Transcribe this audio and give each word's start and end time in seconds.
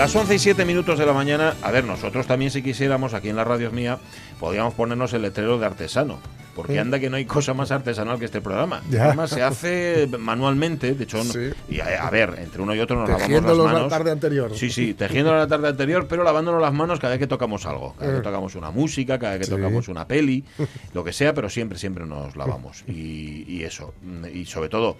Las 0.00 0.16
11 0.16 0.34
y 0.34 0.38
7 0.38 0.64
minutos 0.64 0.98
de 0.98 1.04
la 1.04 1.12
mañana, 1.12 1.56
a 1.60 1.70
ver, 1.70 1.84
nosotros 1.84 2.26
también 2.26 2.50
si 2.50 2.62
quisiéramos, 2.62 3.12
aquí 3.12 3.28
en 3.28 3.36
la 3.36 3.44
radio 3.44 3.70
mía, 3.70 3.98
podríamos 4.38 4.72
ponernos 4.72 5.12
el 5.12 5.20
letrero 5.20 5.58
de 5.58 5.66
artesano. 5.66 6.18
Porque 6.54 6.78
anda 6.78 6.98
que 6.98 7.08
no 7.08 7.16
hay 7.16 7.24
cosa 7.24 7.54
más 7.54 7.70
artesanal 7.70 8.18
que 8.18 8.24
este 8.24 8.40
programa. 8.40 8.82
Además 8.88 9.30
se 9.30 9.42
hace 9.42 10.08
manualmente, 10.18 10.94
de 10.94 11.04
hecho, 11.04 11.22
y 11.68 11.80
a, 11.80 12.10
ver, 12.10 12.34
entre 12.38 12.60
uno 12.60 12.74
y 12.74 12.80
otro 12.80 12.96
nos 12.96 13.08
lavamos 13.08 13.30
las 13.30 13.56
manos. 13.56 13.82
la 13.82 13.88
tarde 13.88 14.10
anterior. 14.10 14.54
Sí, 14.54 14.70
sí, 14.70 14.94
tejiéndolo 14.94 15.38
la 15.38 15.46
tarde 15.46 15.68
anterior, 15.68 16.06
pero 16.08 16.24
lavándonos 16.24 16.60
las 16.60 16.72
manos 16.72 16.98
cada 16.98 17.12
vez 17.12 17.20
que 17.20 17.26
tocamos 17.26 17.66
algo. 17.66 17.94
Cada 17.94 18.10
vez 18.10 18.20
que 18.20 18.28
eh. 18.28 18.30
tocamos 18.30 18.54
una 18.56 18.70
música, 18.70 19.18
cada 19.18 19.36
vez 19.36 19.48
que 19.48 19.54
tocamos 19.54 19.88
una 19.88 20.06
peli, 20.06 20.44
lo 20.94 21.04
que 21.04 21.12
sea, 21.12 21.32
pero 21.34 21.48
siempre, 21.48 21.78
siempre 21.78 22.04
nos 22.04 22.36
lavamos. 22.36 22.84
Y, 22.88 23.62
eso. 23.62 23.92
Y 24.32 24.46
sobre 24.46 24.70
todo, 24.70 24.96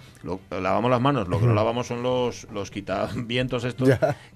lavamos 0.51 0.91
las 0.91 1.01
manos, 1.01 1.27
lo 1.27 1.39
que 1.39 1.47
no 1.47 1.53
lavamos 1.53 1.87
son 1.87 2.03
los, 2.03 2.47
los 2.53 2.69
quitavientos 2.69 3.63
estos, 3.63 3.89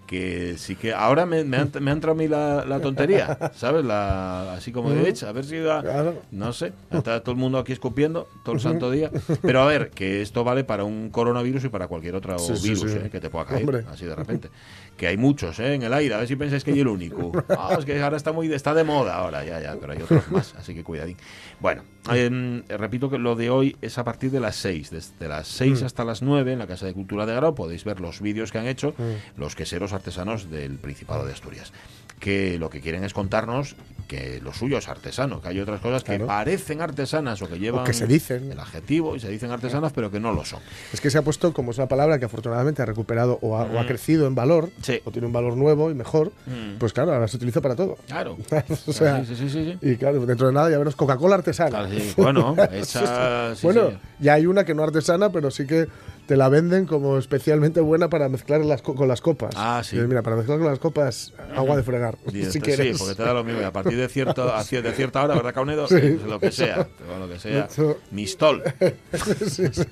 que 0.06 0.58
sí 0.58 0.76
que 0.76 0.94
ahora 0.94 1.26
me, 1.26 1.44
me, 1.44 1.58
han, 1.58 1.72
me 1.82 1.92
entrado 1.92 2.14
a 2.14 2.18
mí 2.18 2.28
la, 2.28 2.80
tontería, 2.82 3.52
¿sabes? 3.56 3.84
La, 3.84 4.54
así 4.54 4.72
como 4.72 4.92
de 4.92 5.10
hecho, 5.10 5.28
a 5.28 5.32
ver 5.32 5.46
si 5.46 5.58
da, 5.58 6.14
no 6.32 6.54
sé, 6.54 6.74
está 6.92 7.22
todo 7.22 7.32
el 7.32 7.38
mundo 7.38 7.58
aquí 7.58 7.74
escupiendo 7.74 8.28
todo 8.44 8.56
el 8.56 8.62
santo 8.62 8.92
día. 8.92 9.12
Pero 9.42 9.62
a 9.62 9.66
ver, 9.66 9.90
que 9.92 10.22
esto 10.22 10.44
vale 10.44 10.64
para 10.64 10.84
un 10.84 11.10
coronavirus 11.10 11.66
y 11.66 11.70
para 11.70 11.88
cualquier 11.88 12.16
otro 12.16 12.36
virus 12.62 12.94
¿eh? 12.94 13.10
que 13.12 13.20
te 13.20 13.30
pueda 13.30 13.46
caer 13.46 13.86
así 13.90 14.06
de 14.06 14.16
repente. 14.16 14.50
Que 14.98 15.08
hay 15.08 15.18
muchos 15.18 15.60
¿eh? 15.60 15.74
en 15.74 15.84
el 15.84 15.94
aire, 15.94 16.16
a 16.16 16.20
ver 16.20 16.28
si 16.28 16.36
pensáis 16.36 16.64
que 16.64 16.76
yo 16.76 16.82
el 16.82 16.88
único. 16.88 17.32
Ah, 17.58 17.76
es 17.78 17.86
que 17.86 18.02
ahora 18.02 18.18
está 18.18 18.32
muy 18.32 18.52
está 18.54 18.74
de 18.74 18.84
moda 18.84 19.16
ahora, 19.16 19.44
ya, 19.44 19.60
ya, 19.62 19.76
pero 19.80 19.94
hay 19.94 20.02
otros 20.02 20.30
más, 20.32 20.56
así 20.56 20.74
que 20.74 20.84
cuidadín. 20.84 21.18
Bueno, 21.60 21.84
em, 22.12 22.64
repito 22.68 23.10
que 23.10 23.18
lo 23.18 23.36
de 23.36 23.50
hoy 23.50 23.76
es 23.82 23.98
a 23.98 24.04
partir 24.04 24.32
de 24.32 24.40
las 24.40 24.56
6, 24.58 24.92
desde 24.92 25.28
las 25.28 25.48
6 25.48 25.82
mm. 25.82 25.86
hasta 25.86 26.04
las 26.04 26.22
9 26.22 26.54
en 26.54 26.60
la 26.60 26.68
Casa 26.68 26.86
de 26.86 26.94
Cultura 26.94 27.26
de 27.26 27.34
Grau 27.34 27.56
podéis 27.56 27.84
ver 27.86 28.00
los 28.00 28.22
vídeos 28.22 28.52
que 28.52 28.58
han 28.58 28.68
hecho 28.68 28.94
mm. 28.98 29.40
los 29.40 29.56
queseros 29.56 29.94
artesanos 29.94 30.50
del 30.50 30.78
Principado 30.78 31.26
de 31.26 31.34
Asturias 31.34 31.72
que 32.20 32.58
lo 32.58 32.70
que 32.70 32.82
quieren 32.82 33.04
es 33.04 33.14
contarnos 33.14 33.76
que 34.08 34.40
lo 34.42 34.54
suyo 34.54 34.78
es 34.78 34.88
artesano, 34.88 35.42
que 35.42 35.50
hay 35.50 35.60
otras 35.60 35.82
cosas 35.82 36.04
que 36.04 36.20
parecen 36.20 36.82
artesanas 36.82 37.42
o 37.42 37.48
que 37.48 37.60
llevan 37.60 37.86
que 37.86 37.94
se 37.94 38.08
dicen. 38.08 38.52
el 38.52 38.60
adjetivo 38.60 39.16
y 39.16 39.20
se 39.20 39.30
dicen 39.30 39.52
artesanas, 39.52 39.92
pero 39.94 40.12
que 40.12 40.20
no 40.20 40.34
lo 40.34 40.46
son. 40.46 40.60
Es 40.94 41.02
que 41.02 41.10
se 41.10 41.18
ha 41.18 41.22
puesto 41.22 41.54
como 41.54 41.72
es 41.72 41.78
una 41.78 41.88
palabra 41.88 42.20
que 42.20 42.26
afortunadamente 42.26 42.82
ha 42.82 42.86
recuperado 42.86 43.40
o 43.42 43.58
ha, 43.58 43.66
mm. 43.66 43.88
crecido 43.88 44.28
en 44.28 44.36
valor, 44.36 44.70
o 45.04 45.12
tiene 45.12 45.28
un 45.28 45.34
valor 45.34 45.58
nuevo 45.58 45.92
y 45.92 45.94
mejor, 45.94 46.32
mm. 46.46 46.78
pues 46.80 46.94
claro, 46.94 47.14
ahora 47.14 47.28
se 47.28 47.38
utiliza 47.38 47.62
para 47.62 47.76
todo. 47.76 47.98
Claro. 48.08 48.38
o 48.88 48.94
sea, 48.94 49.26
sí, 49.26 49.36
sí, 49.36 49.50
sí, 49.50 49.78
y 49.82 49.96
claro, 49.96 50.26
dentro 50.26 50.48
de 50.48 50.54
nada 50.54 50.70
ya 50.70 50.78
veremos 50.78 50.96
Coca-Cola 50.96 51.36
artesana. 51.36 51.88
bueno, 52.18 52.56
bueno, 53.62 53.92
ya 54.20 54.34
hay 54.34 54.46
una 54.46 54.64
que 54.64 54.74
no 54.74 54.84
artesana, 54.84 55.32
pero 55.32 55.52
sí 55.52 55.66
que 55.66 55.88
te 56.26 56.36
la 56.36 56.50
venden 56.50 56.86
como 56.86 57.18
especialmente 57.18 57.82
buena 57.82 58.10
para 58.10 58.30
mezclar 58.30 58.62
con 58.84 59.08
las 59.08 59.22
copas. 59.22 59.54
Ah, 59.56 59.82
sí. 59.84 59.98
mira, 59.98 60.22
para 60.22 60.36
mezclar 60.36 60.58
con 60.58 60.68
las 60.68 60.80
copas, 60.80 61.34
agua 61.56 61.76
de 61.78 61.84
fregar. 61.84 62.18
si 62.32 62.52
Sí, 62.52 62.60
porque 62.98 63.16
te 63.16 63.24
da 63.24 63.34
lo 63.34 63.44
mismo. 63.44 63.66
a 63.66 63.72
partir 63.72 63.98
de, 63.98 64.08
cierto, 64.10 64.46
de 64.46 64.92
cierta 64.94 65.24
hora, 65.24 65.36
¿verdad, 65.36 65.54
Caunedo? 65.54 65.88
Sí, 65.88 66.20
lo 66.28 66.40
que 66.40 66.52
sea. 66.52 66.88
Lo 67.20 67.28
que 67.30 67.40
sea. 67.40 67.68
Mistol. 68.12 68.64
sí, 69.48 69.68
sí. 69.72 69.84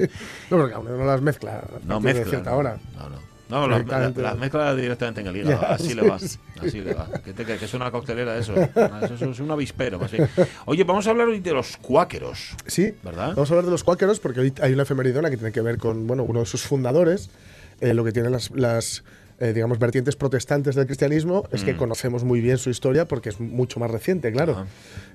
No, 0.50 0.58
porque 0.58 0.74
Caunedo 0.74 0.98
no 0.98 1.06
las 1.06 1.22
mezcla. 1.22 1.64
No 1.86 2.00
mezcla. 2.00 2.24
De 2.24 2.30
cierta 2.30 2.56
hora. 2.56 2.78
No, 2.96 3.10
no. 3.10 3.33
No, 3.54 3.68
las 3.68 4.18
la, 4.18 4.34
mezcla 4.34 4.74
directamente 4.74 5.22
en 5.22 5.28
el 5.28 5.38
hígado. 5.38 5.64
así 5.68 5.94
le 5.94 6.02
va. 6.02 6.16
Así 6.16 6.82
le 6.82 6.96
va. 6.96 7.08
Que, 7.24 7.34
que, 7.34 7.54
es 7.54 7.74
una 7.76 7.92
coctelera 7.92 8.36
eso. 8.36 8.56
Eso 8.56 9.30
es 9.30 9.40
un 9.40 9.52
avispero. 9.52 10.04
Así. 10.04 10.18
Oye, 10.66 10.84
vamos 10.84 11.06
a 11.06 11.12
hablar 11.12 11.28
hoy 11.28 11.40
de 11.40 11.54
los 11.54 11.78
cuáqueros. 11.78 12.56
Sí. 12.66 12.96
¿Verdad? 13.04 13.30
Vamos 13.36 13.52
a 13.52 13.54
hablar 13.54 13.66
de 13.66 13.72
los 13.72 13.84
cuáqueros 13.84 14.20
porque 14.20 14.40
hoy 14.40 14.54
hay 14.60 14.74
una 14.74 14.84
efemeridona 14.84 15.30
que 15.30 15.38
tiene 15.38 15.52
que 15.52 15.62
ver 15.62 15.78
con 15.78 16.08
bueno, 16.08 16.24
uno 16.24 16.40
de 16.40 16.46
sus 16.48 16.64
fundadores. 16.64 17.30
Eh, 17.80 17.94
lo 17.94 18.04
que 18.04 18.12
tienen 18.12 18.32
las, 18.32 18.50
las 18.52 19.04
eh, 19.40 19.54
digamos, 19.54 19.78
vertientes 19.78 20.16
protestantes 20.16 20.74
del 20.74 20.88
cristianismo 20.88 21.44
es 21.52 21.64
que 21.64 21.74
mm. 21.74 21.78
conocemos 21.78 22.24
muy 22.24 22.42
bien 22.42 22.58
su 22.58 22.72
historia 22.72 23.08
porque 23.08 23.30
es 23.30 23.40
mucho 23.40 23.80
más 23.80 23.92
reciente, 23.92 24.32
claro. 24.32 24.66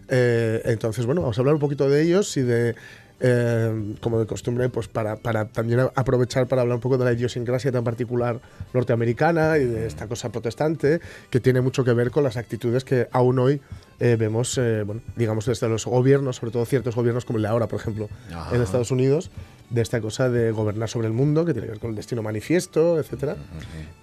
Eh, 0.09 0.63
entonces, 0.67 1.07
bueno, 1.07 1.23
vamos 1.23 1.39
a 1.39 1.41
hablar 1.41 1.55
un 1.55 1.61
poquito 1.61 1.89
de 1.91 2.03
ellos 2.03 2.37
y 2.37 2.43
de 2.43 2.77
eh, 3.21 3.95
como 4.01 4.21
de 4.21 4.27
costumbre, 4.27 4.69
pues 4.69 4.87
para, 4.87 5.17
para, 5.17 5.47
también 5.47 5.81
aprovechar 5.95 6.47
para 6.47 6.63
hablar 6.63 6.77
un 6.77 6.81
poco 6.81 6.99
de 6.99 7.05
la 7.05 7.13
idiosincrasia 7.13 7.73
tan 7.73 7.83
particular 7.83 8.41
norteamericana 8.73 9.59
y 9.59 9.65
de 9.65 9.87
esta 9.87 10.07
cosa 10.07 10.31
protestante 10.31 11.01
que 11.31 11.41
tiene 11.41 11.61
mucho 11.61 11.85
que 11.85 11.93
ver 11.93 12.11
con 12.11 12.23
las 12.23 12.37
actitudes 12.37 12.85
que 12.85 13.09
aún 13.11 13.39
hoy 13.39 13.61
eh, 13.99 14.17
vemos, 14.17 14.57
eh, 14.59 14.85
bueno, 14.85 15.01
digamos, 15.17 15.47
desde 15.47 15.69
los 15.69 15.85
gobiernos, 15.85 16.37
sobre 16.37 16.53
todo 16.53 16.65
ciertos 16.65 16.95
gobiernos 16.95 17.25
como 17.25 17.39
el 17.39 17.43
de 17.43 17.49
ahora, 17.49 17.67
por 17.67 17.81
ejemplo, 17.81 18.09
en 18.53 18.63
Estados 18.63 18.93
Unidos, 18.93 19.33
de 19.71 19.83
esta 19.83 20.01
cosa 20.01 20.29
de 20.29 20.53
gobernar 20.53 20.89
sobre 20.89 21.09
el 21.09 21.13
mundo, 21.13 21.45
que 21.45 21.53
tiene 21.53 21.67
que 21.67 21.73
ver 21.73 21.81
con 21.81 21.91
el 21.91 21.97
destino 21.97 22.23
manifiesto, 22.23 23.01
etcétera, 23.01 23.37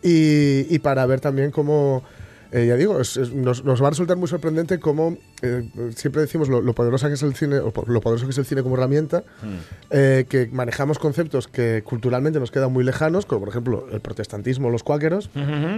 y, 0.04 0.68
y 0.70 0.80
para 0.80 1.06
ver 1.06 1.22
también 1.22 1.52
cómo 1.52 2.04
eh, 2.52 2.66
ya 2.68 2.76
digo, 2.76 2.98
nos, 3.34 3.64
va 3.64 3.88
a 3.88 3.90
resultar 3.90 4.18
muy 4.18 4.28
sorprendente 4.28 4.80
cómo 4.80 5.18
eh, 5.42 5.70
siempre 5.96 6.22
decimos 6.22 6.50
lo, 6.50 6.74
poderoso 6.74 7.08
que 7.08 7.14
es 7.14 7.24
el 7.24 7.36
cine, 7.36 7.58
o 7.60 7.74
lo 7.88 8.02
poderoso 8.02 8.26
que 8.26 8.32
es 8.32 8.38
el 8.38 8.46
cine 8.46 8.64
como 8.64 8.76
herramienta, 8.76 9.20
mm. 9.42 9.56
eh, 9.92 10.26
que 10.30 10.48
manejamos 10.52 11.00
conceptos 11.00 11.48
que 11.48 11.84
culturalmente 11.84 12.40
nos 12.40 12.52
quedan 12.52 12.72
muy 12.72 12.84
lejanos, 12.84 13.26
como 13.26 13.42
por 13.42 13.50
ejemplo 13.50 13.88
el 13.92 14.02
protestantismo, 14.02 14.70
los 14.70 14.84
cuáqueros, 14.84 15.30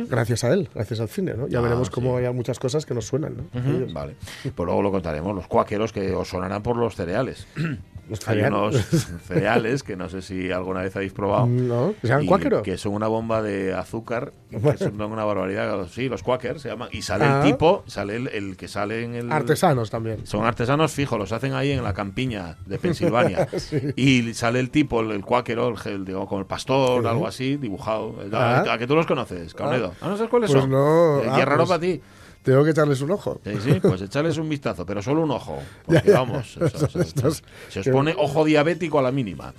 gracias 0.09 0.43
a 0.43 0.53
él, 0.53 0.69
gracias 0.73 0.99
al 0.99 1.09
cine, 1.09 1.33
¿no? 1.35 1.47
Ya 1.47 1.59
ah, 1.59 1.61
veremos 1.61 1.89
cómo 1.89 2.17
hay 2.17 2.31
muchas 2.33 2.59
cosas 2.59 2.85
que 2.85 2.93
nos 2.93 3.05
suenan, 3.05 3.37
¿no? 3.37 3.93
Vale. 3.93 4.15
Pues 4.43 4.65
luego 4.65 4.81
lo 4.81 4.91
contaremos, 4.91 5.35
los 5.35 5.47
cuáqueros 5.47 5.91
que 5.93 6.13
os 6.13 6.29
sonarán 6.29 6.63
por 6.63 6.77
los 6.77 6.95
cereales. 6.95 7.47
Hay 8.27 8.41
unos 8.41 8.75
cereales 9.27 9.83
que 9.83 9.95
no 9.95 10.09
sé 10.09 10.21
si 10.21 10.51
alguna 10.51 10.81
vez 10.81 10.95
habéis 10.95 11.13
probado. 11.13 11.47
No, 11.47 11.93
que 11.99 12.07
sean 12.07 12.25
cuáqueros. 12.25 12.63
Que 12.63 12.77
son 12.77 12.93
una 12.93 13.07
bomba 13.07 13.41
de 13.41 13.73
azúcar, 13.73 14.33
que 14.49 14.77
son 14.77 15.01
una 15.01 15.25
barbaridad. 15.25 15.87
Sí, 15.87 16.09
los 16.09 16.23
cuáquers 16.23 16.61
se 16.61 16.69
llaman. 16.69 16.89
Y 16.91 17.01
sale 17.01 17.25
el 17.25 17.31
ah. 17.31 17.41
tipo, 17.43 17.83
sale 17.87 18.15
el, 18.15 18.57
que 18.57 18.67
sale 18.67 19.03
en 19.03 19.15
el. 19.15 19.31
Artesanos 19.31 19.89
también. 19.89 20.25
Son 20.25 20.45
artesanos 20.45 20.91
fijos, 20.91 21.19
los 21.19 21.31
hacen 21.31 21.53
ahí 21.53 21.71
en 21.71 21.83
la 21.83 21.93
campiña 21.93 22.57
de 22.65 22.77
Pensilvania. 22.77 23.47
Y 23.95 24.33
sale 24.33 24.59
el 24.59 24.69
tipo, 24.69 25.01
el, 25.01 25.23
cuáquero, 25.23 25.73
el, 25.85 26.05
digo, 26.05 26.27
como 26.27 26.41
el 26.41 26.47
pastor, 26.47 27.05
algo 27.05 27.27
así, 27.27 27.57
dibujado. 27.57 28.15
Ah. 28.31 28.63
¿A, 28.69 28.77
que 28.77 28.87
tú 28.87 28.95
los 28.95 29.05
conoces, 29.05 29.53
Carnedo? 29.53 29.93
Ah. 30.01 30.07
no 30.07 30.17
sabes 30.17 30.29
cuáles 30.29 30.51
pues 30.51 30.61
son? 30.61 30.71
No. 30.71 31.21
Eh, 31.21 31.45
raro 31.45 31.65
pues 31.65 31.69
para 31.69 31.79
ti. 31.79 32.01
Tengo 32.47 32.63
que 32.63 32.69
echarles 32.69 33.01
un 33.01 33.11
ojo. 33.11 33.41
Sí, 33.43 33.51
sí, 33.61 33.79
pues 33.81 34.01
echarles 34.03 34.37
un 34.37 34.47
vistazo, 34.47 34.85
pero 34.85 35.01
solo 35.01 35.21
un 35.21 35.31
ojo. 35.31 35.61
Porque 35.85 36.11
vamos, 36.11 36.57
se 37.67 37.79
os 37.81 37.87
pone 37.89 38.15
ojo 38.17 38.45
diabético 38.45 38.99
a 38.99 39.01
la 39.01 39.11
mínima. 39.11 39.53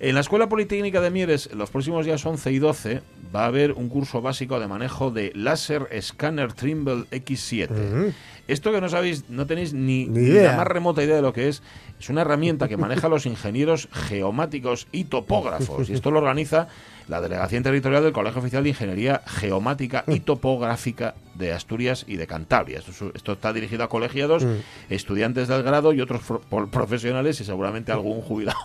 En 0.00 0.14
la 0.14 0.20
Escuela 0.20 0.48
Politécnica 0.48 1.00
de 1.00 1.10
Mieres, 1.10 1.52
los 1.52 1.70
próximos 1.70 2.06
días 2.06 2.24
11 2.24 2.52
y 2.52 2.58
12, 2.60 3.02
va 3.34 3.42
a 3.42 3.46
haber 3.46 3.72
un 3.72 3.88
curso 3.88 4.22
básico 4.22 4.60
de 4.60 4.68
manejo 4.68 5.10
de 5.10 5.32
Laser 5.34 5.88
Scanner 6.00 6.52
Trimble 6.52 7.04
X7. 7.10 8.12
Esto 8.46 8.72
que 8.72 8.80
no 8.80 8.88
sabéis, 8.88 9.28
no 9.28 9.46
tenéis 9.46 9.74
ni, 9.74 10.06
ni, 10.06 10.28
la 10.28 10.56
más 10.56 10.66
remota 10.66 11.02
idea 11.02 11.16
de 11.16 11.22
lo 11.22 11.32
que 11.32 11.48
es, 11.48 11.62
es 11.98 12.08
una 12.08 12.22
herramienta 12.22 12.68
que 12.68 12.76
maneja 12.76 13.08
los 13.08 13.26
ingenieros 13.26 13.88
geomáticos 13.92 14.86
y 14.92 15.04
topógrafos. 15.04 15.90
Y 15.90 15.94
esto 15.94 16.10
lo 16.10 16.20
organiza 16.20 16.68
la 17.08 17.20
Delegación 17.20 17.62
Territorial 17.62 18.04
del 18.04 18.12
Colegio 18.12 18.40
Oficial 18.40 18.62
de 18.62 18.68
Ingeniería 18.70 19.22
Geomática 19.26 20.04
y 20.06 20.20
Topográfica 20.20 21.14
de 21.34 21.52
Asturias 21.52 22.04
y 22.06 22.16
de 22.16 22.26
Cantabria. 22.26 22.80
Esto, 22.80 23.32
está 23.32 23.52
dirigido 23.52 23.84
a 23.84 23.88
colegiados, 23.88 24.44
mm. 24.44 24.56
estudiantes 24.90 25.48
del 25.48 25.62
grado 25.62 25.92
y 25.92 26.00
otros 26.00 26.22
profesionales 26.70 27.40
y 27.40 27.44
seguramente 27.44 27.92
algún 27.92 28.20
jubilado 28.20 28.58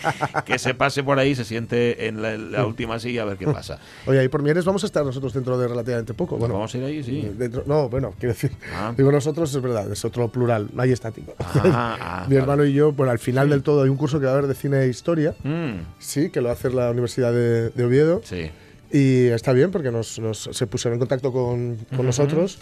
que 0.44 0.58
se 0.58 0.74
pase 0.80 1.04
por 1.04 1.18
ahí, 1.18 1.34
se 1.34 1.44
siente 1.44 2.06
en 2.06 2.22
la, 2.22 2.64
última 2.64 2.98
silla 2.98 3.20
a 3.20 3.24
ver 3.26 3.36
qué 3.36 3.44
pasa. 3.52 3.78
Oye, 4.06 4.24
y 4.24 4.28
por 4.28 4.42
Mieres 4.42 4.64
vamos 4.64 4.82
a 4.82 4.86
estar 4.86 5.04
nosotros 5.04 5.34
dentro 5.34 5.58
de 5.58 5.68
relativamente 5.68 6.14
poco. 6.14 6.38
Bueno, 6.38 6.54
vamos 6.54 6.74
a 6.74 6.78
ir 6.78 6.84
ahí, 6.84 7.04
sí. 7.04 7.30
no, 7.66 7.90
bueno, 7.90 8.14
quiero 8.18 8.32
decir, 8.32 8.52
ah. 8.74 8.94
digo 8.96 9.12
nosotros, 9.12 9.54
es 9.54 9.60
verdad, 9.60 9.92
es 9.92 10.02
otro 10.06 10.28
plural, 10.28 10.70
no 10.72 10.80
hay 10.80 10.92
estático. 10.92 11.34
Ah, 11.38 11.98
ah, 12.00 12.26
Mi 12.30 12.36
hermano 12.36 12.64
y 12.64 12.72
yo, 12.72 12.92
bueno, 12.92 13.12
al 13.12 13.18
final 13.18 13.50
del 13.50 13.62
todo 13.62 13.82
hay 13.82 13.90
un 13.90 13.98
curso 13.98 14.20
que 14.20 14.24
va 14.24 14.32
a 14.32 14.34
haber 14.36 14.46
de 14.46 14.54
cine 14.54 14.80
e 14.80 14.88
historia, 14.88 15.34
mm. 15.44 15.98
sí, 15.98 16.30
que 16.30 16.40
lo 16.40 16.50
hace 16.50 16.70
la 16.70 16.90
Universidad 16.90 17.30
de, 17.34 17.68
de 17.68 17.84
Oviedo. 17.84 18.22
Sí 18.24 18.50
y 18.92 19.26
está 19.26 19.52
bien 19.52 19.70
porque 19.70 19.90
nos, 19.92 20.18
se 20.50 20.66
pusieron 20.66 20.94
en 20.94 20.98
contacto 21.00 21.32
con, 21.32 21.78
nosotros, 21.92 22.58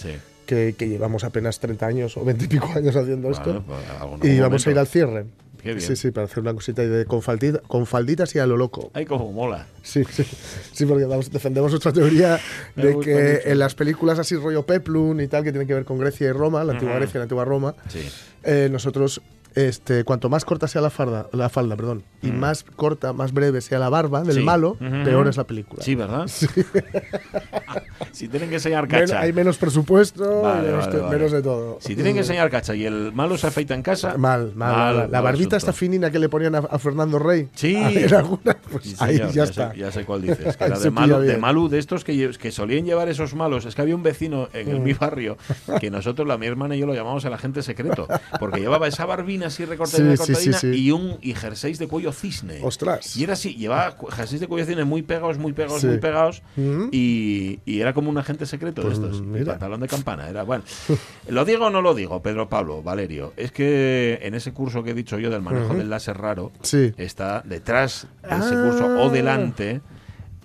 que, 0.47 0.75
llevamos 0.79 1.25
apenas 1.25 1.59
30 1.59 1.87
años 1.87 2.17
o 2.17 2.25
20 2.25 2.45
y 2.45 2.49
pico 2.49 2.69
años 2.75 2.95
haciendo 2.97 3.31
esto. 3.31 3.65
Pues, 3.67 4.31
y 4.31 4.39
vamos 4.39 4.67
a 4.67 4.71
ir 4.71 4.79
al 4.79 4.87
cierre. 4.87 5.25
Qué 5.63 5.75
bien. 5.75 5.81
Sí, 5.81 5.97
sí, 5.97 6.11
para 6.11 6.27
hacer 6.27 6.41
una 6.41 6.55
cosita 6.55 6.83
de, 6.83 7.05
con, 7.05 7.21
faldita- 7.21 7.61
con 7.67 7.85
falditas 7.87 8.35
y 8.35 8.39
a 8.39 8.47
lo 8.47 8.57
loco. 8.57 8.91
Ay, 8.95 9.05
como 9.07 9.33
mola. 9.33 9.67
Sí, 9.83 10.05
sí, 10.11 10.25
sí, 10.73 10.87
porque 10.87 11.05
vamos- 11.05 11.31
defendemos 11.31 11.71
nuestra 11.73 11.93
teoría 11.93 12.39
de 12.77 12.99
que 13.01 13.43
en 13.45 13.59
las 13.59 13.75
películas 13.75 14.19
así 14.19 14.37
rollo 14.37 14.65
Peplum 14.65 15.21
y 15.21 15.27
tal, 15.29 15.43
que 15.45 15.51
tienen 15.51 15.67
que 15.67 15.75
ver 15.75 15.85
con 15.85 15.99
Grecia 15.99 16.29
y 16.29 16.33
Roma, 16.33 16.63
la 16.65 16.73
antigua. 16.75 16.95
Grecia 16.97 17.15
y 17.15 17.19
la 17.19 17.23
antigua 17.25 17.45
Roma, 17.45 17.75
Sí. 17.89 18.09
eh, 18.45 18.69
nosotros, 18.71 19.21
este, 19.67 20.05
cuanto 20.05 20.29
más 20.29 20.45
corta 20.45 20.69
sea 20.69 20.81
la 20.83 20.91
falda, 20.91 21.27
la 21.33 21.49
falda 21.49 21.77
perdón, 21.77 22.05
y 22.23 22.31
más 22.31 22.65
corta, 22.65 23.13
más 23.13 23.33
breve 23.33 23.61
sea 23.61 23.79
la 23.79 23.89
barba 23.89 24.23
del 24.23 24.37
Mm. 24.37 24.39
Sí. 24.41 24.45
malo, 24.45 24.77
peor 25.05 25.27
es 25.29 25.37
la 25.37 25.45
película. 25.45 25.83
Sí, 25.83 25.95
¿verdad? 25.95 26.27
si 28.13 28.29
tienen 28.29 28.49
que 28.49 28.57
enseñar 28.57 28.89
Men- 28.89 29.01
cacha. 29.03 29.21
hay 29.21 29.33
menos 29.33 29.59
presupuesto 29.59 30.43
Vale, 30.43 30.61
y 30.69 30.71
menos, 30.71 30.87
vale, 30.87 30.99
vale. 31.01 31.17
menos 31.17 31.33
de 31.33 31.43
todo. 31.43 31.79
Si 31.81 31.95
tienen 31.95 32.15
que 32.15 32.21
enseñar 32.21 32.51
cacha 32.51 32.75
y 32.75 32.85
el 32.85 33.13
malo 33.13 33.37
se 33.39 33.47
afeita 33.47 33.75
en 33.75 33.83
casa. 33.83 34.17
Mal, 34.17 34.53
mal. 34.55 35.11
la- 35.11 35.21
barbita 35.21 35.57
esta 35.57 35.73
finina 35.73 36.11
que 36.11 36.19
le 36.19 36.29
ponían 36.29 36.55
a, 36.55 36.59
a 36.59 36.79
Fernando 36.79 37.19
Rey. 37.19 37.49
Sí. 37.55 37.77
Alguna, 38.15 38.57
pues 38.71 38.85
Sí, 38.85 38.97
ahí 38.99 39.17
señor, 39.17 39.33
ya, 39.33 39.45
sé- 39.47 39.51
está. 39.51 39.75
ya 39.75 39.93
sé 39.93 40.05
cuál 40.05 40.23
dices. 40.23 40.57
que 40.57 40.65
era 40.65 40.79
de, 40.79 40.91
malu, 40.91 41.19
de 41.21 41.37
malu, 41.37 41.69
de 41.69 41.79
estos 41.79 42.05
que, 42.05 42.33
solían 42.53 42.85
llevar 42.85 43.09
esos 43.09 43.35
malos. 43.35 43.65
Es 43.65 43.75
que 43.75 43.83
había 43.83 43.95
un 43.95 44.03
vecino 44.03 44.49
en 44.53 44.69
Mm. 44.69 44.71
el- 44.71 44.81
mi 44.81 44.93
barrio 44.95 45.37
que 45.81 45.91
nosotros, 45.91 46.27
la 46.27 46.39
mi 46.39 46.47
hermana 46.47 46.77
y 46.77 46.81
yo, 46.81 46.87
lo 46.87 46.95
llamamos 46.95 47.25
el 47.25 47.33
agente 47.33 47.63
secreto. 47.63 48.07
Porque 48.41 48.61
llevaba 48.61 48.87
esa 48.89 49.05
barbina 49.07 49.48
así 49.49 49.65
recortadina, 49.65 50.17
Sí, 50.17 50.23
sí, 50.25 50.33
cortadina 50.33 50.59
sí, 50.59 50.73
sí. 50.73 50.79
y 50.85 50.91
un 50.93 51.19
y 51.21 51.35
jerseys 51.35 51.79
de 51.79 51.89
cuello 51.89 52.13
cisne. 52.13 52.61
Ostras. 52.63 53.17
Y 53.17 53.25
era 53.25 53.33
así, 53.35 53.55
llevaba 53.55 53.97
jerseys 54.11 54.41
de 54.41 54.47
cuello 54.47 54.65
cisne 54.67 54.85
muy 54.85 55.03
pegados, 55.03 55.37
muy 55.39 55.53
pegados, 55.53 55.81
Sí. 55.81 55.87
muy 55.89 55.99
pegados. 55.99 56.43
Mm. 56.57 56.89
Y, 56.93 57.59
y 57.67 57.81
era 57.81 57.93
como 57.93 58.11
un 58.11 58.19
agente 58.19 58.47
secreto 58.47 58.83
Pues 58.83 58.99
de 59.01 59.07
estos. 59.07 59.23
mira. 59.23 59.43
Y 59.43 59.45
pantalón 59.47 59.81
de 59.81 59.89
campana. 59.89 60.29
Era, 60.29 60.45
bueno, 60.45 60.65
¿Lo 61.29 61.45
digo 61.45 61.67
o 61.67 61.71
no 61.71 61.83
lo 61.83 61.95
digo, 61.95 62.23
Pedro 62.23 62.49
Pablo, 62.49 62.83
Valerio? 62.83 63.33
Es 63.37 63.53
que 63.53 64.19
en 64.23 64.35
ese 64.35 64.53
curso 64.53 64.83
que 64.83 64.91
he 64.91 64.95
dicho 64.95 65.19
yo 65.19 65.31
del 65.31 65.43
manejo 65.43 65.75
del 65.75 65.91
láser 65.91 66.17
raro, 66.17 66.53
Sí. 66.63 66.93
está 66.97 67.43
detrás 67.45 68.07
de 68.23 68.37
ese 68.37 68.55
Ah. 68.55 68.63
curso 68.65 68.87
o 69.03 69.11
delante. 69.11 69.81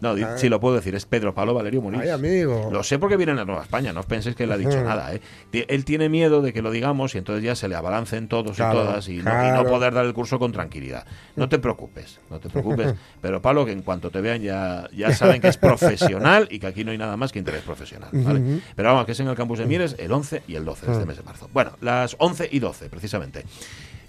No, 0.03 0.13
di- 0.15 0.25
sí 0.35 0.49
lo 0.49 0.59
puedo 0.59 0.75
decir, 0.75 0.93
es 0.95 1.05
Pedro 1.05 1.33
Pablo 1.33 1.53
Valerio 1.53 1.81
Muniz. 1.81 2.01
Ay, 2.01 2.09
amigo. 2.09 2.69
Lo 2.71 2.83
sé 2.83 2.99
porque 2.99 3.15
viene 3.15 3.31
en 3.31 3.37
la 3.37 3.45
Nueva 3.45 3.61
España, 3.63 3.93
no 3.93 4.01
os 4.01 4.05
penséis 4.05 4.35
que 4.35 4.43
él 4.43 4.51
ha 4.51 4.57
dicho 4.57 4.75
Ujú. 4.77 4.83
nada. 4.83 5.13
¿eh? 5.15 5.21
Él 5.53 5.85
tiene 5.85 6.09
miedo 6.09 6.41
de 6.41 6.51
que 6.51 6.61
lo 6.61 6.71
digamos 6.71 7.15
y 7.15 7.19
entonces 7.19 7.43
ya 7.43 7.55
se 7.55 7.67
le 7.69 7.75
abalancen 7.75 8.27
todos 8.27 8.57
Claro, 8.57 8.81
y 8.81 8.83
todas 8.85 9.07
y, 9.07 9.17
no, 9.17 9.47
y 9.47 9.51
no 9.51 9.63
poder 9.65 9.93
dar 9.93 10.05
el 10.05 10.13
curso 10.13 10.37
con 10.39 10.51
tranquilidad. 10.51 11.05
No 11.37 11.47
te 11.47 11.57
preocupes, 11.57 12.19
no 12.29 12.39
te 12.39 12.49
preocupes. 12.49 12.93
Pero 13.21 13.41
Pablo, 13.41 13.65
que 13.65 13.71
en 13.71 13.81
cuanto 13.81 14.11
te 14.11 14.19
vean 14.19 14.41
ya, 14.41 14.87
ya 14.93 15.13
saben 15.13 15.39
que 15.41 15.47
es 15.47 15.57
profesional 15.57 16.47
y 16.51 16.59
que 16.59 16.67
aquí 16.67 16.83
no 16.83 16.91
hay 16.91 16.97
nada 16.97 17.15
más 17.15 17.31
que 17.31 17.39
interés 17.39 17.61
profesional. 17.63 18.09
¿vale? 18.11 18.59
Pero 18.75 18.89
vamos, 18.89 19.05
que 19.05 19.13
es 19.13 19.19
en 19.21 19.29
el 19.29 19.35
campus 19.35 19.59
de 19.59 19.65
Mieres 19.65 19.95
el 19.99 20.11
11 20.11 20.43
y 20.47 20.55
el 20.55 20.65
12 20.65 20.85
de 20.85 20.91
este 20.91 21.05
mes 21.05 21.15
de 21.17 21.23
marzo. 21.23 21.49
Bueno, 21.53 21.71
las 21.79 22.15
11 22.19 22.49
y 22.51 22.59
12, 22.59 22.89
precisamente. 22.89 23.45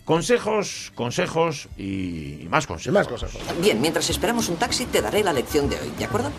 Consejos, 0.05 0.93
consejos 0.95 1.69
y, 1.79 2.47
más 2.51 2.65
Y 2.65 2.67
consejos. 2.67 2.95
más 2.95 3.09
cosas. 3.09 3.31
Bien, 3.63 3.81
mientras 3.81 4.11
esperamos 4.11 4.49
un 4.49 4.57
taxi, 4.57 4.85
te 4.85 5.01
daré 5.01 5.25
la 5.25 5.33
lección 5.33 5.71
de 5.71 5.77
hoy, 5.81 5.91
¿de 5.99 6.05
acuerdo? 6.05 6.31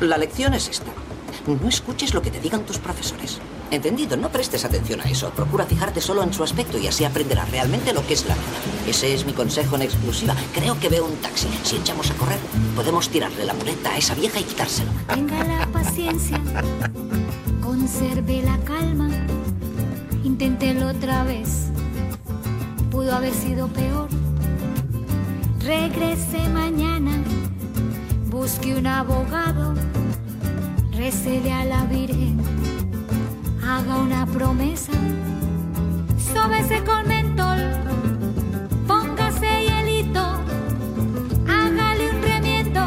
La 0.00 0.16
lección 0.16 0.54
es 0.54 0.68
esta. 0.68 0.90
No 1.46 1.68
escuches 1.68 2.14
lo 2.14 2.22
que 2.22 2.30
te 2.30 2.40
digan 2.40 2.64
tus 2.64 2.78
profesores. 2.78 3.38
¿Entendido? 3.70 4.16
No 4.16 4.30
prestes 4.30 4.64
atención 4.64 5.00
a 5.00 5.04
eso. 5.04 5.30
Procura 5.30 5.64
fijarte 5.66 6.00
solo 6.00 6.22
en 6.22 6.32
su 6.32 6.42
aspecto 6.42 6.78
y 6.78 6.86
así 6.86 7.04
aprenderás 7.04 7.50
realmente 7.50 7.92
lo 7.92 8.04
que 8.06 8.14
es 8.14 8.26
la 8.26 8.34
vida. 8.34 8.88
Ese 8.88 9.14
es 9.14 9.24
mi 9.26 9.32
consejo 9.32 9.76
en 9.76 9.82
exclusiva. 9.82 10.34
Creo 10.54 10.78
que 10.80 10.88
veo 10.88 11.04
un 11.04 11.16
taxi. 11.16 11.48
Si 11.62 11.76
echamos 11.76 12.10
a 12.10 12.14
correr, 12.14 12.38
podemos 12.74 13.08
tirarle 13.10 13.44
la 13.44 13.54
muleta 13.54 13.90
a 13.92 13.98
esa 13.98 14.14
vieja 14.14 14.40
y 14.40 14.44
quitárselo. 14.44 14.90
Tenga 15.14 15.44
la 15.44 15.66
paciencia, 15.68 16.40
conserve 17.62 18.42
la 18.42 18.58
calma, 18.64 19.10
inténtelo 20.24 20.88
otra 20.88 21.24
vez. 21.24 21.68
Pudo 22.96 23.14
haber 23.14 23.34
sido 23.34 23.68
peor. 23.68 24.08
Regrese 25.60 26.48
mañana, 26.48 27.12
busque 28.30 28.74
un 28.74 28.86
abogado, 28.86 29.74
récele 30.92 31.52
a 31.52 31.66
la 31.66 31.84
Virgen, 31.84 32.40
haga 33.62 33.98
una 33.98 34.24
promesa, 34.24 34.92
sóbese 36.32 36.82
con 36.84 37.06
mentol, 37.06 37.58
póngase 38.86 39.66
hielito, 39.66 40.24
hágale 41.46 42.12
un 42.14 42.22
remiendo. 42.22 42.80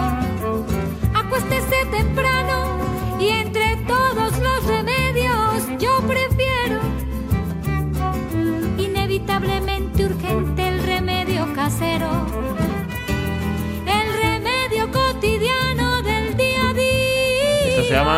Acuéstese 1.14 1.86
temprano 1.92 2.39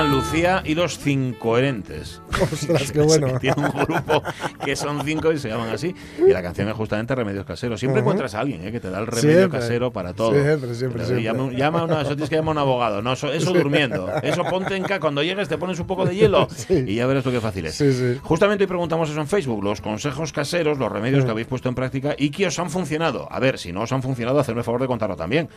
Lucía 0.04 0.64
y 0.66 0.76
los 0.76 0.98
Cincoherentes. 0.98 2.22
Ostras, 2.42 2.92
qué 2.92 3.02
bueno. 3.02 3.28
Que 3.34 3.40
Tiene 3.40 3.68
un 3.68 3.86
grupo 3.86 4.24
que 4.64 4.76
son 4.76 5.02
cinco 5.06 5.32
y 5.32 5.38
se 5.40 5.50
llaman 5.50 5.70
así. 5.70 5.94
Y 6.20 6.32
la 6.32 6.42
canción 6.42 6.68
es 6.70 6.76
justamente 6.76 7.14
Remedios 7.16 7.46
Caseros. 7.46 7.80
Siempre 7.80 8.02
encuentras 8.02 8.34
a 8.36 8.40
alguien 8.40 8.66
¿eh? 8.68 8.72
que 8.72 8.80
te 8.80 8.90
da 8.90 9.00
el 9.00 9.08
remedio 9.08 9.38
Siempre. 9.40 9.60
casero 9.60 9.92
para 9.92 10.14
todo. 10.14 10.32
Siempre, 10.34 10.74
siempre. 10.76 11.22
Llama, 11.24 11.52
llama 11.52 11.80
a 11.82 11.84
una- 11.86 12.02
eso 12.02 12.10
tienes 12.12 12.30
que 12.30 12.36
llamar 12.36 12.58
a 12.58 12.64
un 12.64 12.70
abogado. 12.70 13.02
No, 13.02 13.14
eso, 13.14 13.32
eso 13.32 13.54
durmiendo. 13.54 14.10
Eso 14.24 14.44
ponte 14.46 14.76
en 14.76 14.84
ca. 14.84 15.00
Cuando 15.00 15.24
llegues 15.24 15.48
te 15.48 15.58
pones 15.58 15.80
un 15.80 15.88
poco 15.88 16.06
de 16.06 16.16
hielo 16.16 16.48
Sí. 16.56 16.84
y 16.88 16.96
ya 16.96 17.06
verás 17.08 17.24
tú 17.24 17.32
qué 17.32 17.42
fácil 17.42 17.66
es. 17.66 17.76
Sí, 17.76 17.92
sí. 17.94 18.18
Justamente 18.22 18.64
hoy 18.64 18.68
preguntamos 18.68 19.10
eso 19.10 19.20
en 19.20 19.28
Facebook. 19.28 19.64
Los 19.64 19.82
consejos 19.82 20.32
caseros, 20.32 20.78
los 20.78 20.92
remedios 20.92 21.26
que 21.26 21.32
habéis 21.32 21.48
puesto 21.48 21.70
en 21.70 21.76
práctica 21.76 22.16
y 22.18 22.30
que 22.30 22.48
os 22.48 22.58
han 22.60 22.70
funcionado. 22.70 23.28
A 23.32 23.40
ver, 23.40 23.58
si 23.58 23.72
no 23.72 23.82
os 23.82 23.92
han 23.92 24.02
funcionado, 24.02 24.40
hacerme 24.40 24.60
el 24.62 24.66
favor 24.66 24.82
de 24.82 24.88
contarlo 24.88 25.16
también. 25.16 25.50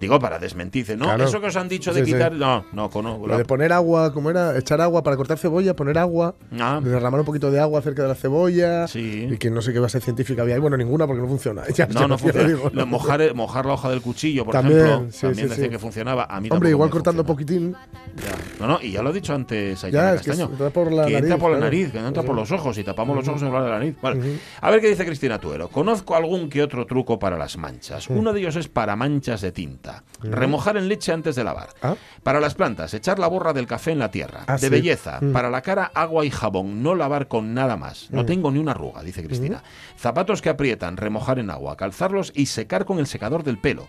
Digo, 0.00 0.18
para 0.18 0.38
desmentirse. 0.38 0.96
No, 0.96 1.04
Claro. 1.06 1.24
eso 1.24 1.40
que 1.40 1.46
os 1.46 1.56
han 1.56 1.68
dicho 1.68 1.92
de 1.92 2.02
quitar. 2.02 2.32
No, 2.32 2.64
no, 2.72 2.88
con, 2.90 3.04
Lo 3.04 3.36
de 3.38 3.44
poner 3.44 3.72
agua, 3.72 4.12
¿cómo 4.12 4.30
era? 4.30 4.56
Echar 4.58 4.80
agua 4.80 5.02
para 5.02 5.16
cortar 5.16 5.38
cebolla, 5.38 5.74
poner 5.74 5.98
agua, 5.98 6.31
Ah. 6.58 6.80
derramar 6.82 7.20
un 7.20 7.26
poquito 7.26 7.50
de 7.50 7.60
agua 7.60 7.80
cerca 7.82 8.02
de 8.02 8.08
la 8.08 8.14
cebolla. 8.14 8.86
Sí. 8.88 9.28
Y 9.30 9.36
que 9.38 9.50
no 9.50 9.62
sé 9.62 9.72
qué 9.72 9.78
base 9.78 10.00
científica 10.00 10.42
había 10.42 10.54
ahí. 10.56 10.60
Bueno, 10.60 10.76
ninguna 10.76 11.06
porque 11.06 11.22
no 11.22 11.28
funciona. 11.28 11.62
Ya- 11.74 11.86
No, 11.86 12.00
ya- 12.00 12.08
no 12.08 12.18
funciona. 12.18 12.48
digo, 12.48 12.70
Lo- 12.72 12.86
mojar, 12.86 13.34
mojar 13.34 13.66
la 13.66 13.72
hoja 13.74 13.90
del 13.90 14.02
cuchillo, 14.02 14.44
por 14.44 14.52
También, 14.52 14.80
ejemplo, 14.80 15.12
sí, 15.12 15.20
también 15.22 15.48
sí, 15.48 15.54
decía 15.54 15.68
que 15.70 15.78
funcionaba. 15.78 16.24
A 16.24 16.40
mí 16.40 16.48
Hombre, 16.50 16.70
igual 16.70 16.90
cortando 16.90 17.24
funciona. 17.24 17.72
poquitín. 17.72 17.72
Ya. 18.16 18.60
No, 18.60 18.66
no, 18.66 18.78
y 18.82 18.92
ya 18.92 19.02
lo 19.02 19.08
ha 19.10 19.12
dicho 19.12 19.34
antes 19.34 19.80
que 19.80 19.90
Castaño. 19.90 20.50
entra 20.52 20.70
por 20.70 20.92
la 20.92 21.06
que 21.06 21.14
entra 21.16 21.28
nariz, 21.30 21.40
por 21.40 21.50
la 21.50 21.56
claro. 21.58 21.72
nariz, 21.72 21.92
que 21.92 22.00
no 22.00 22.08
entra 22.08 22.22
por 22.22 22.34
los 22.36 22.50
ojos. 22.52 22.76
Y 22.78 22.84
tapamos 22.84 23.16
los 23.16 23.26
ojos 23.28 23.40
en 23.42 23.48
lugar 23.48 23.64
de 23.64 23.70
la 23.70 23.78
nariz. 23.78 23.96
Vale. 24.02 24.38
A 24.60 24.70
ver 24.70 24.80
qué 24.80 24.88
dice 24.88 25.06
Cristina 25.06 25.38
Tuero. 25.38 25.68
Conozco 25.68 26.14
algún 26.14 26.50
que 26.50 26.62
otro 26.62 26.84
truco 26.86 27.18
para 27.18 27.38
las 27.38 27.56
manchas. 27.56 28.08
Uno 28.10 28.32
de 28.32 28.40
ellos 28.40 28.56
es 28.56 28.68
para 28.68 28.94
manchas 28.96 29.40
de 29.40 29.52
tinta. 29.52 30.04
Remojar 30.22 30.76
en 30.76 30.88
leche 30.88 31.12
antes 31.12 31.34
de 31.34 31.44
lavar. 31.44 31.68
Ah. 31.82 31.94
Para 32.22 32.38
las 32.40 32.54
plantas, 32.54 32.92
echar 32.94 33.18
la 33.18 33.26
borra 33.28 33.52
del 33.54 33.66
café 33.66 33.92
en 33.92 33.98
la 34.00 34.10
tierra. 34.10 34.44
Ah, 34.46 34.58
de 34.58 34.68
belleza. 34.68 35.18
Para 35.32 35.48
la 35.48 35.62
cara, 35.62 35.90
agua 35.94 36.11
y 36.24 36.30
jabón. 36.30 36.82
No 36.82 36.94
lavar 36.94 37.28
con 37.28 37.54
nada 37.54 37.76
más. 37.76 38.08
No 38.10 38.24
tengo 38.26 38.50
ni 38.50 38.58
una 38.58 38.72
arruga, 38.72 39.02
dice 39.02 39.24
Cristina. 39.24 39.62
Zapatos 39.98 40.42
que 40.42 40.50
aprietan, 40.50 40.96
remojar 40.96 41.38
en 41.38 41.50
agua, 41.50 41.76
calzarlos 41.76 42.32
y 42.34 42.46
secar 42.46 42.84
con 42.84 42.98
el 42.98 43.06
secador 43.06 43.42
del 43.44 43.58
pelo. 43.58 43.88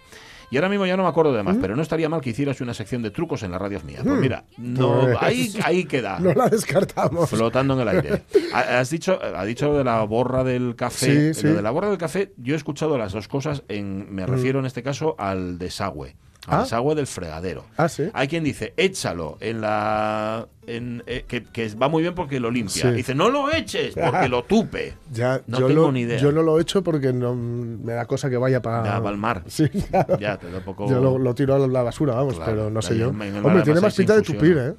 Y 0.51 0.57
ahora 0.57 0.69
mismo 0.69 0.85
ya 0.85 0.95
no 0.95 1.01
me 1.03 1.09
acuerdo 1.09 1.33
de 1.33 1.41
más, 1.41 1.57
pero 1.59 1.75
no 1.75 1.81
estaría 1.81 2.09
mal 2.09 2.21
que 2.21 2.29
hicieras 2.29 2.61
una 2.61 2.75
sección 2.75 3.01
de 3.01 3.09
trucos 3.09 3.41
en 3.41 3.49
la 3.51 3.57
radio 3.57 3.79
mía. 3.83 3.99
Pues 4.03 4.19
mira, 4.19 4.45
no, 4.57 5.01
Pues- 5.01 5.17
ahí, 5.19 5.53
ahí 5.63 5.85
queda. 5.85 6.19
No 6.19 6.31
la 6.33 6.47
descartamos. 6.47 7.27
Flotando 7.29 7.73
en 7.73 7.79
el 7.79 7.87
aire. 7.87 8.23
Ha- 8.53 8.79
Has 8.79 8.91
dicho, 8.91 9.17
ha 9.21 9.43
dicho 9.45 9.69
lo 9.69 9.77
de 9.79 9.83
la 9.83 10.03
borra 10.03 10.43
del 10.43 10.75
café. 10.75 11.33
Sí, 11.33 11.41
sí. 11.41 11.47
Lo 11.47 11.55
de 11.55 11.61
la 11.63 11.71
borra 11.71 11.89
del 11.89 11.97
café, 11.97 12.33
yo 12.37 12.53
he 12.53 12.57
escuchado 12.57 12.99
las 12.99 13.13
dos 13.13 13.27
cosas. 13.27 13.63
En, 13.67 14.13
me 14.13 14.27
refiero 14.27 14.59
en 14.59 14.67
este 14.67 14.83
caso 14.83 15.15
al 15.17 15.57
desagüe. 15.57 16.15
Al 16.47 16.59
Ah. 16.59 16.61
desagüe 16.63 16.93
del 16.95 17.07
fregadero. 17.07 17.65
Ah, 17.77 17.87
sí. 17.87 18.09
Hay 18.13 18.27
quien 18.27 18.43
dice, 18.43 18.73
échalo 18.77 19.37
en 19.39 19.61
la. 19.61 20.47
En, 20.65 21.03
eh, 21.07 21.25
que, 21.27 21.43
que 21.43 21.67
va 21.75 21.87
muy 21.89 22.01
bien 22.03 22.15
porque 22.15 22.39
lo 22.39 22.49
limpia. 22.51 22.83
Sí. 22.83 22.91
Dice, 22.91 23.15
no 23.15 23.29
lo 23.29 23.51
eches 23.51 23.95
porque 24.11 24.27
lo 24.29 24.43
tupe. 24.43 24.93
Ya, 25.11 25.41
No 25.47 25.59
yo, 25.59 25.67
tengo 25.67 25.81
lo, 25.83 25.91
ni 25.91 26.01
idea. 26.01 26.17
yo 26.17 26.31
no 26.31 26.41
lo 26.41 26.57
he 26.57 26.61
hecho 26.61 26.83
porque 26.83 27.11
no, 27.13 27.33
me 27.35 27.93
da 27.93 28.05
cosa 28.05 28.29
que 28.29 28.37
vaya 28.37 28.61
para. 28.61 28.99
Va 28.99 29.09
al 29.09 29.17
mar. 29.17 29.43
Sí, 29.47 29.67
claro. 29.89 30.17
Ya, 30.19 30.37
te 30.37 30.49
da 30.51 30.59
poco. 30.59 30.89
Yo 30.89 30.99
lo, 31.01 31.17
lo 31.17 31.33
tiro 31.35 31.55
a 31.55 31.67
la 31.67 31.81
basura, 31.83 32.15
vamos, 32.15 32.35
Claro, 32.35 32.51
pero 32.51 32.69
no 32.69 32.81
sé 32.81 32.97
yo. 32.97 33.09
el 33.09 33.45
Hombre, 33.45 33.61
tiene 33.63 33.79
más 33.81 33.95
pinta 33.95 34.15
de 34.15 34.21
tupir. 34.21 34.57
¿eh? 34.57 34.73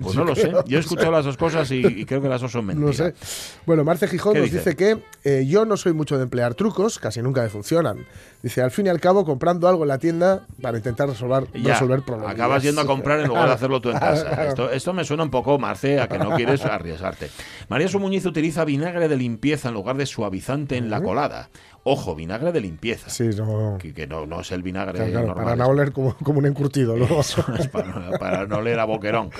Pues 0.00 0.16
no 0.16 0.24
lo 0.24 0.34
sé. 0.34 0.50
Yo 0.66 0.78
he 0.78 0.80
escuchado 0.80 1.12
las 1.12 1.24
dos 1.24 1.36
cosas 1.36 1.70
y, 1.70 1.84
y 1.86 2.04
creo 2.06 2.20
que 2.22 2.28
las 2.28 2.40
dos 2.40 2.50
son 2.50 2.66
No 2.66 2.74
mentiras. 2.74 2.96
sé. 2.96 3.58
Bueno, 3.66 3.84
Marce 3.84 4.08
Gijón 4.08 4.32
¿Qué 4.34 4.40
nos 4.40 4.46
dice? 4.50 4.58
dice, 4.58 4.76
que 4.76 4.98
eh, 5.24 5.46
yo 5.46 5.64
no 5.66 5.76
soy 5.76 5.92
mucho 5.92 6.16
de 6.16 6.24
emplear 6.24 6.54
trucos, 6.54 6.98
casi 6.98 7.20
nunca 7.22 7.42
me 7.42 7.48
funcionan. 7.48 8.06
Dice, 8.42 8.62
al 8.62 8.70
fin 8.72 8.86
y 8.86 8.88
al 8.88 8.98
cabo, 9.00 9.24
comprando 9.24 9.68
algo 9.68 9.82
en 9.84 9.88
la 9.88 9.98
tienda 9.98 10.46
para 10.60 10.78
intentar 10.78 11.08
resolver, 11.08 11.46
Ya, 11.52 11.74
resolver 11.74 12.02
problemas. 12.02 12.34
acabas 12.34 12.62
yendo 12.62 12.80
a 12.80 12.86
comprar 12.86 13.20
en 13.20 13.28
lugar 13.28 13.46
de 13.48 13.54
hacerlo 13.54 13.80
tú 13.80 13.90
en 13.90 13.98
casa. 14.00 14.52
Esto 14.72 14.92
me 14.92 15.04
suena 15.04 15.22
un 15.22 15.30
poco, 15.30 15.58
Marce, 15.58 16.00
a 16.00 16.08
que 16.08 16.18
no 16.18 16.30
quieres 16.34 16.64
arriesgarte. 16.64 17.30
María 17.68 17.86
Sumuñiz 17.88 18.24
utiliza 18.26 18.64
vinagre 18.64 19.08
de 19.08 19.16
limpieza 19.16 19.68
en 19.68 19.74
lugar 19.74 19.96
de 19.96 20.06
suavizante 20.06 20.76
en 20.76 20.90
la 20.90 21.02
colada. 21.02 21.50
Ojo, 21.84 22.14
vinagre 22.14 22.52
de 22.52 22.60
limpieza. 22.60 23.10
Sí, 23.10 23.30
no. 23.36 23.76
Que, 23.80 23.92
que 23.92 24.06
no, 24.06 24.24
no 24.24 24.40
es 24.40 24.52
el 24.52 24.62
vinagre 24.62 24.94
Claro, 24.94 25.10
claro, 25.10 25.26
normal. 25.28 25.44
para 25.44 25.56
no 25.56 25.66
oler 25.66 25.92
como, 25.92 26.14
como 26.16 26.38
un 26.38 26.46
encurtido. 26.46 26.96
Eso 26.96 27.44
es 27.58 27.66
para, 27.68 28.10
para 28.18 28.46
no 28.46 28.60
leer 28.62 28.78
a 28.78 28.84
boquerón. 28.84 29.30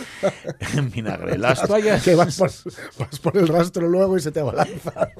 En 0.74 0.90
vinagre. 0.92 1.38
Las 1.38 1.62
toallas. 1.62 2.02
que 2.02 2.14
vas 2.16 2.36
por, 2.36 2.50
vas 2.98 3.18
por 3.20 3.36
el 3.36 3.46
rastro 3.46 3.86
luego 3.88 4.16
y 4.16 4.20
se 4.20 4.32
te 4.32 4.40
abalanza. 4.40 4.92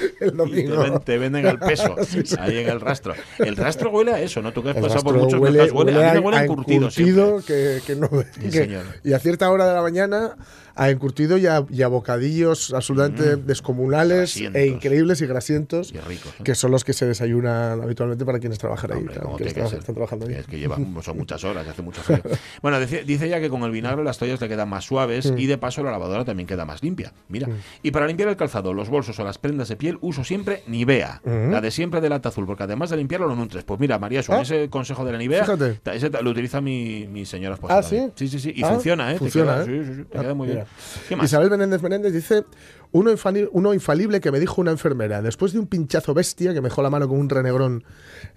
el 0.20 0.36
domingo. 0.36 1.00
te 1.00 1.18
venden 1.18 1.46
al 1.46 1.58
peso, 1.58 1.94
ahí 2.38 2.58
en 2.58 2.68
el 2.68 2.80
rastro. 2.80 3.14
El 3.38 3.56
rastro 3.56 3.90
huele 3.90 4.12
a 4.12 4.20
eso, 4.20 4.42
¿no? 4.42 4.52
Tú 4.52 4.62
que 4.62 4.70
has 4.70 4.76
El 4.76 4.82
pasado 4.82 5.02
por 5.04 5.16
muchos 5.16 5.40
huele, 5.40 5.70
huele, 5.70 5.72
huele 5.72 6.04
a 6.06 6.12
mí 6.14 6.20
me 6.20 6.26
huele 6.26 6.38
a 6.38 6.44
encurtido, 6.44 6.78
encurtido 6.88 7.42
que, 7.46 7.80
que 7.86 7.96
no 7.96 8.08
Sí, 8.40 8.50
que- 8.50 8.78
y 9.04 9.12
a 9.12 9.18
cierta 9.18 9.50
hora 9.50 9.66
de 9.66 9.74
la 9.74 9.82
mañana 9.82 10.36
a 10.74 10.88
encurtido 10.88 11.36
y 11.36 11.46
a, 11.46 11.66
y 11.68 11.82
a 11.82 11.88
bocadillos 11.88 12.72
absolutamente 12.72 13.36
descomunales 13.36 14.30
Grasientos. 14.36 14.62
e 14.62 14.66
increíbles 14.68 15.20
y 15.20 15.26
grasientos 15.26 15.92
Y 15.92 15.98
ricos, 15.98 16.32
¿eh? 16.40 16.42
que 16.44 16.54
son 16.54 16.70
los 16.70 16.82
que 16.82 16.94
se 16.94 17.04
desayunan 17.04 17.82
habitualmente 17.82 18.24
para 18.24 18.38
quienes 18.38 18.58
trabajan 18.58 18.92
ahí 18.92 18.98
Hombre, 18.98 19.14
claro, 19.14 19.36
quienes 19.36 19.52
tiene 19.54 19.68
que 19.68 19.76
están 19.76 19.94
trabajando 19.94 20.26
ahí 20.26 20.34
Es 20.34 20.46
que 20.46 20.58
lleva, 20.58 20.78
son 21.02 21.16
muchas 21.18 21.44
horas, 21.44 21.66
hace 21.68 21.82
mucho 21.82 22.00
frío. 22.02 22.22
Bueno, 22.62 22.80
dice, 22.80 23.04
dice 23.04 23.28
ya 23.28 23.38
que 23.40 23.50
con 23.50 23.62
el 23.64 23.70
vinagre 23.70 24.02
las 24.02 24.16
toallas 24.18 24.40
le 24.40 24.48
quedan 24.48 24.68
más 24.68 24.84
suaves 24.86 25.30
Mm. 25.32 25.38
y 25.38 25.46
de 25.46 25.58
paso 25.58 25.82
la 25.82 25.90
lavadora 25.90 26.24
también 26.24 26.46
queda 26.46 26.64
más 26.64 26.82
limpia. 26.82 27.12
Mira. 27.28 27.48
Y 27.82 27.90
para 27.90 28.06
limpiar 28.06 28.28
el 28.30 28.36
calzado, 28.36 28.72
los 28.72 28.88
bolsos 28.88 29.18
o 29.18 29.24
las 29.24 29.36
prendas 29.38 29.68
de 29.68 29.76
piel 29.82 29.98
uso 30.00 30.22
siempre 30.22 30.62
Nivea. 30.68 31.20
La 31.24 31.60
de 31.60 31.72
siempre 31.72 32.00
de 32.00 32.08
lata 32.08 32.28
azul, 32.28 32.46
porque 32.46 32.62
además 32.62 32.90
de 32.90 32.96
limpiarlo 32.98 33.26
lo 33.26 33.34
nutres. 33.34 33.64
Pues 33.64 33.80
mira, 33.80 33.98
María, 33.98 34.22
con 34.22 34.36
Ah. 34.36 34.42
ese 34.42 34.70
consejo 34.70 35.04
de 35.04 35.10
la 35.10 35.18
Nivea, 35.18 35.42
Fíjate. 35.44 35.80
ese 35.92 36.08
lo 36.22 36.30
utiliza 36.30 36.60
mi, 36.60 37.08
mi 37.08 37.26
señora 37.26 37.54
esposa. 37.56 37.78
¿Ah, 37.78 37.82
sí? 37.82 38.08
Sí, 38.14 38.28
sí, 38.28 38.38
sí. 38.38 38.52
Y 38.54 38.62
Ah, 38.62 38.68
funciona, 38.68 39.10
¿eh? 39.10 39.14
Te 39.14 39.18
funciona, 39.18 39.64
queda- 39.64 39.64
¿eh? 39.64 39.82
Sí, 39.84 39.88
sí, 39.88 39.94
sí, 39.96 40.04
te 40.04 40.18
Ah, 40.18 40.20
queda 40.20 40.34
muy 40.34 40.48
mira. 40.50 40.66
bien. 41.08 41.20
Isabel 41.24 41.50
Menéndez 41.50 41.82
Menéndez 41.82 42.12
dice 42.12 42.44
uno, 42.92 43.10
infali- 43.10 43.48
uno 43.50 43.74
infalible 43.74 44.20
que 44.20 44.30
me 44.30 44.38
dijo 44.38 44.60
una 44.60 44.70
enfermera 44.70 45.20
después 45.20 45.52
de 45.52 45.58
un 45.58 45.66
pinchazo 45.66 46.14
bestia 46.14 46.54
que 46.54 46.60
me 46.60 46.68
dejó 46.68 46.80
la 46.82 46.90
mano 46.90 47.08
con 47.08 47.18
un 47.18 47.28
renegrón 47.28 47.82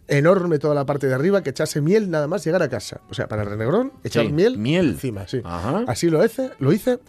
enorme 0.08 0.58
toda 0.58 0.74
la 0.74 0.86
parte 0.88 1.06
de 1.08 1.14
arriba 1.14 1.44
que 1.44 1.52
echase 1.52 1.80
miel 1.80 2.10
nada 2.10 2.28
más 2.28 2.44
llegar 2.44 2.64
a 2.64 2.70
casa. 2.70 3.02
O 3.10 3.14
sea, 3.14 3.28
para 3.28 3.44
el 3.44 3.50
renegrón 3.50 3.92
echar 4.04 4.26
Sí, 4.26 4.32
miel, 4.32 4.58
miel. 4.58 4.90
encima, 4.92 5.28
sí. 5.28 5.42
Ajá. 5.44 5.84
Así 5.88 6.10
lo 6.10 6.24
hice, 6.26 6.50
lo 6.60 6.74
hice 6.74 7.00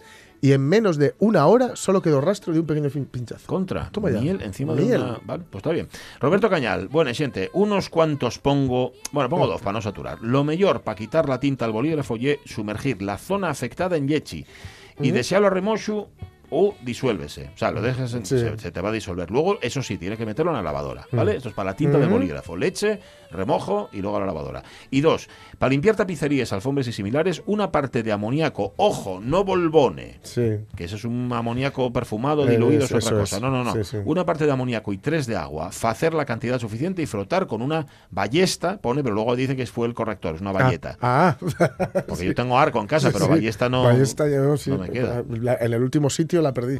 y 0.41 0.51
en 0.51 0.61
menos 0.61 0.97
de 0.97 1.15
una 1.19 1.45
hora 1.47 1.75
solo 1.75 2.01
quedó 2.01 2.21
rastro 2.21 2.53
de 2.53 2.59
un 2.59 2.65
pequeño 2.65 2.89
pinchazo. 2.89 3.47
Contra. 3.47 3.89
Toma 3.91 4.11
ya. 4.11 4.19
Miel 4.21 4.41
encima 4.41 4.73
Miel. 4.73 4.89
de 4.89 4.95
una. 4.97 5.19
Vale, 5.25 5.43
pues 5.49 5.59
está 5.61 5.71
bien. 5.71 5.87
Roberto 6.19 6.49
Cañal, 6.49 6.87
bueno, 6.87 7.11
gente, 7.13 7.49
unos 7.53 7.89
cuantos 7.89 8.39
pongo. 8.39 8.93
Bueno, 9.11 9.29
pongo 9.29 9.47
dos 9.47 9.61
para 9.61 9.73
no 9.73 9.81
saturar. 9.81 10.19
Lo 10.21 10.43
mejor 10.43 10.81
para 10.81 10.95
quitar 10.95 11.27
la 11.27 11.39
tinta 11.39 11.65
al 11.65 11.71
bolígrafo 11.71 12.15
y 12.17 12.37
sumergir 12.45 13.01
la 13.01 13.17
zona 13.17 13.49
afectada 13.49 13.97
en 13.97 14.07
yechi. 14.07 14.45
Y 14.99 15.11
desearlo 15.11 15.49
remocho 15.49 16.09
o 16.49 16.75
disuélvese. 16.81 17.51
O 17.53 17.57
sea, 17.57 17.71
lo 17.71 17.81
dejas, 17.81 18.13
en- 18.13 18.25
Sí. 18.25 18.39
se, 18.39 18.57
se 18.57 18.71
te 18.71 18.79
va 18.81 18.87
a 18.89 18.91
disolver. 18.93 19.29
Luego, 19.29 19.59
eso 19.61 19.83
sí, 19.83 19.97
tienes 19.97 20.17
que 20.17 20.25
meterlo 20.25 20.51
en 20.51 20.55
la 20.57 20.63
lavadora, 20.63 21.05
¿vale? 21.11 21.35
Esto 21.35 21.49
es 21.49 21.55
para 21.55 21.71
la 21.71 21.75
tinta 21.75 21.97
de 21.99 22.07
bolígrafo. 22.07 22.55
Leche, 22.55 22.99
remojo 23.31 23.89
y 23.91 24.01
luego 24.01 24.17
a 24.17 24.19
la 24.21 24.25
lavadora. 24.25 24.63
Y 24.91 25.01
dos, 25.01 25.29
para 25.59 25.69
limpiar 25.71 25.95
tapicerías, 25.95 26.53
alfombras 26.53 26.87
y 26.87 26.93
similares, 26.93 27.41
una 27.45 27.71
parte 27.71 28.03
de 28.03 28.11
amoníaco, 28.11 28.73
ojo, 28.77 29.19
no 29.21 29.43
bolbone 29.43 30.19
Sí. 30.23 30.59
que 30.75 30.83
eso 30.85 30.95
es 30.95 31.03
un 31.05 31.31
amoníaco 31.33 31.91
perfumado, 31.91 32.47
Eh, 32.47 32.51
diluido, 32.51 32.85
es 32.85 32.91
otra 32.91 33.09
es. 33.15 33.19
cosa. 33.31 33.39
No, 33.39 33.49
no, 33.49 33.63
no. 33.63 33.73
Sí, 33.73 33.83
sí. 33.83 33.97
Una 34.05 34.25
parte 34.25 34.45
de 34.45 34.51
amoníaco 34.51 34.93
y 34.93 34.97
tres 34.97 35.27
de 35.27 35.35
agua, 35.35 35.69
hacer 35.81 36.13
la 36.13 36.25
cantidad 36.25 36.59
suficiente 36.59 37.01
y 37.01 37.05
frotar 37.05 37.47
con 37.47 37.61
una 37.61 37.85
ballesta, 38.11 38.77
pone, 38.77 39.03
pero 39.03 39.15
luego 39.15 39.35
dice 39.35 39.55
que 39.55 39.65
fue 39.65 39.87
el 39.87 39.93
corrector, 39.93 40.35
es 40.35 40.41
una 40.41 40.51
valleta. 40.51 40.97
Ah, 41.01 41.37
Porque 42.07 42.25
yo 42.25 42.35
tengo 42.35 42.57
arco 42.57 42.79
en 42.79 42.87
casa, 42.87 43.11
pero 43.11 43.27
ballesta 43.27 43.69
no, 43.69 43.83
Ballesta 43.83 44.27
yo, 44.27 44.55
no 44.67 44.77
me 44.77 44.89
queda. 44.89 45.23
La- 45.29 45.55
en 45.59 45.73
el 45.73 45.81
último 45.81 46.09
sitio 46.09 46.41
la 46.41 46.53
perdí. 46.53 46.79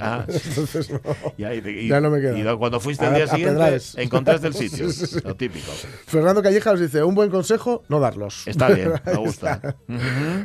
Ah, 0.00 0.24
Entonces 0.28 0.90
no. 0.90 1.00
y- 1.36 1.88
Ya 1.88 2.00
no 2.00 2.10
me 2.10 2.20
queda. 2.20 2.38
Y 2.38 2.56
cuando 2.56 2.80
fuiste 2.80 3.04
al 3.06 3.14
día 3.14 3.26
siguiente, 3.26 3.78
encontraste 3.96 4.46
el 4.48 4.54
sitio. 4.54 4.90
Sí, 4.90 5.06
sí, 5.06 5.06
sí. 5.06 5.20
Lo 5.24 5.34
típico. 5.36 5.70
Fernando 6.06 6.42
Calleja 6.42 6.70
nos 6.72 6.80
dice, 6.80 7.02
un 7.02 7.14
buen 7.14 7.30
consejo, 7.30 7.84
no 7.88 8.00
darlos. 8.00 8.46
Está 8.46 8.68
bien, 8.68 8.92
me 9.04 9.16
gusta. 9.16 9.76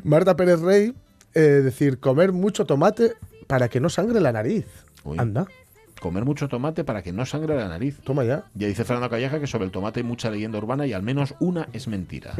Marta 0.03 0.36
Pérez 0.36 0.60
Rey, 0.62 0.93
eh, 1.34 1.39
decir, 1.39 2.00
comer 2.00 2.31
mucho 2.31 2.65
tomate 2.65 3.13
para 3.48 3.69
que 3.69 3.79
no 3.79 3.89
sangre 3.89 4.19
la 4.19 4.31
nariz. 4.31 4.65
Uy. 5.03 5.17
Anda, 5.19 5.46
Comer 6.00 6.24
mucho 6.24 6.48
tomate 6.48 6.86
para 6.86 7.01
que 7.01 7.12
no 7.12 7.25
sangre 7.25 7.58
la 7.58 7.67
nariz. 7.67 7.98
toma 8.05 8.24
ya. 8.24 8.46
Ya 8.53 8.67
dice 8.67 8.86
Fernando 8.86 9.10
Calleja 9.10 9.38
que 9.41 9.48
sobre 9.48 9.65
el 9.65 9.72
tomate 9.72 10.00
hay 10.00 10.05
mucha 10.05 10.29
leyenda 10.31 10.58
urbana 10.58 10.88
y 10.88 10.93
al 10.93 11.03
menos 11.03 11.36
una 11.41 11.67
es 11.74 11.89
mentira. 11.89 12.36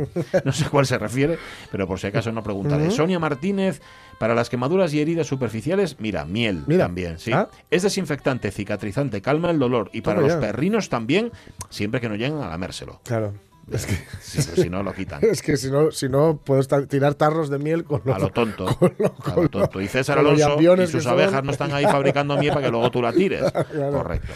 No 0.46 0.54
sé 0.54 0.64
a 0.66 0.70
cuál 0.70 0.86
se 0.86 0.98
refiere, 0.98 1.38
pero 1.70 1.86
por 1.86 2.00
si 2.00 2.08
acaso 2.08 2.32
no 2.32 2.42
preguntaré. 2.42 2.90
Sonia 2.90 3.20
Martínez, 3.20 3.82
para 4.20 4.36
las 4.36 4.50
quemaduras 4.50 4.94
y 4.94 5.00
heridas 5.02 5.26
superficiales, 5.26 5.96
mira, 6.00 6.26
miel 6.26 6.64
Mira. 6.68 6.86
también, 6.86 7.18
sí. 7.18 7.32
Ah. 7.34 7.48
Es 7.72 7.82
desinfectante, 7.84 8.52
cicatrizante, 8.52 9.22
calma 9.22 9.50
el 9.50 9.58
dolor 9.58 9.90
y 9.94 10.02
para 10.02 10.18
Toma 10.18 10.28
los 10.28 10.40
ya. 10.40 10.48
perrinos 10.48 10.90
también, 10.90 11.32
siempre 11.70 12.00
que 12.00 12.10
no 12.10 12.16
lleguen 12.16 12.42
a 12.42 12.50
lamérselo. 12.50 13.00
Claro. 13.06 13.34
Es 13.72 13.86
que, 13.86 13.98
Si, 14.22 14.42
si 14.42 14.70
no, 14.70 14.84
lo 14.84 14.94
quitan. 14.94 15.20
es 15.24 15.42
que 15.42 15.58
si 15.58 15.72
no, 15.72 15.92
si 15.92 16.08
no 16.10 16.38
puedo 16.44 16.62
estar- 16.62 16.86
tirar 16.88 17.16
tarros 17.16 17.50
de 17.50 17.58
miel 17.60 17.84
con 17.84 18.02
A 18.12 18.20
lo 18.20 18.30
tonto. 18.30 18.66
con 18.78 18.94
lo- 18.98 19.14
a 19.26 19.36
lo 19.36 19.50
tonto. 19.50 19.82
Y 19.82 19.88
César 19.88 20.20
Alonso 20.20 20.58
y 20.60 20.88
sus 20.88 21.04
son. 21.04 21.14
abejas 21.14 21.44
no 21.44 21.52
están 21.52 21.72
ahí 21.74 21.86
fabricando 21.86 22.38
miel 22.38 22.54
para 22.54 22.66
que 22.66 22.72
luego 22.72 22.90
tú 22.92 23.02
la 23.02 23.12
tires. 23.14 23.42
Correcto. 23.92 24.28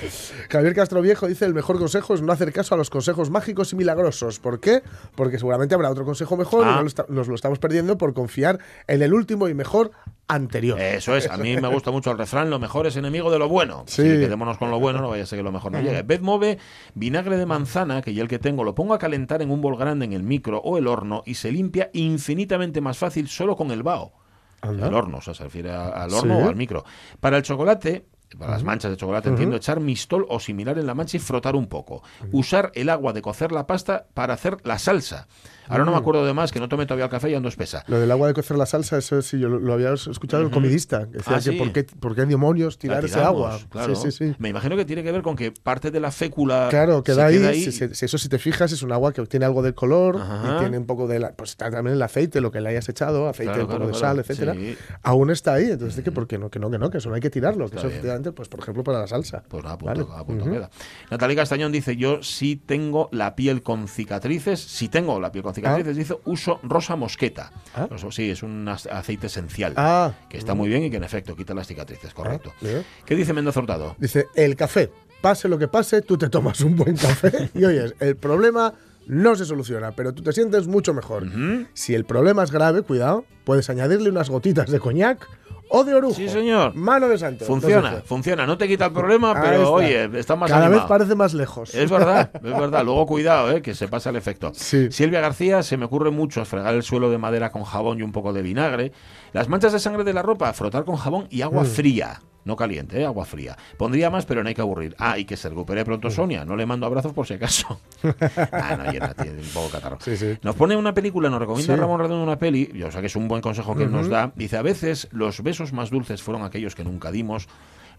Javier 0.50 0.74
Castro 0.74 1.02
Viejo 1.02 1.28
dice 1.28 1.46
el 1.46 1.54
mejor 1.54 1.78
consejo 1.80 2.13
es 2.13 2.22
no 2.22 2.32
hacer 2.34 2.52
caso 2.54 2.75
a 2.75 2.78
los 2.78 2.90
consejos 2.90 3.30
mágicos 3.30 3.74
y 3.74 3.75
milagrosos. 3.75 4.40
¿Por 4.40 4.60
qué? 4.60 4.82
Porque 5.16 5.38
seguramente 5.38 5.75
habrá 5.75 5.90
otro 5.90 6.06
consejo 6.06 6.38
mejor 6.38 6.66
y 6.66 6.70
Ah. 6.70 6.75
no 6.75 6.84
lo 6.84 7.06
nos 7.13 7.28
lo 7.28 7.36
estamos 7.36 7.60
perdiendo 7.60 7.98
por 7.98 8.13
confiar 8.13 8.60
en 8.88 9.02
el 9.02 9.13
último 9.13 9.48
y 9.50 9.54
mejor 9.54 9.92
anterior. 10.34 10.80
Eso 10.80 11.16
es, 11.16 11.30
a 11.30 11.38
mí 11.38 11.56
me 11.58 11.68
gusta 11.68 11.92
mucho 11.92 12.12
el 12.12 12.18
refrán, 12.18 12.50
lo 12.50 12.60
mejor 12.60 12.88
es 12.88 12.96
enemigo 12.96 13.32
de 13.32 13.40
lo 13.40 13.48
bueno. 13.50 13.84
Sí. 13.88 14.02
Sí. 14.04 14.08
quedémonos 14.20 14.58
con 14.58 14.70
lo 14.72 14.80
bueno, 14.80 15.00
no 15.02 15.10
vaya 15.10 15.24
a 15.24 15.25
ser 15.25 15.40
que 15.40 15.44
lo 15.44 15.52
mejor 15.52 15.72
no 15.72 15.80
llegue. 15.82 16.02
Beth 16.04 16.22
Move, 16.22 16.58
vinagre 16.96 17.38
de 17.38 17.46
manzana, 17.46 18.02
que 18.02 18.13
ya 18.13 18.22
el 18.22 18.28
que 18.28 18.40
tengo, 18.40 18.63
lo 18.63 18.75
pongo 18.75 18.94
a 18.94 19.00
calentar 19.00 19.42
en 19.42 19.52
un 19.52 19.62
bol 19.62 19.78
grande 19.78 20.06
en 20.06 20.13
el 20.13 20.24
micro 20.24 20.60
o 20.60 20.78
el 20.78 20.88
horno 20.88 21.24
y 21.25 21.36
se 21.36 21.52
limpia 21.52 21.90
infinitamente 21.94 22.82
más 22.82 22.98
fácil 22.98 23.28
solo 23.28 23.56
con 23.56 23.72
el 23.72 23.84
vaho. 23.84 24.13
Anda. 24.62 24.88
El 24.88 24.94
horno, 24.94 25.18
o 25.18 25.22
sea, 25.22 25.34
se 25.34 25.44
refiere 25.44 25.72
a- 25.72 25.88
al 25.90 26.13
horno 26.13 26.38
Sí. 26.38 26.44
o 26.46 26.50
al 26.50 26.56
micro. 26.56 26.86
Para 27.20 27.36
el 27.38 27.44
chocolate, 27.44 28.06
para 28.40 28.52
las 28.54 28.63
manchas 28.63 28.90
de 28.92 28.98
chocolate, 28.98 29.30
entiendo, 29.30 29.56
echar 29.58 29.80
mistol 29.80 30.25
o 30.30 30.40
similar 30.40 30.80
en 30.80 30.88
la 30.88 30.96
mancha 30.96 31.18
y 31.18 31.20
frotar 31.20 31.56
un 31.56 31.68
poco. 31.68 32.02
Usar 32.32 32.72
el 32.74 32.90
agua 32.90 33.13
de 33.13 33.22
cocer 33.22 33.52
la 33.52 33.68
pasta 33.68 34.08
para 34.13 34.34
hacer 34.34 34.58
la 34.63 34.80
salsa. 34.80 35.28
Ahora 35.67 35.86
no 35.86 35.91
me 35.91 35.98
acuerdo 35.98 36.25
de 36.25 36.34
más, 36.34 36.51
que 36.51 36.60
no 36.60 36.67
tomé 36.70 36.86
todavía 36.86 37.05
el 37.05 37.12
café 37.12 37.29
y 37.29 37.36
ando 37.36 37.50
espesa. 37.50 37.84
Lo 37.88 38.00
del 38.00 38.12
agua 38.12 38.27
de 38.27 38.34
cocer 38.34 38.58
la 38.58 38.65
salsa, 38.65 38.98
eso 38.98 39.22
sí, 39.22 39.39
yo 39.39 39.50
lo, 39.50 39.74
había 39.74 39.93
escuchado 39.93 40.43
el 40.43 40.50
comidista. 40.51 41.08
Que 41.08 41.17
decía 41.17 41.34
Ah, 41.36 41.39
que 41.39 41.51
sí. 41.51 41.58
por, 41.58 41.72
qué, 41.72 41.84
por 41.84 42.15
qué 42.15 42.25
demonios 42.25 42.77
tirar 42.77 43.01
La 43.01 43.08
ese 43.08 43.17
tiramos, 43.17 43.53
agua. 43.53 43.60
Claro. 43.70 43.96
Sí, 43.96 44.12
sí, 44.12 44.29
sí. 44.29 44.36
Me 44.39 44.50
imagino 44.50 44.75
que 44.75 44.86
tiene 44.86 45.03
que 45.03 45.12
ver 45.12 45.22
con 45.22 45.36
que 45.36 45.51
parte 45.51 45.91
de 45.91 46.00
la 46.00 46.12
fécula. 46.12 46.67
Claro, 46.70 47.03
queda 47.03 47.25
ahí. 47.27 47.38
queda 47.39 47.53
si- 47.53 47.72
si- 47.72 47.93
si 47.96 48.05
eso 48.05 48.17
si 48.17 48.29
te 48.29 48.39
fijas, 48.39 48.72
es 48.72 48.82
un 48.84 48.91
agua 48.91 49.13
que 49.13 49.25
tiene 49.25 49.46
algo 49.46 49.62
de 49.62 49.74
color 49.74 50.17
Ajá. 50.17 50.55
y 50.55 50.60
tiene 50.60 50.77
un 50.77 50.86
poco 50.86 51.08
de 51.08 51.20
la, 51.20 51.34
pues 51.34 51.51
está 51.51 51.70
también 51.72 51.96
el 51.96 52.01
aceite, 52.01 52.41
lo 52.41 52.51
que 52.51 52.62
le 52.62 52.70
hayas 52.70 52.88
echado, 52.89 53.27
aceite, 53.29 53.53
Claro, 53.53 53.62
un 53.63 53.67
poco 53.67 53.77
claro, 53.79 53.93
de 53.93 54.00
sal, 54.00 54.20
etcétera. 54.20 54.53
Sí. 54.53 54.77
Aún 55.01 55.32
está 55.32 55.53
ahí, 55.53 55.72
entonces 55.72 55.96
¿de 55.98 56.03
qué? 56.03 56.12
¿por 56.12 56.27
qué 56.27 56.38
no? 56.38 56.50
Que 56.50 56.60
no, 56.60 56.70
que 56.70 56.77
no, 56.77 56.89
que 56.89 56.98
eso 57.00 57.10
no 57.10 57.15
hay 57.15 57.22
que 57.22 57.29
tirarlo, 57.29 57.70
que 57.70 57.77
eso 57.77 57.88
efectivamente, 57.88 58.32
pues 58.32 58.50
por 58.50 58.60
ejemplo 58.60 58.84
para 58.84 59.00
la 59.00 59.08
salsa. 59.08 59.43
Pues 59.48 59.63
nada, 59.63 59.75
a 59.75 59.77
punto, 59.77 60.08
Vale. 60.08 60.22
a 60.22 60.25
punto 60.25 60.43
Ujú. 60.46 60.53
queda. 60.53 60.70
Natalia 61.10 61.36
Castañón 61.38 61.72
dice: 61.72 61.96
Yo 61.96 62.22
sí 62.24 62.55
tengo 62.55 63.10
la 63.12 63.36
piel 63.36 63.63
con 63.63 63.88
cicatrices. 63.88 64.60
Si 64.60 64.89
tengo 64.89 65.20
la 65.20 65.32
piel 65.32 65.43
con 65.43 65.52
cicatrices, 65.53 65.95
dice: 65.95 66.15
uso 66.25 66.60
rosa 66.63 66.95
mosqueta. 66.95 67.51
Ah. 67.75 67.88
Sí, 68.12 68.29
es 68.29 68.43
un 68.43 68.67
aceite 68.67 69.27
esencial. 69.27 69.74
Ah, 69.77 70.13
Que 70.29 70.38
está 70.38 70.53
muy 70.53 70.69
bien 70.69 70.83
y 70.83 70.89
que 70.89 70.98
en 70.98 71.03
efecto 71.03 71.36
quita 71.36 71.53
las 71.53 71.67
cicatrices, 71.67 72.13
correcto. 72.13 72.51
Ah, 72.55 72.60
mira. 72.62 72.83
¿Qué 73.05 73.15
dice 73.15 73.33
Mendoza 73.33 73.60
Hurtado? 73.60 73.95
Dice, 73.98 74.27
el 74.36 74.55
café, 74.55 74.91
pase 75.22 75.48
lo 75.48 75.57
que 75.57 75.67
pase, 75.67 76.01
tú 76.01 76.17
te 76.17 76.29
tomas 76.29 76.60
un 76.62 76.75
buen 76.75 76.95
café 76.98 77.50
y 77.55 77.63
oyes, 77.65 77.95
el 78.00 78.15
problema 78.15 78.74
no 79.07 79.36
se 79.36 79.45
soluciona, 79.45 79.91
pero 79.91 80.13
tú 80.13 80.24
te 80.24 80.31
sientes 80.31 80.67
mucho 80.67 80.93
mejor. 80.93 81.25
Si 81.74 81.93
el 81.93 82.05
problema 82.05 82.43
es 82.43 82.51
grave, 82.51 82.81
cuidado, 82.83 83.25
puedes 83.43 83.69
añadirle 83.69 84.10
unas 84.10 84.29
gotitas 84.29 84.69
de 84.72 84.79
coñac 84.79 85.27
o 85.70 85.84
de 85.84 85.93
orujo. 85.93 86.13
Sí, 86.15 86.29
señor. 86.29 86.75
Mano 86.75 87.08
de 87.10 87.17
santo. 87.17 87.46
Funciona, 87.46 87.88
Entonces, 87.89 88.08
funciona. 88.08 88.46
No 88.46 88.58
te 88.58 88.67
quita 88.67 88.86
el 88.88 88.91
problema, 88.93 89.34
pero 89.41 89.72
oye, 89.74 90.10
está 90.20 90.36
más 90.36 90.50
Cada 90.50 90.65
animado. 90.65 90.82
vez 90.84 90.89
parece 90.89 91.15
más 91.15 91.34
lejos. 91.34 91.74
Es 91.74 91.89
verdad, 91.89 92.29
es 92.36 92.41
verdad. 92.41 92.84
Luego 92.84 93.05
cuidado, 93.05 93.51
¿eh? 93.51 93.62
que 93.62 93.74
se 93.75 93.88
pasa 93.88 94.10
el 94.12 94.15
efecto. 94.15 94.51
Sí. 94.53 94.91
Silvia 94.91 95.20
García, 95.22 95.63
se 95.63 95.77
me 95.77 95.86
ocurre 95.86 96.12
mucho 96.12 96.46
fregar 96.46 96.74
el 96.75 96.84
suelo 96.84 97.10
de 97.10 97.17
madera 97.17 97.51
con 97.51 97.63
jabón 97.63 98.00
y 98.00 98.03
un 98.03 98.12
poco 98.12 98.34
de 98.34 98.41
vinagre. 98.41 98.91
Las 99.32 99.50
manchas 99.50 99.74
de 99.74 99.79
sangre 99.79 100.03
de 100.03 100.13
la 100.13 100.22
ropa, 100.22 100.53
frotar 100.53 100.86
con 100.86 100.96
jabón 100.96 101.27
y 101.29 101.39
Mm. 101.39 101.43
agua 101.43 101.65
fría. 101.65 102.22
No 102.45 102.55
caliente, 102.55 103.00
¿eh? 103.01 103.05
agua 103.05 103.25
fría. 103.25 103.57
Pondría 103.77 104.09
más, 104.09 104.25
pero 104.25 104.43
no 104.43 104.50
hay 104.50 104.55
que 104.55 104.62
aburrir. 104.62 104.95
Ah, 104.97 105.17
y 105.17 105.25
que 105.25 105.38
se 105.38 105.50
recupere 105.50 105.85
pronto. 105.85 106.09
Sonia. 106.09 106.45
No 106.45 106.55
le 106.55 106.65
mando 106.65 106.85
abrazos 106.85 107.13
por 107.13 107.25
si 107.25 107.35
acaso. 107.35 107.79
ah, 108.51 108.77
no, 108.77 108.91
llena, 108.91 109.13
tiene 109.13 109.39
un 109.39 109.50
poco 109.53 109.69
catarro. 109.69 109.97
Sí, 110.01 110.17
sí. 110.17 110.38
Nos 110.41 110.55
pone 110.55 110.75
una 110.75 110.93
película, 110.93 111.29
nos 111.29 111.39
recomienda 111.39 111.73
Sí. 111.73 111.79
Ramón 111.79 112.00
Redondo 112.00 112.23
una 112.23 112.38
peli, 112.38 112.69
yo 112.73 112.91
sé 112.91 113.00
que 113.00 113.07
es 113.07 113.15
un 113.15 113.27
buen 113.27 113.41
consejo 113.41 113.75
que 113.75 113.83
él 113.83 113.91
nos 113.91 114.09
da. 114.09 114.31
Dice, 114.35 114.57
a 114.57 114.62
veces 114.62 115.07
los 115.12 115.41
besos 115.41 115.73
más 115.73 115.89
dulces 115.89 116.21
fueron 116.21 116.43
aquellos 116.43 116.75
que 116.75 116.83
nunca 116.83 117.12
dimos, 117.12 117.47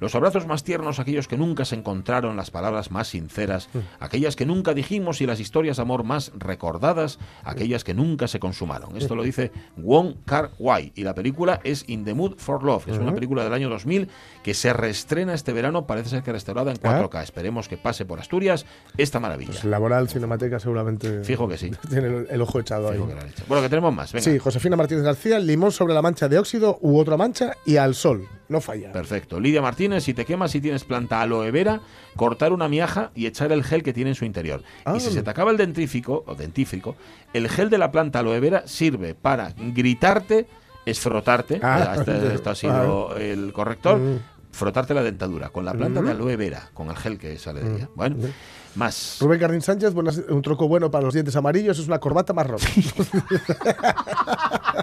los 0.00 0.14
abrazos 0.14 0.46
más 0.46 0.64
tiernos 0.64 0.98
aquellos 0.98 1.28
que 1.28 1.36
nunca 1.36 1.64
se 1.64 1.76
encontraron, 1.76 2.36
las 2.36 2.50
palabras 2.50 2.90
más 2.90 3.08
sinceras, 3.08 3.68
aquellas 4.00 4.36
que 4.36 4.46
nunca 4.46 4.74
dijimos 4.74 5.20
y 5.20 5.26
las 5.26 5.40
historias 5.40 5.76
de 5.76 5.82
amor 5.82 6.04
más 6.04 6.32
recordadas, 6.36 7.18
aquellas 7.44 7.84
que 7.84 7.94
nunca 7.94 8.28
se 8.28 8.38
consumaron. 8.40 8.96
Esto 8.96 9.14
lo 9.14 9.22
dice 9.22 9.52
Wong 9.76 10.14
Kar 10.24 10.50
Wai 10.58 10.92
y 10.94 11.02
la 11.02 11.14
película 11.14 11.60
es 11.64 11.84
In 11.88 12.04
the 12.04 12.14
Mood 12.14 12.36
for 12.36 12.62
Love, 12.62 12.88
es 12.88 12.98
una 12.98 13.14
película 13.14 13.44
del 13.44 13.52
año 13.52 13.68
2000 13.68 14.08
que 14.42 14.54
se 14.54 14.72
reestrena 14.72 15.34
este 15.34 15.52
verano, 15.52 15.86
parece 15.86 16.10
ser 16.10 16.22
que 16.22 16.32
restaurada 16.32 16.70
en 16.70 16.78
4K. 16.78 17.22
Esperemos 17.22 17.68
que 17.68 17.76
pase 17.76 18.04
por 18.04 18.20
Asturias 18.20 18.66
esta 18.96 19.20
maravilla. 19.20 19.52
Pues 19.52 19.64
Laboral, 19.64 20.08
Cinemateca 20.08 20.58
seguramente 20.58 21.24
Fijo 21.24 21.48
que 21.48 21.56
sí. 21.56 21.70
tiene 21.88 22.08
el, 22.08 22.26
el 22.30 22.40
ojo 22.40 22.60
echado 22.60 22.90
ahí. 22.90 22.98
Que 22.98 23.14
la. 23.14 23.26
Bueno, 23.48 23.62
que 23.62 23.68
tenemos 23.68 23.94
más. 23.94 24.12
Venga. 24.12 24.24
Sí, 24.24 24.38
Josefina 24.38 24.76
Martínez 24.76 25.04
García, 25.04 25.38
limón 25.38 25.72
sobre 25.72 25.94
la 25.94 26.02
mancha 26.02 26.28
de 26.28 26.38
óxido 26.38 26.78
u 26.80 26.98
otra 26.98 27.16
mancha 27.16 27.52
y 27.64 27.76
al 27.76 27.94
sol. 27.94 28.28
No 28.54 28.60
falla. 28.60 28.90
Perfecto. 28.92 29.38
Lidia 29.38 29.60
Martínez, 29.60 30.04
si 30.04 30.14
te 30.14 30.24
quemas 30.24 30.50
si 30.52 30.60
tienes 30.60 30.84
planta 30.84 31.20
aloe 31.20 31.50
vera, 31.50 31.80
cortar 32.16 32.52
una 32.52 32.68
miaja 32.68 33.10
y 33.14 33.26
echar 33.26 33.52
el 33.52 33.62
gel 33.64 33.82
que 33.82 33.92
tiene 33.92 34.10
en 34.10 34.16
su 34.16 34.24
interior. 34.24 34.62
Ah. 34.84 34.94
Y 34.96 35.00
si 35.00 35.10
se 35.10 35.22
te 35.22 35.30
acaba 35.30 35.50
el 35.50 35.56
dentífrico, 35.56 36.24
o 36.26 36.34
dentífrico, 36.34 36.96
el 37.32 37.48
gel 37.48 37.68
de 37.68 37.78
la 37.78 37.90
planta 37.92 38.20
aloe 38.20 38.40
vera 38.40 38.62
sirve 38.66 39.14
para 39.14 39.52
gritarte, 39.58 40.46
es 40.86 41.00
frotarte, 41.00 41.60
Ah. 41.62 41.94
este, 41.98 42.34
este 42.34 42.48
ha 42.50 42.54
sido 42.54 43.16
el 43.18 43.52
corrector, 43.52 43.98
Mm. 43.98 44.18
Frotarte 44.54 44.94
la 44.94 45.02
dentadura 45.02 45.50
con 45.50 45.64
la 45.64 45.72
planta 45.74 46.00
de 46.00 46.10
aloe 46.12 46.36
vera, 46.36 46.70
con 46.72 46.88
el 46.88 46.96
gel 46.96 47.18
que 47.18 47.36
sale 47.38 47.60
de 47.62 47.74
ella. 47.76 47.88
Bueno, 47.94 48.16
más. 48.76 49.18
Rubén 49.20 49.38
Cardín 49.40 49.60
Sánchez, 49.60 49.92
buenas- 49.94 50.22
un 50.28 50.42
troco 50.42 50.66
bueno 50.68 50.90
para 50.90 51.04
los 51.04 51.14
dientes 51.14 51.34
amarillos 51.36 51.78
es 51.78 51.86
una 51.86 51.98
corbata 52.00 52.32
marrón. 52.32 52.58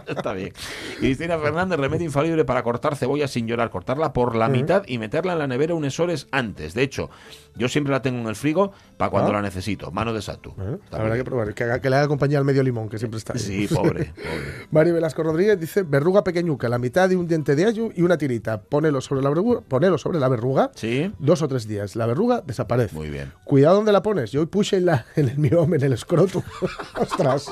Está 0.08 0.34
bien. 0.34 0.54
Cristina 1.00 1.38
Fernández, 1.38 1.80
remedio 1.80 2.06
infalible 2.06 2.46
para 2.46 2.64
cortar 2.64 2.96
cebolla 2.96 3.28
sin 3.28 3.48
llorar, 3.48 3.70
cortarla 3.70 4.14
por 4.14 4.36
la 4.36 4.48
mitad 4.50 4.84
y 4.88 4.98
meterla 4.98 5.34
en 5.34 5.40
la 5.40 5.48
nevera 5.48 5.74
unas 5.76 6.00
horas 6.00 6.28
antes. 6.32 6.74
De 6.74 6.84
hecho, 6.84 7.10
yo 7.56 7.68
siempre 7.68 7.92
la 7.92 8.02
tengo 8.02 8.20
en 8.20 8.28
el 8.28 8.36
frigo 8.36 8.72
para 8.98 9.10
cuando 9.12 9.32
Ah. 9.32 9.34
la 9.34 9.42
necesito. 9.42 9.92
Mano 9.92 10.14
de 10.14 10.22
Satu. 10.22 10.52
¿Eh? 10.60 10.78
Habrá 10.92 11.16
que 11.16 11.24
probar, 11.24 11.54
que, 11.54 11.64
haga- 11.64 11.80
que 11.80 11.90
le 11.90 11.96
haga 11.98 12.08
compañía 12.08 12.38
al 12.38 12.46
medio 12.46 12.64
limón, 12.64 12.90
que 12.90 12.98
siempre 12.98 13.18
está 13.18 13.34
ahí. 13.34 13.40
Sí, 13.40 13.68
pobre, 13.74 14.06
pobre. 14.16 14.68
Mari 14.72 14.92
Velasco 14.92 15.24
Rodríguez 15.24 15.60
dice, 15.60 15.84
verruga 15.84 16.24
pequeñuca, 16.24 16.70
la 16.70 16.78
mitad 16.78 17.10
de 17.10 17.16
un 17.16 17.28
diente 17.28 17.56
de 17.56 17.66
ayu 17.66 17.92
y 17.96 18.02
una 18.02 18.18
tirita. 18.18 18.62
Ponelo 18.62 19.02
sobre 19.02 19.22
la 19.22 19.30
verruga, 19.30 19.61
ponelo 19.62 19.98
sobre 19.98 20.20
la 20.20 20.28
verruga, 20.28 20.72
Sí, 20.76 21.12
dos 21.20 21.42
o 21.42 21.48
tres 21.48 21.68
días. 21.68 21.96
La 21.96 22.06
verruga 22.06 22.42
desaparece. 22.46 22.96
muy 22.96 23.10
bien. 23.10 23.32
Cuidado 23.44 23.76
donde 23.78 23.92
la 23.92 24.02
pones. 24.04 24.32
Yo 24.32 24.46
puse 24.50 24.78
en, 24.78 24.86
la, 24.86 25.06
en 25.16 25.30
el 25.30 25.38
mioma, 25.38 25.76
en 25.76 25.84
el 25.84 25.94
escroto. 25.94 26.44
Ostras. 27.00 27.50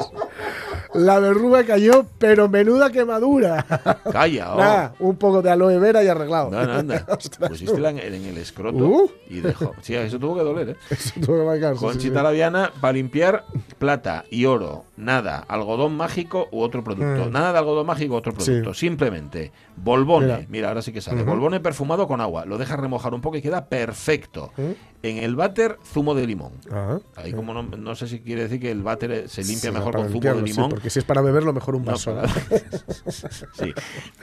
La 0.94 1.20
verruga 1.20 1.64
cayó, 1.66 2.06
pero 2.18 2.50
menuda 2.50 2.92
quemadura. 2.92 3.64
Calla, 4.12 4.92
oh. 5.00 5.06
Un 5.10 5.18
poco 5.18 5.42
de 5.42 5.52
aloe 5.52 5.78
vera 5.78 6.04
y 6.04 6.08
arreglado. 6.08 6.50
No, 6.50 6.82
no. 6.84 6.94
Ostras, 7.08 7.50
Pusiste 7.50 7.78
en, 7.78 8.00
en 8.00 8.26
el 8.26 8.38
escroto 8.38 8.78
Uh. 8.88 9.12
y 9.30 9.42
dejó. 9.42 9.76
Sí, 9.82 9.94
eso 9.96 10.18
tuvo 10.18 10.36
que 10.36 10.42
doler, 10.44 10.70
¿eh? 10.70 10.76
Eso 10.90 11.12
tuvo 11.24 11.40
que 11.40 11.46
marcar, 11.46 11.76
Conchita 11.76 12.20
sí. 12.20 12.24
Laviana, 12.24 12.72
para 12.82 12.94
limpiar 12.94 13.46
plata 13.78 14.26
y 14.32 14.46
oro, 14.46 14.86
nada, 14.98 15.46
algodón 15.48 15.96
mágico 15.96 16.48
u 16.52 16.62
otro 16.62 16.84
producto. 16.84 17.30
Mm. 17.30 17.32
Nada 17.34 17.52
de 17.54 17.60
algodón 17.60 17.86
mágico 17.86 18.16
u 18.16 18.18
otro 18.18 18.32
Sí. 18.40 18.46
producto. 18.46 18.74
Simplemente, 18.74 19.52
bolbone, 19.76 20.26
mira. 20.26 20.46
Mira. 20.50 20.68
ahora 20.70 20.82
sí 20.82 20.92
que 20.92 21.02
sale. 21.02 21.22
Ujú. 21.22 21.30
Bolbone 21.32 21.60
perfumado 21.60 22.08
con 22.08 22.20
agua. 22.20 22.46
Lo 22.46 22.58
dejas 22.58 22.80
remojar 22.80 23.14
un 23.14 23.22
poco 23.22 23.38
y 23.38 23.42
queda 23.44 23.66
perfecto. 23.66 24.52
Mm. 24.58 24.72
En 25.02 25.18
el 25.18 25.36
váter, 25.38 25.78
zumo 25.86 26.14
de 26.14 26.28
limón. 26.28 26.52
Ah, 26.72 27.00
Ahí 27.16 27.32
como 27.32 27.54
no, 27.54 27.64
no 27.64 27.96
sé 27.96 28.08
si 28.10 28.20
quiere 28.20 28.44
decir 28.44 28.60
que 28.60 28.70
el 28.70 28.84
váter 28.84 29.30
se 29.30 29.44
limpia 29.44 29.70
sí, 29.70 29.72
mejor 29.72 29.94
con 29.96 30.10
zumo 30.10 30.20
de 30.22 30.34
sí, 30.40 30.42
limón. 30.54 30.70
porque 30.70 30.90
si 30.90 31.00
es 31.00 31.06
para 31.06 31.22
beberlo, 31.22 31.54
mejor 31.54 31.76
un 31.76 31.86
No, 31.86 31.92
vaso. 31.94 32.16
para- 32.16 32.28
sí, 33.54 33.74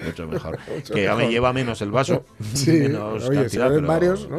mucho 0.04 0.26
mejor. 0.28 0.59
Mucho 0.75 0.92
que 0.95 1.02
ya 1.04 1.12
me 1.12 1.16
mejor. 1.18 1.33
lleva 1.33 1.52
menos 1.54 1.80
el 1.80 1.90
vaso. 1.90 2.25
Sí, 2.54 2.73
menos 2.73 3.25
oye, 3.28 3.40
cantidad, 3.40 3.68
pero 3.68 3.87
varios, 3.87 4.28
¿no? 4.28 4.38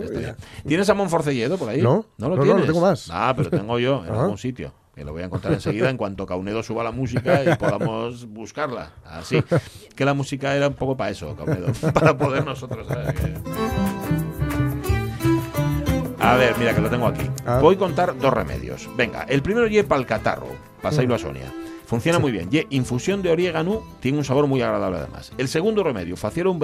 ¿Tienes 0.68 0.88
a 0.90 0.94
Monforcelledo 0.94 1.58
por 1.58 1.70
ahí? 1.70 1.82
No, 1.82 2.06
no 2.18 2.30
lo 2.30 2.36
no, 2.36 2.38
no, 2.38 2.44
tienes. 2.44 2.62
no 2.62 2.66
tengo 2.74 2.82
más. 2.86 3.10
Ah, 3.12 3.34
pero 3.36 3.50
tengo 3.50 3.80
yo 3.80 4.04
en 4.06 4.14
Ah. 4.14 4.22
algún 4.22 4.38
sitio. 4.38 4.74
Que 4.94 5.04
lo 5.06 5.14
voy 5.14 5.22
a 5.22 5.26
encontrar 5.26 5.54
enseguida 5.54 5.90
en 5.92 5.98
cuanto 5.98 6.26
Caunedo 6.26 6.64
suba 6.64 6.84
la 6.84 6.92
música 6.92 7.44
y 7.44 7.56
podamos 7.56 8.26
buscarla. 8.28 8.94
Así. 9.06 9.44
Que 9.96 10.06
la 10.06 10.16
música 10.16 10.56
era 10.56 10.68
un 10.70 10.74
poco 10.74 10.98
para 10.98 11.12
eso, 11.12 11.36
Caunedo. 11.36 11.72
Para 11.94 12.18
poder 12.18 12.44
nosotros. 12.46 12.88
¿sabes? 12.88 13.14
A 16.28 16.36
ver, 16.36 16.58
mira 16.58 16.76
que 16.76 16.82
lo 16.82 16.90
tengo 16.90 17.08
aquí. 17.08 17.24
Ah. 17.46 17.60
Voy 17.62 17.76
a 17.76 17.80
contar 17.80 18.18
dos 18.18 18.34
remedios. 18.34 18.90
Venga, 18.98 19.24
el 19.24 19.42
primero 19.42 19.68
lleva 19.68 19.88
para 19.88 20.02
el 20.02 20.08
catarro. 20.08 20.48
Pasáislo 20.82 21.16
a 21.16 21.20
Sonia. 21.20 21.54
Funciona 21.86 22.20
muy 22.20 22.32
bien. 22.34 22.50
Ye, 22.50 22.68
infusión 22.70 23.22
de 23.22 23.32
orégano 23.32 23.82
tiene 24.02 24.18
un 24.18 24.26
sabor 24.26 24.46
muy 24.48 24.62
agradable 24.62 24.98
además. 25.00 25.32
El 25.38 25.48
segundo 25.48 25.84
remedio, 25.84 26.18
faciera 26.18 26.50
un 26.50 26.60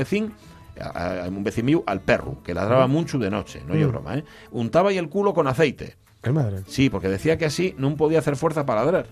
a- 0.79 1.23
a- 1.23 1.27
un 1.29 1.43
vecino 1.43 1.65
mío 1.65 1.83
al 1.85 2.01
perro, 2.01 2.37
que 2.43 2.53
ladraba 2.53 2.87
mucho 2.87 3.17
de 3.19 3.29
noche, 3.29 3.61
no 3.65 3.73
es 3.73 3.85
Mm. 3.85 3.89
broma, 3.89 4.17
¿eh? 4.17 4.23
Untaba 4.51 4.91
y 4.91 4.97
el 4.97 5.07
culo 5.07 5.33
con 5.33 5.47
aceite. 5.47 5.95
Ay, 6.23 6.33
madre. 6.33 6.63
Sí, 6.67 6.89
porque 6.89 7.07
decía 7.09 7.37
que 7.37 7.45
así 7.45 7.73
no 7.77 7.95
podía 7.95 8.19
hacer 8.19 8.35
fuerza 8.35 8.65
para 8.65 8.83
ladrar. 8.83 9.07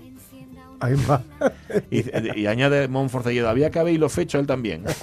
Ay. 0.82 0.96
Y, 1.92 2.40
y 2.42 2.48
añade 2.48 2.88
Monforcelledo, 2.88 3.48
había 3.50 3.70
que 3.72 3.80
haberlo 3.80 4.10
fecho 4.10 4.40
él 4.40 4.48
también. 4.48 4.84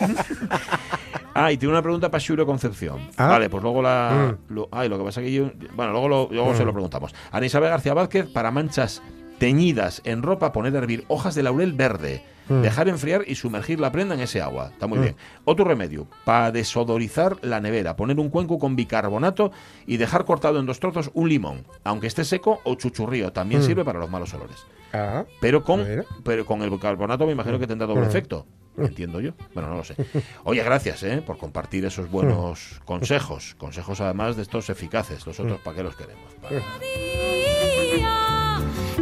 Ah, 1.40 1.52
y 1.52 1.56
tiene 1.56 1.72
una 1.72 1.82
pregunta 1.82 2.10
para 2.10 2.20
Xuro 2.20 2.44
Concepción. 2.46 2.98
Ah. 3.16 3.28
Vale, 3.28 3.48
pues 3.48 3.62
luego 3.62 3.80
la. 3.80 4.34
Mm. 4.50 4.54
Lo, 4.54 4.68
ay, 4.72 4.88
lo 4.88 4.98
que 4.98 5.04
pasa 5.04 5.20
que 5.20 5.30
yo. 5.32 5.52
Bueno, 5.76 5.92
luego, 5.92 6.08
lo- 6.08 6.28
luego 6.32 6.52
Mm. 6.52 6.56
se 6.56 6.64
lo 6.64 6.72
preguntamos. 6.72 7.14
Ana 7.30 7.46
Isabel 7.46 7.70
García 7.70 7.94
Vázquez, 7.94 8.26
para 8.26 8.50
manchas 8.50 9.02
teñidas 9.38 10.00
en 10.04 10.22
ropa, 10.22 10.50
poner 10.52 10.74
a 10.74 10.78
hervir 10.78 11.04
hojas 11.06 11.36
de 11.36 11.44
laurel 11.44 11.74
verde. 11.74 12.24
Mm. 12.48 12.62
Dejar 12.62 12.88
enfriar 12.88 13.22
y 13.24 13.36
sumergir 13.36 13.78
la 13.78 13.92
prenda 13.92 14.16
en 14.16 14.20
ese 14.22 14.40
agua. 14.42 14.70
Está 14.72 14.88
muy 14.88 14.98
Mm. 14.98 15.02
bien. 15.02 15.16
Otro 15.44 15.64
remedio, 15.64 16.08
para 16.24 16.50
desodorizar 16.50 17.36
la 17.42 17.60
nevera, 17.60 17.94
poner 17.94 18.18
un 18.18 18.30
cuenco 18.30 18.58
con 18.58 18.74
bicarbonato 18.74 19.52
y 19.86 19.96
dejar 19.98 20.24
cortado 20.24 20.58
en 20.58 20.66
dos 20.66 20.80
trozos 20.80 21.10
un 21.14 21.28
limón. 21.28 21.64
Aunque 21.84 22.08
esté 22.08 22.24
seco 22.24 22.60
o 22.64 22.74
chuchurrío, 22.74 23.32
también 23.32 23.60
Mm. 23.60 23.64
sirve 23.64 23.84
para 23.84 24.00
los 24.00 24.10
malos 24.10 24.34
olores. 24.34 24.56
Ah, 24.92 25.24
Pero 25.40 25.62
con, 25.64 25.84
pero 26.24 26.46
con 26.46 26.62
el 26.62 26.70
bicarbonato 26.70 27.26
me 27.26 27.32
imagino 27.32 27.58
que 27.58 27.66
tendrá 27.66 27.86
doble 27.86 28.06
Mm. 28.06 28.08
efecto. 28.08 28.46
Entiendo 28.76 29.20
yo. 29.20 29.32
Bueno, 29.54 29.70
no 29.70 29.76
lo 29.78 29.84
sé. 29.84 29.96
Oye, 30.44 30.62
gracias 30.62 31.02
¿eh? 31.02 31.20
por 31.26 31.36
compartir 31.36 31.84
esos 31.84 32.08
buenos 32.08 32.80
consejos. 32.84 33.56
Consejos 33.58 34.00
además 34.00 34.36
de 34.36 34.42
estos 34.42 34.70
eficaces. 34.70 35.26
Los 35.26 35.40
otros, 35.40 35.58
¿para 35.60 35.76
qué 35.76 35.82
los 35.82 35.96
queremos? 35.96 36.32
Pa- 36.40 36.48
día 36.48 36.62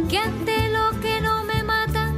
que 0.09 0.17
ante 0.17 0.69
lo 0.69 0.99
que 0.99 1.21
no 1.21 1.43
me 1.43 1.61
mata 1.63 2.11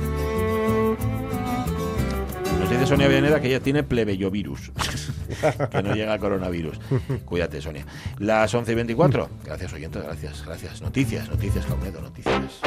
Nos 2.59 2.69
dice 2.69 2.85
Sonia 2.85 3.07
Villaneda 3.09 3.41
que 3.41 3.47
ella 3.49 3.59
tiene 3.59 3.83
plebeyovirus. 3.83 4.71
que 5.71 5.83
no 5.83 5.93
llega 5.95 6.13
a 6.13 6.19
coronavirus. 6.19 6.79
Cuídate, 7.25 7.61
Sonia. 7.61 7.85
Las 8.19 8.53
11 8.53 8.71
y 8.71 8.75
24. 8.75 9.29
Gracias, 9.43 9.73
oyentes. 9.73 10.01
Gracias, 10.03 10.45
gracias. 10.45 10.81
Noticias, 10.81 11.29
noticias, 11.29 11.65
Caunedo, 11.65 11.99
noticias. 12.01 12.61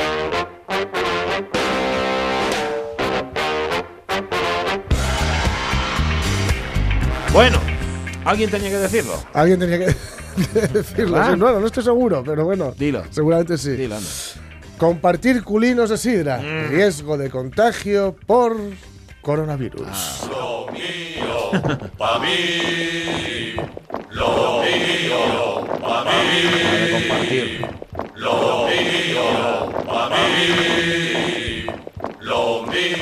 Bueno, 7.33 7.59
alguien 8.27 8.51
tenía 8.51 8.69
que 8.69 8.77
decirlo. 8.77 9.15
alguien 9.33 9.59
tenía 9.59 9.79
que 9.79 9.87
decirlo. 10.73 11.37
No, 11.37 11.59
no 11.61 11.67
estoy 11.67 11.83
seguro, 11.83 12.23
pero 12.25 12.45
bueno. 12.45 12.73
Dilo. 12.77 13.03
Seguramente 13.11 13.57
sí. 13.57 13.71
Dilo, 13.71 13.97
anda. 13.97 14.09
Compartir 14.77 15.43
culinos 15.43 15.91
de 15.91 15.97
sidra. 15.97 16.39
Mm. 16.39 16.69
Riesgo 16.71 17.17
de 17.17 17.31
contagio 17.31 18.17
por 18.27 18.57
coronavirus. 19.23 19.87
Ah. 19.89 20.29
Para 21.99 22.21
de 26.81 26.91
compartir. 26.91 27.67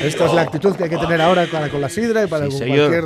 Esta 0.03 0.25
es 0.25 0.33
la 0.33 0.41
actitud 0.41 0.75
que 0.75 0.83
hay 0.85 0.89
que 0.89 0.97
tener 0.97 1.21
ahora 1.21 1.45
para 1.51 1.69
con 1.69 1.79
la 1.79 1.89
sidra 1.89 2.23
y 2.23 2.27
para 2.27 2.49
Sí, 2.49 2.57
cualquier 2.57 3.03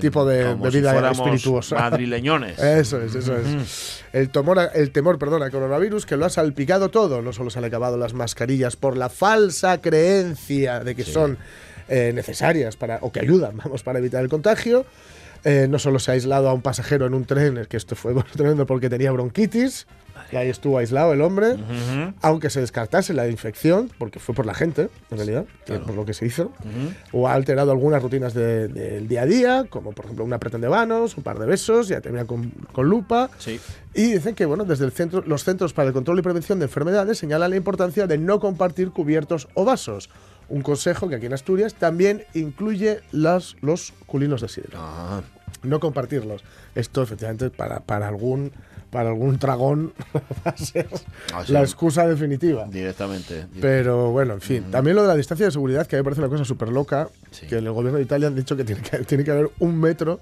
tipo 0.00 0.24
de 0.24 0.52
si 0.52 0.58
bebida 0.60 0.92
fuéramos 0.92 1.18
espirituosa. 1.18 1.76
Madrileñones. 1.76 2.58
Eso 2.62 3.00
es, 3.00 3.14
eso 3.14 3.36
es. 3.36 4.02
El 4.12 4.30
temor, 4.30 4.58
el 4.74 4.90
temor, 4.90 5.18
perdón, 5.18 5.42
al 5.42 5.50
coronavirus 5.50 6.06
que 6.06 6.16
lo 6.16 6.26
ha 6.26 6.30
salpicado 6.30 6.88
todo. 6.90 7.22
No 7.22 7.32
solo 7.32 7.50
se 7.50 7.58
han 7.60 7.64
acabado 7.64 7.96
las 7.96 8.14
mascarillas 8.14 8.76
por 8.76 8.96
la 8.96 9.08
falsa 9.08 9.80
creencia 9.80 10.80
de 10.80 10.94
que 10.94 11.04
Sí. 11.04 11.12
son 11.12 11.38
eh, 11.88 12.12
necesarias 12.14 12.76
para 12.76 12.98
o 13.02 13.12
que 13.12 13.20
ayudan, 13.20 13.56
vamos, 13.64 13.82
para 13.82 13.98
evitar 14.00 14.22
el 14.22 14.28
contagio. 14.28 14.84
Eh, 15.44 15.66
no 15.68 15.78
solo 15.78 15.98
se 15.98 16.10
ha 16.10 16.14
aislado 16.14 16.48
a 16.48 16.54
un 16.54 16.62
pasajero 16.62 17.06
en 17.06 17.14
un 17.14 17.26
tren, 17.26 17.66
que 17.68 17.76
esto 17.76 17.94
fue 17.94 18.14
tremendo 18.36 18.66
porque 18.66 18.88
tenía 18.90 19.12
bronquitis, 19.12 19.86
y 20.32 20.36
ahí 20.36 20.48
estuvo 20.48 20.78
aislado 20.78 21.12
el 21.12 21.20
hombre, 21.20 21.52
Ujú. 21.54 22.14
aunque 22.22 22.50
se 22.50 22.60
descartase 22.60 23.12
la 23.14 23.28
infección, 23.28 23.90
porque 23.98 24.18
fue 24.18 24.34
por 24.34 24.46
la 24.46 24.54
gente, 24.54 24.88
en 25.10 25.16
realidad, 25.16 25.44
que 25.66 25.74
es 25.74 25.80
por 25.80 25.94
lo 25.94 26.04
que 26.04 26.14
se 26.14 26.26
hizo, 26.26 26.52
o 27.12 27.28
ha 27.28 27.34
alterado 27.34 27.70
algunas 27.72 28.02
rutinas 28.02 28.34
de- 28.34 28.68
del 28.68 29.06
día 29.08 29.22
a 29.22 29.26
día, 29.26 29.64
como 29.68 29.92
por 29.92 30.04
ejemplo 30.06 30.24
una 30.24 30.36
apretón 30.36 30.60
de 30.60 30.68
manos, 30.68 31.16
un 31.16 31.22
par 31.22 31.38
de 31.38 31.46
besos, 31.46 31.88
ya 31.88 32.00
termina 32.00 32.24
con, 32.26 32.50
con 32.72 32.88
lupa. 32.88 33.30
Sí. 33.38 33.60
Y 33.94 34.12
dicen 34.14 34.34
que 34.34 34.44
bueno, 34.46 34.64
desde 34.64 34.84
el 34.84 34.92
centro, 34.92 35.22
los 35.26 35.44
Centros 35.44 35.72
para 35.72 35.88
el 35.88 35.94
Control 35.94 36.18
y 36.18 36.22
Prevención 36.22 36.58
de 36.58 36.64
Enfermedades 36.64 37.18
señalan 37.18 37.50
la 37.50 37.56
importancia 37.56 38.06
de 38.06 38.18
no 38.18 38.40
compartir 38.40 38.90
cubiertos 38.90 39.48
o 39.54 39.64
vasos. 39.64 40.10
Un 40.48 40.62
consejo 40.62 41.08
que 41.08 41.14
aquí 41.14 41.26
en 41.26 41.32
Asturias 41.32 41.74
también 41.74 42.24
incluye 42.34 43.00
las, 43.12 43.56
los 43.62 43.92
culinos 44.06 44.40
de 44.42 44.48
sidra. 44.48 44.70
Ah, 44.74 45.22
No 45.62 45.80
compartirlos. 45.80 46.42
Esto 46.74 47.02
efectivamente 47.02 47.48
para, 47.50 47.80
para 47.80 48.08
algún 48.08 48.52
para 48.94 49.08
algún 49.08 49.40
tragón 49.40 49.92
va 50.46 50.52
a 50.52 50.56
ser 50.56 50.86
Ah, 51.34 51.42
sí. 51.44 51.52
la 51.52 51.62
excusa 51.62 52.06
definitiva. 52.06 52.64
directamente. 52.70 53.46
Pero 53.60 54.12
bueno, 54.12 54.34
en 54.34 54.40
fin. 54.40 54.64
También 54.70 54.94
lo 54.94 55.02
de 55.02 55.08
la 55.08 55.16
distancia 55.16 55.44
de 55.46 55.50
seguridad, 55.52 55.84
que 55.88 55.96
a 55.96 55.98
mí 55.98 56.00
me 56.00 56.04
parece 56.04 56.20
una 56.20 56.30
cosa 56.30 56.44
súper 56.44 56.68
loca, 56.68 57.08
Sí. 57.32 57.48
que 57.48 57.58
en 57.58 57.66
el 57.66 57.72
gobierno 57.72 57.98
de 57.98 58.04
Italia 58.04 58.28
han 58.28 58.36
dicho 58.36 58.56
que 58.56 58.62
tiene 58.62 58.80
que, 58.82 58.98
tiene 59.04 59.24
que 59.24 59.32
haber 59.32 59.50
un 59.58 59.80
metro 59.80 60.20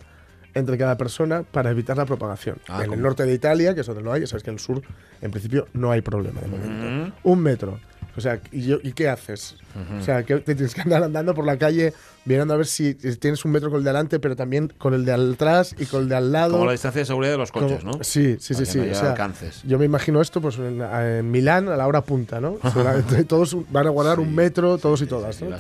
entre 0.55 0.79
cada 0.79 0.97
persona 0.97 1.43
para 1.43 1.71
evitar 1.71 1.99
la 1.99 2.07
propagación. 2.07 2.57
Ah, 2.69 2.83
en 2.85 2.95
el 2.95 3.03
norte 3.03 3.27
de 3.27 3.35
Italia, 3.35 3.75
que 3.75 3.83
es 3.83 3.87
donde 3.87 4.03
lo 4.03 4.11
hay, 4.11 4.27
sabes 4.27 4.43
que 4.43 4.49
en 4.51 4.55
el 4.55 4.61
sur, 4.61 4.81
en 5.21 5.31
principio, 5.31 5.69
no 5.75 5.91
hay 5.91 6.01
problema 6.01 6.41
de 6.41 6.49
momento. 6.49 7.15
Un 7.25 7.41
metro. 7.41 7.79
O 8.17 8.21
sea, 8.23 8.41
¿y, 8.51 8.63
yo- 8.67 8.79
¿y 8.83 8.93
qué 8.93 9.09
haces? 9.11 9.57
O 9.99 10.03
sea, 10.03 10.23
que 10.23 10.37
te 10.37 10.55
tienes 10.55 10.75
que 10.75 10.81
andar 10.83 11.03
andando 11.03 11.35
por 11.35 11.45
la 11.47 11.59
calle 11.59 11.93
mirando 12.25 12.55
a 12.55 12.57
ver 12.57 12.67
si 12.67 12.95
tienes 12.95 13.45
un 13.45 13.51
metro 13.53 13.69
con 13.71 13.79
el 13.79 13.85
de 13.85 13.91
adelante, 13.91 14.21
pero 14.21 14.37
también 14.37 14.73
con 14.79 14.95
el 14.95 15.05
de 15.05 15.13
atrás 15.13 15.75
y 15.79 15.87
con 15.87 16.03
el 16.03 16.09
de 16.09 16.15
al 16.17 16.31
lado. 16.33 16.53
Como 16.53 16.67
la 16.67 16.73
distancia 16.73 17.01
de 17.01 17.07
seguridad 17.07 17.33
de 17.33 17.39
los 17.39 17.51
coches, 17.51 17.81
Como- 17.81 17.97
¿no? 17.99 18.05
Sí, 18.05 18.37
sí, 18.39 18.55
Para 18.55 18.65
sí, 18.67 18.73
sí. 18.73 18.79
no 18.79 18.93
o 18.93 18.95
sea, 18.95 19.11
alcances. 19.11 19.63
Yo 19.65 19.79
me 19.79 19.85
imagino 19.87 20.21
esto 20.21 20.41
pues 20.41 20.57
en, 20.59 20.81
en 20.83 21.31
Milán 21.31 21.69
a 21.69 21.77
la 21.77 21.87
hora 21.87 22.03
punta, 22.03 22.41
¿no? 22.41 22.59
Todos 23.29 23.57
van 23.71 23.87
a 23.87 23.91
guardar 23.91 24.21
un 24.21 24.35
metro, 24.35 24.79
todos 24.79 25.03
y 25.03 25.07
todas, 25.07 25.41
¿no? 25.43 25.57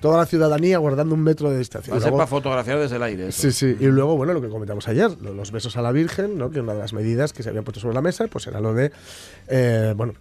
toda, 0.00 0.16
la 0.18 0.26
ciudadanía 0.26 0.78
guardando 0.78 1.14
un 1.14 1.22
metro 1.22 1.50
de 1.50 1.58
distancia. 1.58 1.90
Va 1.92 1.96
a 1.96 1.98
Y 1.98 2.02
ser 2.02 2.10
luego- 2.10 2.18
para 2.18 2.28
fotografiar 2.28 2.78
desde 2.78 2.96
el 2.96 3.02
aire. 3.02 3.28
eso. 3.28 3.42
Sí, 3.42 3.52
sí. 3.52 3.76
Y 3.80 3.86
luego, 3.86 4.16
bueno, 4.16 4.32
lo 4.34 4.40
que 4.40 4.48
comentamos 4.48 4.86
ayer, 4.88 5.10
lo- 5.20 5.34
los 5.34 5.50
besos 5.50 5.76
a 5.76 5.82
la 5.82 5.90
Virgen, 5.92 6.38
¿no? 6.38 6.50
que 6.50 6.60
una 6.60 6.74
de 6.74 6.78
las 6.78 6.92
medidas 6.92 7.32
que 7.32 7.42
se 7.42 7.48
habían 7.48 7.64
puesto 7.64 7.80
sobre 7.80 7.94
la 7.94 8.02
mesa, 8.02 8.26
pues 8.28 8.46
era 8.46 8.60
lo 8.60 8.72
de, 8.74 8.92
eh, 9.48 9.94
bueno, 9.96 10.14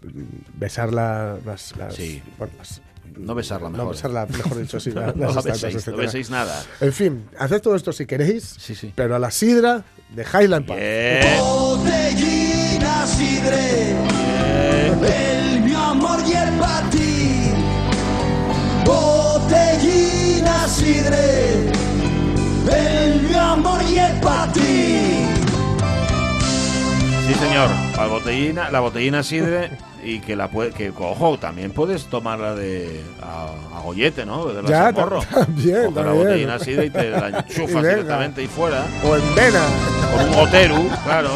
besar 0.55 0.91
la- 0.91 1.37
las, 1.45 1.75
las- 1.77 1.93
Sí. 1.95 2.21
bueno, 2.37 2.53
las- 2.57 2.81
No 3.15 3.35
besarla 3.35 3.69
mejor. 3.69 3.85
no 3.85 3.91
besarla, 3.91 4.25
mejor 4.25 4.57
dicho, 4.59 4.79
sí. 4.79 4.91
No 5.15 5.29
estatuas, 5.29 5.43
beséis, 5.61 5.87
no 5.87 5.97
beséis 5.97 6.29
nada. 6.29 6.63
En 6.81 6.93
fin, 6.93 7.29
haced 7.39 7.61
todo 7.61 7.75
esto 7.75 7.91
si 7.93 8.05
queréis, 8.05 8.43
Sí, 8.59 8.75
sí. 8.75 8.91
pero 8.95 9.15
a 9.15 9.19
la 9.19 9.31
sidra 9.31 9.83
de 10.09 10.23
Highland 10.23 10.65
Park. 10.65 10.79
Bien. 10.79 11.39
Botellina 11.39 13.05
sidre, 13.07 13.91
el 15.51 15.61
mi 15.61 15.73
amor 15.73 16.19
y 16.27 16.33
el 16.33 16.49
patín. 16.59 17.53
Botellina 18.85 20.67
sidre, 20.67 21.71
el 22.71 23.21
mi 23.23 23.33
amor 23.35 23.81
y 23.89 23.97
el 23.99 24.19
patín. 24.19 25.27
Sí, 27.27 27.33
señor. 27.33 27.69
La 27.97 28.07
botellina, 28.07 28.69
la 28.71 28.79
botellina 28.79 29.23
sidre 29.23 29.71
y 30.09 30.19
que 30.19 30.35
la 30.35 30.47
puede, 30.49 30.71
que 30.71 30.89
ojo, 30.95 31.37
también 31.37 31.71
puedes 31.71 32.05
tomarla 32.05 32.55
de 32.55 33.01
a, 33.21 33.77
a 33.77 33.81
gollete, 33.81 34.25
¿no? 34.25 34.45
Beberla 34.45 34.69
Ya, 34.69 34.87
sin 34.87 34.95
morro. 34.95 35.19
también, 35.33 35.91
Coge 35.93 36.05
la 36.05 36.11
botellina 36.13 36.59
sidre 36.59 36.85
y 36.85 36.89
te 36.89 37.09
la 37.09 37.29
Y 37.29 37.33
enchufas 37.35 37.73
venga. 37.81 37.89
directamente 37.89 38.43
y 38.43 38.47
fuera. 38.47 38.85
O 39.05 39.15
en 39.15 39.35
vena. 39.35 39.63
Con 40.15 40.25
un 40.29 40.33
goteru, 40.35 40.89
claro. 41.03 41.29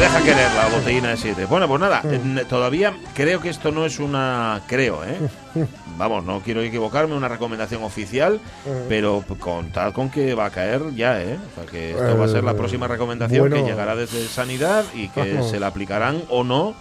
Deja 0.00 0.20
querer 0.22 0.50
la 0.54 0.68
botellina 0.68 1.08
de 1.10 1.16
7. 1.16 1.44
Bueno, 1.46 1.68
pues 1.68 1.80
nada, 1.80 2.02
todavía 2.48 2.94
creo 3.14 3.40
que 3.40 3.50
esto 3.50 3.70
no 3.70 3.84
es 3.84 3.98
una. 3.98 4.62
Creo, 4.66 5.04
¿eh? 5.04 5.18
Vamos, 5.98 6.24
no 6.24 6.40
quiero 6.40 6.62
equivocarme, 6.62 7.14
una 7.14 7.28
recomendación 7.28 7.82
oficial, 7.82 8.40
pero 8.88 9.22
contad 9.38 9.92
con 9.92 10.10
que 10.10 10.34
va 10.34 10.46
a 10.46 10.50
caer 10.50 10.94
ya, 10.94 11.20
¿eh? 11.22 11.36
O 11.52 11.54
sea, 11.60 11.70
que 11.70 11.90
esto 11.90 12.16
va 12.18 12.24
a 12.24 12.28
ser 12.28 12.44
la 12.44 12.52
Eh, 12.52 12.54
próxima 12.54 12.88
recomendación 12.88 13.44
que 13.48 13.54
bueno. 13.56 13.66
llegará 13.66 13.94
desde 13.96 14.26
Sanidad 14.26 14.84
y 14.94 15.08
que 15.08 15.42
se 15.42 15.60
la 15.60 15.66
aplicarán 15.68 16.22
o 16.30 16.44
no, 16.44 16.74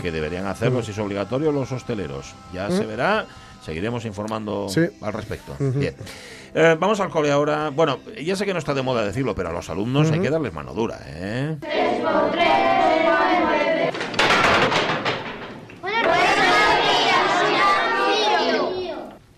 que 0.00 0.10
deberían 0.10 0.46
hacerlo 0.46 0.82
si 0.82 0.92
es 0.92 0.98
obligatorio 0.98 1.52
los 1.52 1.70
hosteleros. 1.72 2.34
Ya 2.54 2.70
se 2.70 2.86
verá, 2.86 3.26
seguiremos 3.64 4.04
informando 4.06 4.68
Sí. 4.70 4.82
al 5.02 5.12
respecto. 5.12 5.54
Bien. 5.58 5.94
Eh, 6.54 6.76
vamos 6.78 7.00
al 7.00 7.08
cole 7.08 7.30
ahora. 7.30 7.70
Bueno, 7.70 8.00
ya 8.22 8.36
sé 8.36 8.44
que 8.44 8.52
no 8.52 8.58
está 8.58 8.74
de 8.74 8.82
moda 8.82 9.04
decirlo, 9.04 9.34
pero 9.34 9.48
a 9.48 9.52
los 9.52 9.70
alumnos 9.70 10.10
hay 10.10 10.20
que 10.20 10.30
darles 10.30 10.52
mano 10.52 10.74
dura, 10.74 10.98
¿eh? 11.06 11.56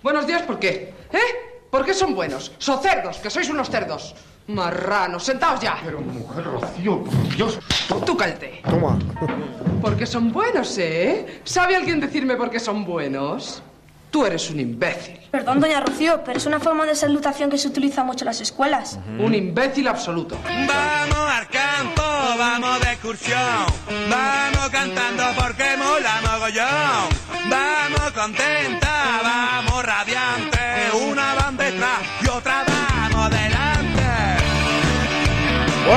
Buenos 0.03 0.27
días, 0.27 0.43
¿por 0.43 0.59
qué? 0.59 0.93
¿Eh? 1.13 1.19
¿Por 1.71 1.85
qué 1.85 1.95
son 1.95 2.15
buenos? 2.15 2.53
¡Son 2.59 2.81
cerdos, 2.83 3.19
que 3.19 3.31
sois 3.31 3.49
unos 3.49 3.71
cerdos! 3.71 4.15
Marranos, 4.49 5.25
sentaos 5.25 5.61
ya. 5.61 5.79
Pero 5.83 6.01
mujer 6.03 6.45
Rocío, 6.45 7.03
por 7.03 7.35
Dios. 7.35 7.59
Tú 8.05 8.17
cállate. 8.17 8.61
Toma. 8.69 8.99
¿Por 9.81 9.97
qué 9.97 10.05
son 10.05 10.31
buenos, 10.33 10.77
eh? 10.77 11.41
¿Sabe 11.45 11.77
alguien 11.77 12.01
decirme 12.01 12.37
por 12.37 12.51
qué 12.51 12.61
son 12.61 12.85
buenos? 12.85 13.63
Tú 14.15 14.25
eres 14.25 14.49
un 14.49 14.61
imbécil. 14.61 15.19
Perdón, 15.33 15.59
doña 15.59 15.81
Rocío, 15.81 16.23
pero 16.25 16.39
es 16.39 16.47
una 16.47 16.61
forma 16.61 16.87
de 16.87 16.95
salutación 16.95 17.51
que 17.51 17.59
se 17.59 17.67
utiliza 17.67 18.05
mucho 18.05 18.23
en 18.23 18.27
las 18.27 18.41
escuelas. 18.41 18.97
Un 19.19 19.35
imbécil 19.35 19.89
absoluto. 19.89 20.39
Vamos 20.45 21.29
al 21.37 21.49
campo, 21.49 22.03
vamos 22.39 22.79
de 22.79 22.93
excursión. 22.93 23.67
Vamos 24.09 24.69
cantando 24.71 25.25
porque 25.37 25.65
mola 25.77 26.21
mogollón. 26.23 27.09
Vamos 27.51 28.13
contenta, 28.13 28.84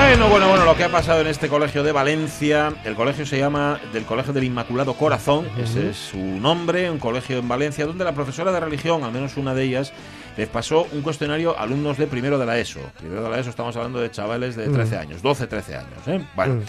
Bueno, 0.09 0.29
bueno, 0.29 0.47
bueno, 0.49 0.65
lo 0.65 0.75
que 0.75 0.83
ha 0.85 0.89
pasado 0.89 1.19
en 1.21 1.27
este 1.27 1.49
colegio 1.49 1.83
de 1.83 1.91
Valencia, 1.91 2.73
el 2.85 2.95
colegio 2.95 3.25
se 3.25 3.37
llama 3.37 3.79
del 3.91 4.05
Colegio 4.05 4.31
del 4.33 4.45
Inmaculado 4.45 4.93
Corazón, 4.93 5.47
ese 5.61 5.89
es 5.89 5.97
su 5.97 6.17
nombre, 6.17 6.89
un 6.89 6.97
colegio 6.97 7.37
en 7.39 7.47
Valencia, 7.47 7.85
donde 7.85 8.03
la 8.05 8.13
profesora 8.13 8.51
de 8.53 8.59
religión, 8.59 9.03
al 9.03 9.11
menos 9.11 9.35
una 9.37 9.53
de 9.53 9.63
ellas, 9.63 9.91
les 10.37 10.47
pasó 10.47 10.87
un 10.93 11.01
cuestionario 11.01 11.57
a 11.57 11.63
alumnos 11.63 11.97
de 11.97 12.07
primero 12.07 12.39
de 12.39 12.45
la 12.45 12.57
ESO. 12.57 12.79
Primero 12.97 13.23
de 13.23 13.29
la 13.29 13.39
ESO 13.39 13.49
estamos 13.49 13.75
hablando 13.75 13.99
de 13.99 14.09
chavales 14.09 14.55
de 14.55 14.69
13 14.69 14.97
años, 14.97 15.21
12, 15.21 15.45
13 15.45 15.75
años, 15.75 16.07
¿eh? 16.07 16.25
Bueno, 16.35 16.61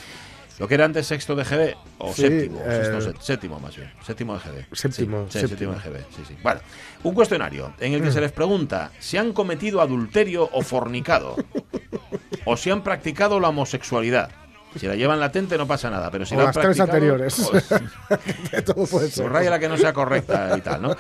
lo 0.59 0.67
que 0.69 0.75
era 0.75 0.85
antes 0.85 1.07
sexto 1.07 1.35
de 1.37 1.45
GB, 1.45 1.77
o 1.99 2.13
Sí, 2.13 2.23
séptimo, 2.23 2.61
eh, 2.67 2.81
sexto, 2.85 3.01
sé- 3.01 3.15
séptimo 3.21 3.61
más 3.61 3.77
bien, 3.77 3.91
séptimo 4.05 4.35
de 4.35 4.41
GB. 4.41 4.77
Séptimo, 4.77 5.27
Sí, 5.31 5.39
séptimo. 5.39 5.49
séptimo 5.49 5.73
de 5.73 5.79
GB, 6.01 6.05
sí, 6.17 6.23
sí. 6.27 6.37
Bueno, 6.43 6.61
un 7.05 7.15
cuestionario 7.15 7.73
en 7.79 7.95
el 7.95 8.03
que 8.03 8.11
se 8.11 8.21
les 8.21 8.33
pregunta 8.33 8.91
si 8.99 9.17
han 9.17 9.33
cometido 9.33 9.81
adulterio 9.81 10.51
o 10.53 10.61
fornicado, 10.63 11.37
o 12.51 12.57
si 12.57 12.71
han 12.71 12.83
practicado 12.83 13.39
la 13.41 13.49
homosexualidad. 13.49 14.31
Si 14.79 14.87
la 14.87 14.95
llevan 14.95 15.19
latente 15.19 15.57
no 15.57 15.67
pasa 15.67 15.89
nada, 15.91 16.11
pero 16.11 16.27
si 16.27 16.35
O 16.35 16.39
la 16.39 16.45
han 16.45 16.47
las 16.49 16.55
tres 16.55 16.77
practicado, 16.77 16.93
anteriores. 16.93 17.39
o- 17.41 17.53
Que 18.51 18.63
todo 18.63 18.87
puede 18.87 19.11
ser. 19.11 19.25
Subraya 19.27 19.49
la 19.51 19.59
que 19.59 19.69
no 19.69 19.79
sea 19.79 19.93
correcta 19.95 20.55
y 20.57 20.61
tal, 20.61 20.83
¿no? 20.83 20.95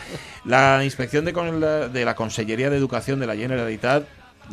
La 0.47 0.83
inspección 0.85 1.25
de, 1.27 1.33
con 1.35 1.61
la, 1.61 1.89
de 1.89 2.05
la 2.05 2.15
Consellería 2.15 2.71
de 2.71 2.77
Educación 2.79 3.21
de 3.21 3.27
la 3.27 3.37
Generalitat, 3.37 4.05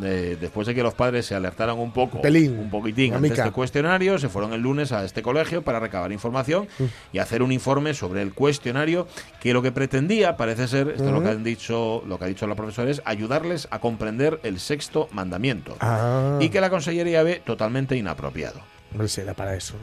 eh, 0.03 0.38
después 0.39 0.67
de 0.67 0.75
que 0.75 0.84
los 0.84 0.93
padres 0.93 1.25
se 1.25 1.36
alertaran 1.36 1.77
un 1.77 1.91
poco, 1.91 2.21
Pelín, 2.21 2.58
un 2.60 2.69
poquitín 2.69 3.13
ante 3.13 3.29
este 3.29 3.51
cuestionario, 3.51 4.17
se 4.19 4.29
fueron 4.29 4.53
el 4.53 4.62
lunes 4.62 4.91
a 4.91 5.03
este 5.05 5.21
colegio 5.21 5.62
para 5.62 5.79
recabar 5.79 6.12
información 6.12 6.67
Mm. 6.79 6.84
y 7.13 7.19
hacer 7.19 7.41
un 7.43 7.51
informe 7.51 7.93
sobre 7.93 8.21
el 8.21 8.34
cuestionario 8.34 9.08
que 9.39 9.53
lo 9.53 9.62
que 9.62 9.71
pretendía, 9.71 10.36
parece 10.38 10.67
ser, 10.67 10.89
esto 10.89 11.05
es 11.05 11.12
lo 11.12 11.21
que 11.23 11.29
han 11.29 11.43
dicho, 11.43 12.03
lo 12.08 12.17
que 12.19 12.25
ha 12.25 12.27
dicho 12.27 12.47
la 12.47 12.55
profesora, 12.55 12.89
es 12.91 13.01
ayudarles 13.05 13.67
a 13.71 13.79
comprender 13.79 14.39
el 14.43 14.60
sexto 14.60 15.08
mandamiento. 15.12 15.75
Ah, 15.79 16.38
Y 16.41 16.49
que 16.49 16.60
la 16.62 16.69
Consellería 16.69 17.23
ve 17.23 17.41
totalmente 17.45 17.95
inapropiado. 17.95 18.60
hombre, 18.91 19.08
será 19.08 19.34
para 19.34 19.55
eso. 19.55 19.75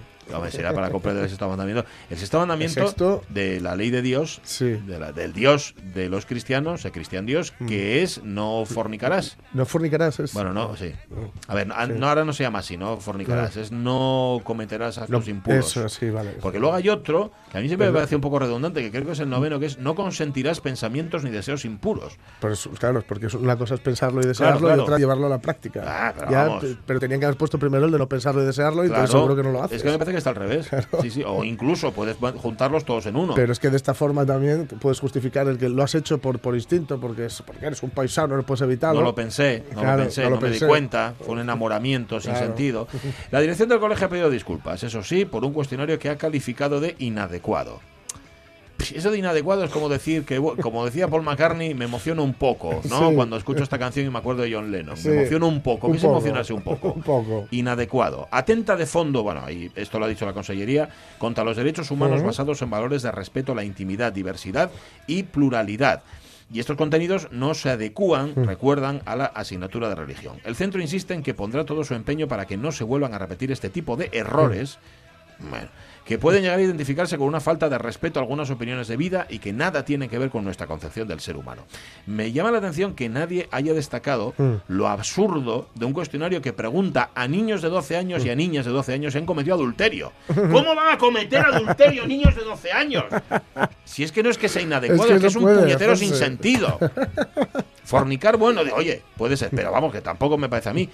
Será 0.50 0.72
para 0.72 0.90
comprender 0.90 1.24
el 1.24 1.30
sexto 1.30 1.48
mandamiento. 1.48 1.84
El 2.10 2.16
sexto 2.18 2.38
mandamiento 2.38 2.80
El 2.80 2.86
sexto- 2.86 3.22
de 3.28 3.60
la 3.60 3.76
ley 3.76 3.90
de 3.90 4.02
Dios, 4.02 4.40
Sí. 4.44 4.66
de 4.70 4.98
la- 4.98 5.12
del 5.12 5.32
Dios 5.32 5.74
de 5.94 6.08
los 6.08 6.26
cristianos, 6.26 6.84
el 6.84 6.92
cristian 6.92 7.26
Dios, 7.26 7.52
Mm. 7.58 7.66
que 7.66 8.02
es 8.02 8.22
no 8.24 8.64
fornicarás. 8.66 9.36
No 9.52 9.66
fornicarás. 9.66 10.18
Es, 10.20 10.32
Bueno, 10.34 10.52
no, 10.52 10.76
sí. 10.76 10.92
A 11.48 11.54
ver, 11.54 11.66
no, 11.66 11.74
no, 11.86 12.08
ahora 12.08 12.24
no 12.24 12.32
se 12.32 12.42
llama 12.42 12.60
así, 12.60 12.76
no 12.76 12.96
fornicarás, 12.98 13.52
Claro. 13.52 13.62
es 13.62 13.72
no 13.72 14.40
cometerás 14.44 14.98
actos 14.98 15.28
impuros. 15.28 15.66
Eso, 15.76 15.88
sí, 15.88 16.10
vale. 16.10 16.30
Porque 16.40 16.58
luego 16.58 16.74
hay 16.74 16.88
otro, 16.88 17.32
que 17.50 17.58
a 17.58 17.60
mí 17.60 17.68
siempre 17.68 17.86
me 17.88 17.92
parece 17.94 18.14
un 18.14 18.20
poco 18.22 18.38
redundante, 18.38 18.80
que 18.82 18.90
creo 18.90 19.04
que 19.06 19.12
es 19.12 19.20
el 19.20 19.28
noveno, 19.30 19.58
que 19.60 19.66
es 19.66 19.78
no 19.78 19.94
consentirás 19.94 20.60
pensamientos 20.60 21.24
ni 21.24 21.30
deseos 21.30 21.64
impuros. 21.64 22.18
Pero 22.40 22.54
es- 22.54 22.68
claro, 22.78 23.04
porque 23.06 23.28
una 23.36 23.56
cosa 23.56 23.74
es 23.74 23.80
pensarlo 23.80 24.20
y 24.22 24.26
desearlo 24.26 24.60
claro. 24.60 24.76
y 24.76 24.84
otra 24.84 24.98
llevarlo 24.98 25.26
a 25.26 25.30
la 25.30 25.40
práctica. 25.40 25.82
Ah, 25.86 26.12
pero 26.16 26.30
Ya, 26.30 26.60
pero 26.86 27.00
tenían 27.00 27.20
que 27.20 27.26
haber 27.26 27.36
puesto 27.38 27.58
primero 27.58 27.86
el 27.86 27.92
de 27.92 27.98
no 27.98 28.08
pensarlo 28.08 28.42
y 28.42 28.46
desearlo 28.46 28.82
y 28.84 28.86
entonces 28.86 29.10
seguro 29.10 29.36
que 29.36 29.42
no 29.42 29.52
lo 29.52 29.62
haces. 29.62 29.78
Es 29.78 29.82
que 29.82 29.90
me 29.90 29.98
parece 29.98 30.12
que 30.12 30.18
está 30.22 30.30
al 30.30 30.36
revés. 30.36 30.68
Sí, 31.02 31.10
sí, 31.10 31.22
o 31.26 31.44
incluso 31.44 31.92
puedes 31.92 32.16
juntarlos 32.16 32.84
todos 32.84 33.06
en 33.06 33.16
uno. 33.16 33.34
Pero 33.34 33.52
es 33.52 33.58
que 33.58 33.70
de 33.70 33.76
esta 33.76 33.94
forma 33.94 34.24
también 34.24 34.66
puedes 34.80 35.00
justificar 35.00 35.46
el 35.48 35.58
que 35.58 35.68
lo 35.68 35.82
has 35.82 35.94
hecho 35.94 36.18
por, 36.18 36.38
por 36.38 36.54
instinto, 36.54 36.98
porque, 37.00 37.26
es, 37.26 37.42
porque 37.42 37.66
eres 37.66 37.82
un 37.82 37.90
paisano, 37.90 38.36
no 38.36 38.42
puedes 38.42 38.62
evitarlo. 38.62 39.00
No 39.00 39.06
lo 39.06 39.14
pensé, 39.14 39.64
no 39.74 39.80
Claro, 39.80 39.96
lo 39.98 40.02
pensé, 40.04 40.28
no 40.30 40.40
me 40.40 40.50
di 40.50 40.60
cuenta, 40.60 41.14
fue 41.18 41.34
un 41.34 41.40
enamoramiento 41.40 42.20
sin 42.20 42.32
Claro. 42.32 42.46
sentido. 42.46 42.88
La 43.30 43.40
dirección 43.40 43.68
del 43.68 43.78
colegio 43.80 44.06
ha 44.06 44.10
pedido 44.10 44.30
disculpas, 44.30 44.82
eso 44.82 45.02
sí, 45.02 45.24
por 45.24 45.44
un 45.44 45.52
cuestionario 45.52 45.98
que 45.98 46.08
ha 46.08 46.16
calificado 46.16 46.80
de 46.80 46.94
inadecuado. 46.98 47.80
Eso 48.90 49.10
de 49.10 49.18
inadecuado 49.18 49.64
es 49.64 49.70
como 49.70 49.88
decir 49.88 50.24
que, 50.24 50.38
como 50.60 50.84
decía 50.84 51.08
Paul 51.08 51.22
McCartney, 51.22 51.74
me 51.74 51.84
emociona 51.84 52.22
un 52.22 52.34
poco, 52.34 52.80
¿no? 52.88 53.10
Sí. 53.10 53.14
Cuando 53.14 53.36
escucho 53.36 53.62
esta 53.62 53.78
canción 53.78 54.06
y 54.06 54.10
me 54.10 54.18
acuerdo 54.18 54.42
de 54.42 54.52
John 54.52 54.72
Lennon. 54.72 54.96
Sí. 54.96 55.08
Me 55.08 55.20
emociona 55.20 55.46
un 55.46 55.62
poco, 55.62 55.88
poco. 55.88 56.06
emocionarse 56.06 56.52
un 56.52 56.62
poco. 56.62 56.92
Un 56.92 57.02
poco. 57.02 57.46
Inadecuado. 57.50 58.28
Atenta 58.30 58.76
de 58.76 58.86
fondo, 58.86 59.22
bueno, 59.22 59.42
ahí 59.44 59.70
esto 59.76 59.98
lo 59.98 60.06
ha 60.06 60.08
dicho 60.08 60.26
la 60.26 60.32
Consellería, 60.32 60.88
contra 61.18 61.44
los 61.44 61.56
derechos 61.56 61.90
humanos 61.90 62.22
basados 62.22 62.60
en 62.62 62.70
valores 62.70 63.02
de 63.02 63.12
respeto 63.12 63.52
a 63.52 63.54
la 63.54 63.64
intimidad, 63.64 64.12
diversidad 64.12 64.70
y 65.06 65.22
pluralidad. 65.22 66.02
Y 66.52 66.60
estos 66.60 66.76
contenidos 66.76 67.28
no 67.30 67.54
se 67.54 67.70
adecúan, 67.70 68.34
recuerdan, 68.34 69.00
a 69.06 69.16
la 69.16 69.24
asignatura 69.24 69.88
de 69.88 69.94
religión. 69.94 70.36
El 70.44 70.54
centro 70.54 70.82
insiste 70.82 71.14
en 71.14 71.22
que 71.22 71.32
pondrá 71.32 71.64
todo 71.64 71.82
su 71.82 71.94
empeño 71.94 72.28
para 72.28 72.46
que 72.46 72.58
no 72.58 72.72
se 72.72 72.84
vuelvan 72.84 73.14
a 73.14 73.18
repetir 73.18 73.50
este 73.50 73.70
tipo 73.70 73.96
de 73.96 74.10
errores 74.12 74.78
Bueno, 75.38 75.68
que 76.04 76.18
pueden 76.18 76.42
llegar 76.42 76.58
a 76.58 76.62
identificarse 76.62 77.16
con 77.16 77.28
una 77.28 77.40
falta 77.40 77.68
de 77.68 77.78
respeto 77.78 78.18
a 78.18 78.22
algunas 78.22 78.50
opiniones 78.50 78.88
de 78.88 78.96
vida 78.96 79.26
y 79.28 79.38
que 79.38 79.52
nada 79.52 79.84
tiene 79.84 80.08
que 80.08 80.18
ver 80.18 80.30
con 80.30 80.44
nuestra 80.44 80.66
concepción 80.66 81.06
del 81.08 81.20
ser 81.20 81.36
humano. 81.36 81.62
Me 82.06 82.32
llama 82.32 82.50
la 82.50 82.58
atención 82.58 82.94
que 82.94 83.08
nadie 83.08 83.48
haya 83.52 83.72
destacado 83.72 84.34
Mm. 84.36 84.54
lo 84.68 84.88
absurdo 84.88 85.68
de 85.74 85.84
un 85.86 85.92
cuestionario 85.92 86.42
que 86.42 86.52
pregunta 86.52 87.10
a 87.14 87.28
niños 87.28 87.62
de 87.62 87.68
12 87.68 87.96
años 87.96 88.24
y 88.24 88.30
a 88.30 88.34
niñas 88.34 88.64
de 88.64 88.72
12 88.72 88.92
años 88.94 89.12
si 89.12 89.18
han 89.18 89.26
cometido 89.26 89.54
adulterio. 89.54 90.12
¿Cómo 90.26 90.74
van 90.74 90.94
a 90.94 90.98
cometer 90.98 91.40
adulterio 91.44 92.06
niños 92.06 92.34
de 92.34 92.42
12 92.42 92.72
años? 92.72 93.04
Si 93.84 94.02
es 94.02 94.10
que 94.12 94.22
no 94.22 94.30
es 94.30 94.38
que 94.38 94.48
sea 94.48 94.62
inadecuado, 94.62 95.04
Es 95.04 95.10
es 95.10 95.16
que 95.16 95.22
no 95.22 95.28
es 95.28 95.36
un 95.36 95.42
puede 95.42 95.60
puñetero 95.62 95.96
sin 95.96 96.14
sentido. 96.14 96.78
Fornicar, 97.84 98.36
bueno, 98.36 98.64
de, 98.64 98.72
oye, 98.72 99.02
puede 99.16 99.36
ser, 99.36 99.50
pero 99.54 99.70
vamos, 99.72 99.92
que 99.92 100.00
tampoco 100.00 100.38
me 100.38 100.48
parece 100.48 100.68
a 100.70 100.72
mí. 100.72 100.88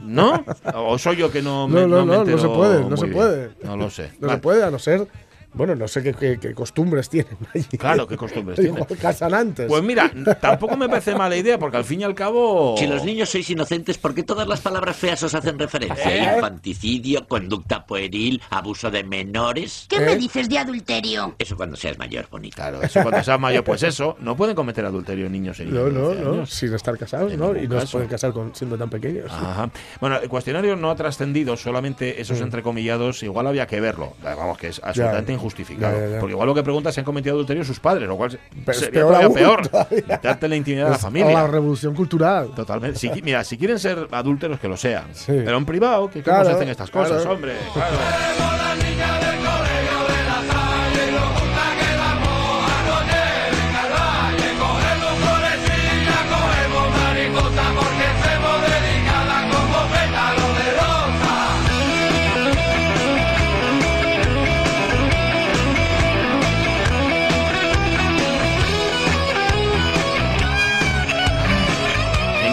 ¿No? 0.00 0.44
¿O 0.74 0.98
soy 0.98 1.16
yo 1.16 1.30
que 1.30 1.42
no 1.42 1.68
me, 1.68 1.82
No, 1.82 1.86
no, 1.86 1.96
me 2.00 2.06
no, 2.06 2.06
no 2.06 2.20
entero 2.20 2.38
se 2.38 2.48
puede, 2.48 2.80
no 2.80 2.88
muy 2.88 2.98
se 2.98 3.04
bien? 3.06 3.16
puede. 3.16 3.50
No 3.64 3.76
lo 3.76 3.90
sé. 3.90 4.10
No 4.20 4.26
Vale. 4.28 4.34
se 4.38 4.42
puede, 4.42 4.64
a 4.64 4.70
no 4.70 4.78
ser. 4.78 5.06
Bueno, 5.54 5.74
no 5.74 5.86
sé 5.86 6.02
qué, 6.02 6.14
qué- 6.14 6.38
qué 6.40 6.54
costumbres 6.54 7.08
tienen 7.10 7.36
allí. 7.54 7.64
Claro, 7.78 8.06
qué 8.06 8.16
costumbres 8.16 8.58
tienen. 8.58 8.84
casan 9.00 9.34
antes. 9.34 9.66
Pues 9.68 9.82
mira, 9.82 10.10
tampoco 10.40 10.76
me 10.76 10.88
parece 10.88 11.14
mala 11.14 11.36
idea, 11.36 11.58
porque 11.58 11.76
al 11.76 11.84
fin 11.84 12.00
y 12.00 12.04
al 12.04 12.14
cabo. 12.14 12.74
Si 12.78 12.86
los 12.86 13.04
niños 13.04 13.28
sois 13.28 13.48
inocentes, 13.50 13.98
¿por 13.98 14.14
qué 14.14 14.22
todas 14.22 14.48
las 14.48 14.60
palabras 14.60 14.96
feas 14.96 15.22
os 15.22 15.34
hacen 15.34 15.58
referencia? 15.58 16.32
¿Eh? 16.32 16.34
Infanticidio, 16.36 17.26
conducta 17.28 17.84
pueril, 17.86 18.40
abuso 18.50 18.90
de 18.90 19.04
menores. 19.04 19.86
¿Qué 19.88 19.96
¿Eh? 19.96 20.00
me 20.00 20.16
dices 20.16 20.48
de 20.48 20.58
adulterio? 20.58 21.34
Eso 21.38 21.56
cuando 21.56 21.76
seas 21.76 21.98
mayor, 21.98 22.26
bonita. 22.30 22.56
Claro, 22.56 22.82
eso 22.82 23.02
cuando 23.02 23.22
seas 23.22 23.40
mayor, 23.40 23.64
pues 23.64 23.82
eso, 23.82 24.16
no 24.20 24.36
pueden 24.36 24.54
cometer 24.54 24.84
adulterio 24.84 25.28
niños 25.28 25.58
y 25.60 25.64
niñas 25.64 25.82
no, 25.84 25.88
no, 25.90 26.00
12 26.08 26.20
no, 26.22 26.32
años. 26.32 26.50
sin 26.50 26.74
estar 26.74 26.96
casados, 26.96 27.32
En 27.32 27.38
¿no? 27.40 27.56
Y 27.56 27.68
no 27.68 27.80
se 27.80 27.86
pueden 27.88 28.08
casar 28.08 28.32
con, 28.32 28.54
siendo 28.54 28.76
tan 28.78 28.88
pequeños. 28.90 29.30
Ajá. 29.30 29.70
Bueno, 30.00 30.18
el 30.18 30.28
cuestionario 30.28 30.76
no 30.76 30.90
ha 30.90 30.96
trascendido, 30.96 31.56
solamente 31.56 32.20
esos 32.20 32.40
Mm. 32.40 32.44
entrecomillados, 32.44 33.22
igual 33.22 33.46
había 33.46 33.66
que 33.66 33.80
verlo. 33.80 34.14
Vamos, 34.22 34.56
que 34.58 34.68
es 34.68 34.80
absolutamente 34.82 35.32
injustificado. 35.42 35.96
ya, 35.98 36.04
ya, 36.06 36.12
ya. 36.14 36.20
Porque 36.20 36.32
igual 36.32 36.46
lo 36.48 36.54
que 36.54 36.62
pregunta 36.62 36.88
es 36.90 36.94
si 36.94 37.00
han 37.00 37.04
cometido 37.04 37.34
adulterio 37.34 37.64
sus 37.64 37.80
padres, 37.80 38.08
lo 38.08 38.16
cual 38.16 38.38
Pero 38.64 38.70
es 38.72 38.78
sería 38.78 38.92
peor 38.92 39.06
todavía 39.08 39.26
aún, 39.26 39.34
peor. 39.34 39.68
todavía. 39.68 40.20
La 40.52 40.56
intimidad 40.56 40.84
de 40.86 40.90
la 40.90 40.98
familia. 40.98 41.32
La 41.32 41.46
revolución 41.46 41.94
cultural. 41.94 42.50
Totalmente. 42.54 42.98
Si, 42.98 43.10
mira, 43.22 43.42
si 43.44 43.56
quieren 43.58 43.78
ser 43.78 44.06
adúlteros, 44.10 44.60
que 44.60 44.68
lo 44.68 44.76
sean. 44.76 45.04
Sí. 45.12 45.32
Pero 45.44 45.56
en 45.56 45.64
privado, 45.64 46.06
que 46.08 46.22
cómo 46.22 46.24
Claro, 46.36 46.44
se 46.50 46.54
hacen 46.56 46.68
estas 46.68 46.90
cosas, 46.90 47.22
claro. 47.22 47.32
hombre. 47.32 47.54
Claro. 47.72 47.96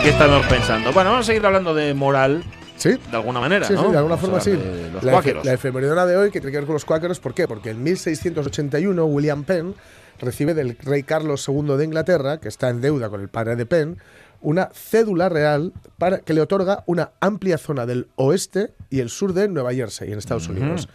Qué 0.10 0.14
estamos 0.14 0.44
pensando? 0.48 0.92
Bueno, 0.92 1.12
vamos 1.12 1.26
a 1.26 1.28
seguir 1.28 1.46
hablando 1.46 1.76
de 1.76 1.94
moral, 1.94 2.44
Sí. 2.78 2.90
de 3.12 3.16
alguna 3.16 3.40
manera, 3.40 3.68
Sí, 3.68 3.74
¿no? 3.74 3.86
sí, 3.86 3.92
de 3.92 3.98
alguna 3.98 4.18
forma 4.18 4.40
sí. 4.40 4.52
hablar 4.54 4.66
de 4.66 4.92
los 4.92 5.04
la, 5.04 5.12
cuáqueros. 5.12 5.46
la 5.46 5.54
efemeridona 5.54 6.06
de 6.08 6.18
hoy, 6.18 6.32
que 6.32 6.40
tiene 6.40 6.52
que 6.52 6.58
ver 6.58 6.66
con 6.66 6.74
los 6.74 6.84
cuáqueros, 6.86 7.20
¿por 7.20 7.36
qué? 7.36 7.48
Porque 7.48 7.70
en 7.70 7.84
1681 7.84 9.06
William 9.06 9.44
Penn 9.44 9.76
recibe 10.20 10.56
del 10.56 10.78
rey 10.80 11.04
Carlos 11.04 11.48
II 11.48 11.78
de 11.78 11.86
Inglaterra, 11.86 12.40
que 12.40 12.48
está 12.48 12.70
en 12.70 12.82
deuda 12.82 13.10
con 13.10 13.22
el 13.22 13.28
padre 13.30 13.56
de 13.56 13.68
Penn, 13.68 13.98
una 14.42 14.70
cédula 14.74 15.30
real 15.30 15.74
para 16.00 16.20
que 16.20 16.34
le 16.34 16.42
otorga 16.42 16.84
una 16.88 17.12
amplia 17.20 17.60
zona 17.60 17.86
del 17.86 18.08
oeste 18.16 18.74
y 18.90 19.02
el 19.02 19.10
sur 19.12 19.34
de 19.34 19.48
Nueva 19.48 19.74
Jersey, 19.76 20.12
en 20.12 20.18
Estados 20.18 20.48
Unidos, 20.48 20.90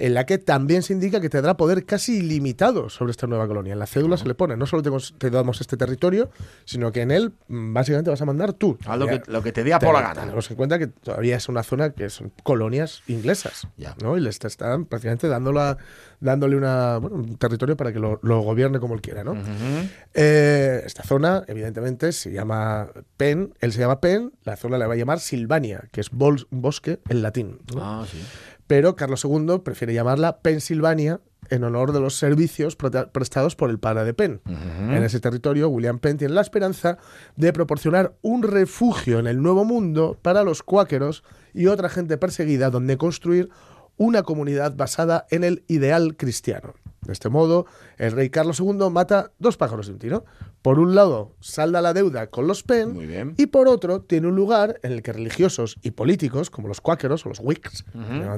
en 0.00 0.14
la 0.14 0.26
que 0.26 0.38
también 0.38 0.82
se 0.82 0.92
indica 0.92 1.20
que 1.20 1.28
tendrá 1.28 1.56
poder 1.56 1.84
casi 1.84 2.18
ilimitado 2.18 2.88
sobre 2.88 3.10
esta 3.12 3.26
nueva 3.26 3.46
colonia. 3.46 3.72
En 3.74 3.78
la 3.78 3.86
cédula 3.86 4.16
se 4.16 4.26
le 4.26 4.34
pone, 4.34 4.56
no 4.56 4.66
solo 4.66 4.82
te, 5.18 5.30
damos 5.30 5.60
este 5.60 5.76
territorio, 5.76 6.30
sino 6.64 6.90
que 6.90 7.02
en 7.02 7.10
él 7.10 7.32
mm, 7.48 7.74
básicamente 7.74 8.10
vas 8.10 8.20
a 8.20 8.24
mandar 8.24 8.52
tú. 8.54 8.78
Haz 8.86 8.98
lo 8.98 9.06
que, 9.06 9.22
lo 9.26 9.42
que 9.42 9.52
te 9.52 9.62
dé 9.62 9.72
por 9.78 9.92
la 9.94 10.00
gana. 10.02 10.20
Tenemos 10.22 10.50
en 10.50 10.56
cuenta 10.56 10.78
que 10.78 10.86
todavía 10.88 11.36
es 11.36 11.48
una 11.48 11.62
zona 11.62 11.90
que 11.90 12.10
son 12.10 12.32
colonias 12.42 13.02
inglesas. 13.06 13.68
Ya. 13.76 13.94
¿no? 14.02 14.16
Y 14.16 14.20
les 14.20 14.42
están 14.44 14.86
prácticamente 14.86 15.28
dándola, 15.28 15.76
dándole 16.20 16.56
una, 16.56 16.96
bueno, 16.98 17.16
un 17.16 17.36
territorio 17.36 17.76
para 17.76 17.92
que 17.92 17.98
lo, 17.98 18.18
lo 18.22 18.40
gobierne 18.40 18.80
como 18.80 18.94
él 18.94 19.02
quiera. 19.02 19.22
¿no? 19.22 19.36
Eh, 20.14 20.82
esta 20.84 21.02
zona, 21.02 21.44
evidentemente, 21.46 22.12
se 22.12 22.32
llama 22.32 22.88
Penn. 23.16 23.54
Él 23.60 23.72
se 23.72 23.80
llama 23.80 24.00
Penn. 24.00 24.32
La 24.44 24.56
zona 24.56 24.78
le 24.78 24.86
va 24.86 24.94
a 24.94 24.96
llamar 24.96 25.20
Silvania, 25.20 25.84
que 25.92 26.00
es 26.00 26.10
bol- 26.10 26.46
bosque 26.50 27.00
en 27.08 27.22
latín. 27.22 27.58
¿no? 27.74 27.82
Ah, 27.82 28.06
sí. 28.10 28.18
Pero 28.70 28.94
Carlos 28.94 29.24
II 29.24 29.62
prefiere 29.64 29.94
llamarla 29.94 30.42
Pensilvania 30.42 31.20
en 31.48 31.64
honor 31.64 31.90
de 31.90 31.98
los 31.98 32.14
servicios 32.14 32.76
prestados 32.76 33.56
por 33.56 33.68
el 33.68 33.80
padre 33.80 34.04
de 34.04 34.14
Penn. 34.14 34.42
En 34.46 35.02
ese 35.02 35.18
territorio, 35.18 35.68
William 35.68 35.98
Penn 35.98 36.18
tiene 36.18 36.34
la 36.34 36.40
esperanza 36.40 36.96
de 37.34 37.52
proporcionar 37.52 38.14
un 38.22 38.44
refugio 38.44 39.18
en 39.18 39.26
el 39.26 39.42
Nuevo 39.42 39.64
Mundo 39.64 40.16
para 40.22 40.44
los 40.44 40.62
cuáqueros 40.62 41.24
y 41.52 41.66
otra 41.66 41.88
gente 41.88 42.16
perseguida 42.16 42.70
donde 42.70 42.96
construir 42.96 43.50
una 43.96 44.22
comunidad 44.22 44.76
basada 44.76 45.26
en 45.30 45.42
el 45.42 45.64
ideal 45.66 46.16
cristiano. 46.16 46.74
De 47.10 47.14
este 47.14 47.28
modo, 47.28 47.66
el 47.98 48.12
rey 48.12 48.30
Carlos 48.30 48.60
II 48.60 48.88
mata 48.88 49.32
dos 49.40 49.56
pájaros 49.56 49.88
de 49.88 49.94
un 49.94 49.98
tiro. 49.98 50.24
Por 50.62 50.78
un 50.78 50.94
lado, 50.94 51.34
salda 51.40 51.80
la 51.80 51.92
deuda 51.92 52.28
con 52.28 52.46
los 52.46 52.62
Penn 52.62 53.34
y 53.36 53.46
por 53.46 53.66
otro, 53.66 54.02
tiene 54.02 54.28
un 54.28 54.36
lugar 54.36 54.78
en 54.84 54.92
el 54.92 55.02
que 55.02 55.12
religiosos 55.12 55.76
y 55.82 55.90
políticos, 55.90 56.50
como 56.50 56.68
los 56.68 56.80
cuáqueros 56.80 57.26
o 57.26 57.30
los 57.30 57.40
Whigs, 57.40 57.84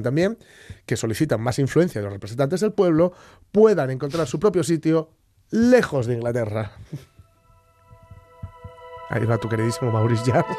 también, 0.02 0.38
que 0.86 0.96
solicitan 0.96 1.42
más 1.42 1.58
influencia 1.58 2.00
de 2.00 2.06
los 2.06 2.14
representantes 2.14 2.60
del 2.60 2.72
pueblo, 2.72 3.12
puedan 3.50 3.90
encontrar 3.90 4.26
su 4.26 4.40
propio 4.40 4.64
sitio 4.64 5.10
lejos 5.50 6.06
de 6.06 6.14
Inglaterra. 6.14 6.72
Ahí 9.10 9.26
va 9.26 9.36
tu 9.36 9.50
queridísimo 9.50 9.90
Maurice 9.90 10.32
Jarre. 10.32 10.56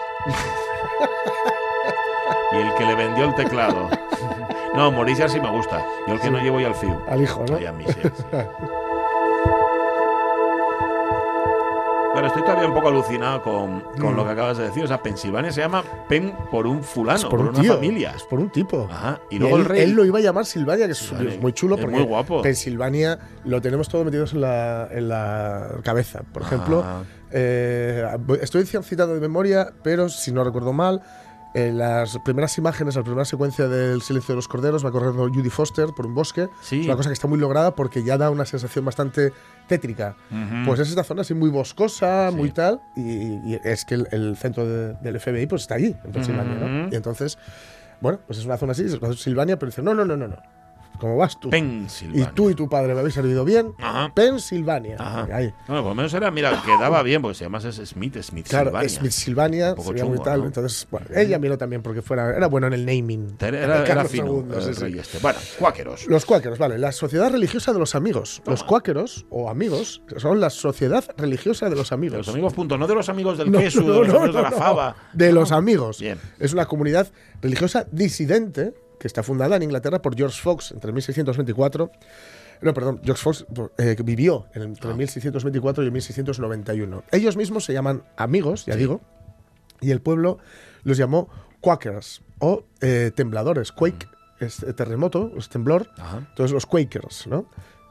Y 2.51 2.57
el 2.57 2.75
que 2.75 2.85
le 2.85 2.93
vendió 2.93 3.25
el 3.25 3.33
teclado. 3.33 3.89
No, 4.75 4.91
Mauricio 4.91 5.27
sí 5.29 5.39
me 5.39 5.49
gusta. 5.51 5.85
Yo 6.07 6.13
el 6.15 6.19
que 6.19 6.31
no 6.31 6.39
llevo 6.39 6.59
y 6.59 6.65
al 6.65 6.73
FIU. 6.75 6.95
Al 7.07 7.21
hijo, 7.21 7.45
¿no? 7.49 7.57
Ay, 7.57 7.65
a 7.67 7.71
mí 7.71 7.83
sí, 7.87 7.93
sí. 8.01 8.23
Bueno, 12.13 12.27
estoy 12.27 12.43
todavía 12.43 12.67
un 12.67 12.75
poco 12.75 12.89
alucinado 12.89 13.41
con, 13.41 13.81
con 13.99 14.13
Mm. 14.13 14.15
lo 14.17 14.23
que 14.25 14.31
acabas 14.31 14.57
de 14.59 14.65
decir. 14.65 14.83
O 14.83 14.87
sea, 14.87 15.01
Pensilvania 15.01 15.51
se 15.51 15.61
llama 15.61 15.83
Penn 16.07 16.31
por 16.51 16.67
un 16.67 16.83
fulano, 16.83 17.17
Es 17.17 17.25
por, 17.25 17.39
un 17.39 17.47
una 17.49 17.59
tío, 17.59 17.73
familia. 17.73 18.13
Es 18.15 18.23
por 18.23 18.39
un 18.39 18.51
tipo. 18.51 18.87
Ajá. 18.91 19.19
Y 19.31 19.37
Y 19.37 19.39
luego 19.39 19.55
él, 19.55 19.61
el 19.63 19.67
rey. 19.67 19.81
él 19.81 19.91
lo 19.93 20.05
iba 20.05 20.19
a 20.19 20.21
llamar 20.21 20.45
Silvania, 20.45 20.85
que 20.85 20.91
es, 20.91 21.11
muy 21.41 21.53
chulo 21.53 21.73
Es 21.75 21.81
porque 21.81 21.95
muy 21.97 22.05
guapo. 22.05 22.43
Pensilvania 22.43 23.17
lo 23.45 23.61
tenemos 23.61 23.89
todo 23.89 24.03
metidos 24.05 24.33
en 24.33 24.41
la, 24.41 24.87
en 24.91 25.09
la 25.09 25.69
cabeza. 25.83 26.21
Por 26.31 26.43
ejemplo, 26.43 26.83
Ah. 26.85 27.01
eh, 27.31 28.05
estoy 28.41 28.63
citando 28.67 29.15
de 29.15 29.19
memoria, 29.19 29.73
pero 29.81 30.07
si 30.07 30.31
no 30.31 30.43
recuerdo 30.43 30.71
mal, 30.71 31.01
en 31.53 31.77
las 31.77 32.17
primeras 32.19 32.57
imágenes, 32.57 32.95
la 32.95 33.03
primera 33.03 33.25
secuencia 33.25 33.67
del 33.67 34.01
Silencio 34.01 34.33
de 34.33 34.37
los 34.37 34.47
Corderos 34.47 34.83
va 34.85 34.91
corriendo 34.91 35.27
Judy 35.27 35.49
Foster 35.49 35.87
por 35.95 36.05
un 36.07 36.13
bosque. 36.15 36.49
Sí. 36.61 36.79
Es 36.81 36.85
una 36.87 36.95
cosa 36.95 37.09
que 37.09 37.13
está 37.13 37.27
muy 37.27 37.37
lograda 37.39 37.75
porque 37.75 38.03
ya 38.03 38.17
da 38.17 38.29
una 38.29 38.45
sensación 38.45 38.83
bastante 38.85 39.31
tétrica. 39.67 40.15
Ujú. 40.31 40.65
Pues 40.65 40.79
es 40.79 40.89
esta 40.89 41.03
zona 41.03 41.21
así 41.21 41.33
muy 41.33 41.49
boscosa, 41.49 42.29
Sí. 42.31 42.35
muy 42.35 42.51
tal, 42.51 42.81
y, 42.95 43.01
y 43.53 43.59
es 43.63 43.85
que 43.85 43.95
el, 43.95 44.07
el 44.11 44.35
centro 44.37 44.65
de- 44.65 44.93
del 44.95 45.19
FBI 45.19 45.45
pues 45.47 45.61
está 45.63 45.75
allí, 45.75 45.95
en 46.03 46.11
Pensilvania, 46.11 46.55
¿no? 46.55 46.65
Ujú. 46.85 46.89
Y 46.93 46.95
entonces, 46.95 47.37
bueno, 48.01 48.19
pues 48.25 48.39
es 48.39 48.45
una 48.45 48.57
zona 48.57 48.71
así, 48.71 48.83
es 48.85 48.99
Silvania, 49.19 49.57
pero 49.59 49.69
dice, 49.69 49.81
no, 49.81 49.93
no, 49.93 50.03
no, 50.05 50.17
no, 50.17 50.27
no. 50.27 50.37
¿Cómo 51.03 51.17
vas 51.17 51.37
tú? 51.37 51.49
Pensilvania. 51.49 52.29
Y 52.31 52.33
tú 52.33 52.49
y 52.49 52.55
tu 52.55 52.69
padre 52.69 52.93
me 52.93 53.01
habéis 53.01 53.13
servido 53.15 53.43
bien. 53.43 53.73
Ajá. 53.77 54.13
Pensilvania. 54.15 54.95
Ajá. 54.97 55.27
Ahí. 55.33 55.53
Bueno, 55.67 55.81
por 55.83 55.91
lo 55.91 55.95
menos 55.95 56.13
era, 56.13 56.31
mira, 56.31 56.63
quedaba 56.65 57.03
bien, 57.03 57.21
porque 57.21 57.35
se 57.35 57.43
llama 57.43 57.59
Smith, 57.59 58.21
Smith 58.21 58.47
Claro, 58.47 58.69
Silvania. 58.69 58.89
Smith 58.89 59.11
Silvania, 59.11 59.69
Un 59.71 59.75
poco 59.75 59.87
sería 59.89 60.05
muy 60.05 60.19
tal. 60.19 60.39
¿no? 60.39 60.45
Entonces, 60.45 60.87
bueno, 60.89 61.07
ella 61.13 61.39
miró 61.39 61.57
también 61.57 61.81
porque 61.81 62.01
fuera, 62.01 62.29
era 62.37 62.47
bueno 62.47 62.67
en 62.67 62.73
el 62.73 62.85
naming. 62.85 63.35
Era, 63.37 63.85
era, 63.85 64.05
fino 64.05 64.45
II, 64.49 64.55
el 64.65 64.75
sí, 64.75 64.97
este. 64.97 65.19
Bueno, 65.19 65.39
cuáqueros. 65.59 66.07
Los 66.07 66.25
cuáqueros, 66.25 66.57
vale. 66.57 66.77
La 66.77 66.93
sociedad 66.93 67.29
religiosa 67.29 67.73
de 67.73 67.79
los 67.79 67.95
amigos. 67.95 68.41
Los 68.45 68.63
cuáqueros 68.63 69.25
o 69.29 69.49
amigos 69.49 70.01
son 70.15 70.39
la 70.39 70.49
sociedad 70.49 71.03
religiosa 71.17 71.69
de 71.69 71.75
los 71.75 71.89
De 71.89 71.95
amigos. 71.95 72.17
los 72.19 72.29
amigos, 72.29 72.53
punto. 72.53 72.77
No 72.77 72.87
de 72.87 72.95
los 72.95 73.09
amigos 73.09 73.37
del 73.37 73.51
No, 73.51 73.59
queso, 73.59 73.81
no, 73.81 73.91
de 73.91 73.99
los 73.99 74.07
no, 74.07 74.19
amigos 74.21 74.35
de 74.37 74.41
la 74.41 74.51
fava. 74.51 74.95
De 75.11 75.33
los 75.33 75.51
amigos. 75.51 75.99
Bien. 75.99 76.17
Es 76.39 76.53
una 76.53 76.65
comunidad 76.65 77.11
religiosa 77.41 77.85
disidente 77.91 78.73
que 79.03 79.07
está 79.07 79.21
fundada 79.21 79.57
en 79.57 79.63
Inglaterra 79.63 80.01
por 80.01 80.15
George 80.15 80.41
Fox 80.41 80.71
entre 80.71 80.93
1624. 80.93 81.91
No, 82.61 82.73
perdón, 82.73 83.01
George 83.03 83.21
Fox 83.21 83.45
eh, 83.77 83.97
vivió 84.01 84.45
Ah. 84.55 84.59
entre 84.59 84.93
1624 84.93 85.83
y 85.83 85.91
1691. 85.91 87.03
Ellos 87.11 87.35
mismos 87.35 87.65
se 87.65 87.73
llaman 87.73 88.03
amigos, 88.15 88.65
ya 88.65 88.77
digo, 88.77 89.01
y 89.81 89.91
el 89.91 89.99
pueblo 90.01 90.37
los 90.83 90.95
llamó 90.97 91.27
Quakers 91.59 92.21
o 92.39 92.63
eh, 92.79 93.11
tembladores. 93.13 93.73
Quake 93.73 94.07
es 94.39 94.63
eh, 94.63 94.71
terremoto, 94.71 95.33
es 95.35 95.49
temblor. 95.49 95.89
Ajá. 95.97 96.19
Entonces 96.29 96.53
los 96.53 96.65
Quakers, 96.65 97.27
¿no? 97.27 97.45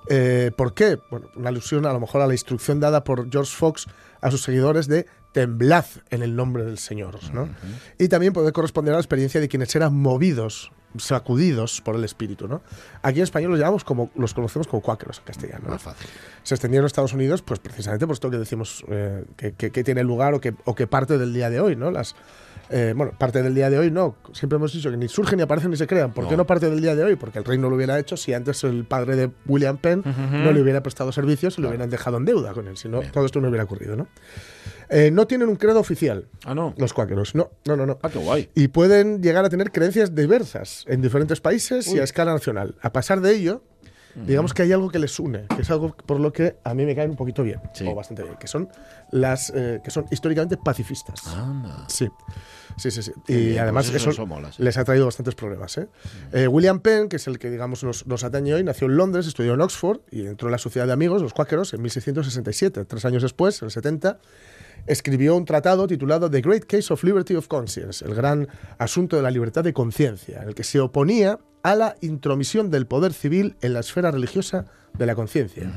Eh, 0.08 0.50
¿Por 0.56 0.72
qué? 0.72 0.98
Bueno, 1.10 1.28
una 1.36 1.50
alusión 1.50 1.84
a 1.84 1.92
lo 1.92 2.00
mejor 2.00 2.22
a 2.22 2.26
la 2.26 2.32
instrucción 2.32 2.80
dada 2.80 3.04
por 3.04 3.30
George 3.30 3.52
Fox 3.54 3.86
a 4.22 4.30
sus 4.30 4.42
seguidores 4.42 4.86
de 4.88 5.04
temblad 5.34 5.84
en 6.08 6.22
el 6.22 6.34
nombre 6.34 6.64
del 6.64 6.78
Señor. 6.78 7.18
¿no? 7.34 7.50
Y 7.98 8.08
también 8.08 8.32
puede 8.32 8.50
corresponder 8.52 8.94
a 8.94 8.96
la 8.96 9.00
experiencia 9.02 9.42
de 9.42 9.48
quienes 9.48 9.76
eran 9.76 9.94
movidos, 9.94 10.72
sacudidos 10.98 11.80
por 11.80 11.96
el 11.96 12.04
espíritu. 12.04 12.48
¿no? 12.48 12.62
Aquí 13.02 13.18
en 13.18 13.24
español 13.24 13.50
los 13.52 13.60
llamamos 13.60 13.84
como, 13.84 14.10
los 14.16 14.34
conocemos 14.34 14.66
como 14.66 14.82
cuáqueros 14.82 15.18
en 15.18 15.24
castellano. 15.24 15.64
¿no? 15.64 15.70
Más 15.72 15.82
fácil. 15.82 16.08
Se 16.42 16.54
extendieron 16.54 16.84
a 16.84 16.86
Estados 16.88 17.12
Unidos, 17.12 17.42
pues 17.42 17.60
precisamente 17.60 18.06
por 18.06 18.14
esto 18.14 18.30
que 18.30 18.38
decimos 18.38 18.84
eh, 18.88 19.24
que, 19.36 19.52
que- 19.52 19.70
que 19.70 19.84
tiene 19.84 20.02
lugar 20.04 20.34
o 20.34 20.40
que, 20.40 20.54
o 20.64 20.74
que 20.74 20.86
parte 20.86 21.18
del 21.18 21.32
día 21.32 21.50
de 21.50 21.60
hoy, 21.60 21.76
¿no? 21.76 21.90
Las, 21.90 22.14
eh, 22.70 22.94
bueno, 22.96 23.12
parte 23.18 23.42
del 23.42 23.54
día 23.54 23.68
de 23.70 23.78
hoy 23.78 23.90
no. 23.90 24.16
Siempre 24.32 24.56
hemos 24.56 24.72
dicho 24.72 24.90
que 24.90 24.96
ni 24.96 25.08
surgen 25.08 25.36
ni 25.36 25.42
aparecen 25.42 25.70
ni 25.70 25.76
se 25.76 25.86
crean. 25.86 26.12
¿Por 26.12 26.24
qué 26.26 26.32
No. 26.32 26.38
no 26.38 26.46
parte 26.46 26.70
del 26.70 26.80
día 26.80 26.94
de 26.94 27.04
hoy? 27.04 27.16
Porque 27.16 27.38
el 27.38 27.44
rey 27.44 27.58
no 27.58 27.68
lo 27.68 27.76
hubiera 27.76 27.98
hecho 27.98 28.16
si 28.16 28.32
antes 28.34 28.64
el 28.64 28.84
padre 28.84 29.14
de 29.16 29.30
William 29.46 29.76
Penn 29.76 30.02
no 30.04 30.52
le 30.52 30.60
hubiera 30.62 30.82
prestado 30.82 31.12
servicios 31.12 31.58
y 31.58 31.62
lo 31.62 31.68
hubieran 31.68 31.90
dejado 31.90 32.16
en 32.16 32.24
deuda 32.24 32.52
con 32.54 32.66
él. 32.68 32.76
Si 32.76 32.88
no, 32.88 33.00
Bien. 33.00 33.12
todo 33.12 33.26
esto 33.26 33.40
no 33.40 33.48
hubiera 33.48 33.64
ocurrido, 33.64 33.94
¿no? 33.96 34.06
Eh, 34.92 35.10
no 35.10 35.26
tienen 35.26 35.48
un 35.48 35.56
credo 35.56 35.80
oficial, 35.80 36.28
Ah, 36.44 36.54
no. 36.54 36.74
los 36.76 36.92
cuáqueros. 36.92 37.34
No, 37.34 37.50
no, 37.64 37.76
no, 37.76 37.86
no. 37.86 37.98
Ah, 38.02 38.10
qué 38.10 38.18
guay. 38.18 38.50
Y 38.54 38.68
pueden 38.68 39.22
llegar 39.22 39.44
a 39.44 39.48
tener 39.48 39.72
creencias 39.72 40.14
diversas 40.14 40.84
en 40.86 41.00
diferentes 41.00 41.40
países 41.40 41.86
y 41.92 41.98
a 41.98 42.04
escala 42.04 42.32
nacional. 42.34 42.76
A 42.82 42.92
pesar 42.92 43.20
de 43.22 43.34
ello, 43.34 43.62
digamos 44.14 44.52
que 44.52 44.60
hay 44.62 44.72
algo 44.72 44.90
que 44.90 44.98
les 44.98 45.18
une, 45.18 45.46
que 45.56 45.62
es 45.62 45.70
algo 45.70 45.96
por 45.96 46.20
lo 46.20 46.30
que 46.34 46.56
a 46.64 46.74
mí 46.74 46.84
me 46.84 46.94
caen 46.94 47.08
un 47.10 47.16
poquito 47.16 47.42
bien, 47.42 47.60
Sí. 47.72 47.86
o 47.88 47.94
bastante 47.94 48.22
bien, 48.22 48.36
que 48.36 48.46
son 48.46 48.68
las 49.10 49.50
eh, 49.54 49.80
que 49.82 49.90
son 49.90 50.04
históricamente 50.10 50.58
pacifistas. 50.58 51.26
Anda. 51.28 51.86
Sí. 51.88 52.08
Sí, 52.76 52.90
sí, 52.90 53.02
sí. 53.02 53.12
Y 53.28 53.36
bien, 53.36 53.58
además 53.60 53.86
pues 53.86 53.96
eso- 54.02 54.10
eso, 54.10 54.22
eso 54.22 54.26
mola, 54.26 54.50
sí. 54.52 54.62
les 54.62 54.76
ha 54.78 54.84
traído 54.84 55.04
bastantes 55.06 55.34
problemas. 55.34 55.76
¿eh? 55.78 55.88
Eh, 56.32 56.46
William 56.48 56.80
Penn, 56.80 57.08
que 57.08 57.16
es 57.16 57.26
el 57.26 57.38
que 57.38 57.50
digamos 57.50 57.84
nos, 57.84 58.06
nos 58.06 58.24
atañe 58.24 58.52
hoy, 58.54 58.64
nació 58.64 58.86
en 58.86 58.96
Londres, 58.96 59.26
estudió 59.26 59.54
en 59.54 59.60
Oxford 59.62 60.00
y 60.10 60.26
entró 60.26 60.48
en 60.48 60.52
la 60.52 60.58
Sociedad 60.58 60.86
de 60.86 60.92
Amigos, 60.94 61.20
los 61.22 61.32
Cuáqueros, 61.34 61.72
en 61.74 61.80
1667. 61.82 62.84
Tres 62.86 63.04
años 63.06 63.22
después, 63.22 63.60
en 63.62 63.66
el 63.66 63.70
70, 63.72 64.18
escribió 64.86 65.36
un 65.36 65.44
tratado 65.44 65.86
titulado 65.86 66.30
The 66.30 66.40
Great 66.40 66.64
Case 66.64 66.92
of 66.92 67.02
Liberty 67.04 67.34
of 67.34 67.48
Conscience, 67.48 68.04
el 68.04 68.14
gran 68.14 68.48
asunto 68.78 69.16
de 69.16 69.22
la 69.22 69.30
libertad 69.30 69.64
de 69.64 69.72
conciencia, 69.72 70.42
en 70.42 70.48
el 70.48 70.54
que 70.54 70.64
se 70.64 70.80
oponía 70.80 71.38
a 71.62 71.74
la 71.74 71.96
intromisión 72.00 72.70
del 72.70 72.86
poder 72.86 73.12
civil 73.12 73.56
en 73.60 73.74
la 73.74 73.80
esfera 73.80 74.10
religiosa 74.10 74.66
de 74.98 75.06
la 75.06 75.14
conciencia. 75.14 75.72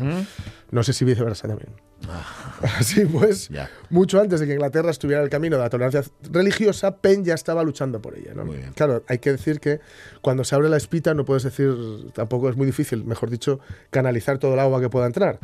No 0.71 0.83
sé 0.83 0.93
si 0.93 1.05
viceversa 1.05 1.47
también. 1.47 1.69
Así 2.79 3.05
pues, 3.05 3.49
Ya. 3.49 3.69
mucho 3.89 4.19
antes 4.19 4.39
de 4.39 4.47
que 4.47 4.53
Inglaterra 4.53 4.91
estuviera 4.91 5.21
en 5.21 5.25
el 5.25 5.29
camino 5.29 5.57
de 5.57 5.63
la 5.63 5.69
tolerancia 5.69 6.03
religiosa, 6.31 6.97
Penn 6.97 7.23
ya 7.23 7.33
estaba 7.33 7.63
luchando 7.63 8.01
por 8.01 8.17
ella. 8.17 8.33
¿no? 8.33 8.45
Claro, 8.75 9.03
hay 9.07 9.19
que 9.19 9.31
decir 9.31 9.59
que 9.59 9.79
cuando 10.21 10.43
se 10.43 10.55
abre 10.55 10.69
la 10.69 10.77
espita 10.77 11.13
no 11.13 11.25
puedes 11.25 11.43
decir, 11.43 11.73
tampoco 12.13 12.49
es 12.49 12.55
muy 12.55 12.65
difícil, 12.65 13.03
mejor 13.03 13.29
dicho, 13.29 13.59
canalizar 13.89 14.37
todo 14.37 14.53
el 14.53 14.59
agua 14.59 14.81
que 14.81 14.89
pueda 14.89 15.05
entrar. 15.05 15.39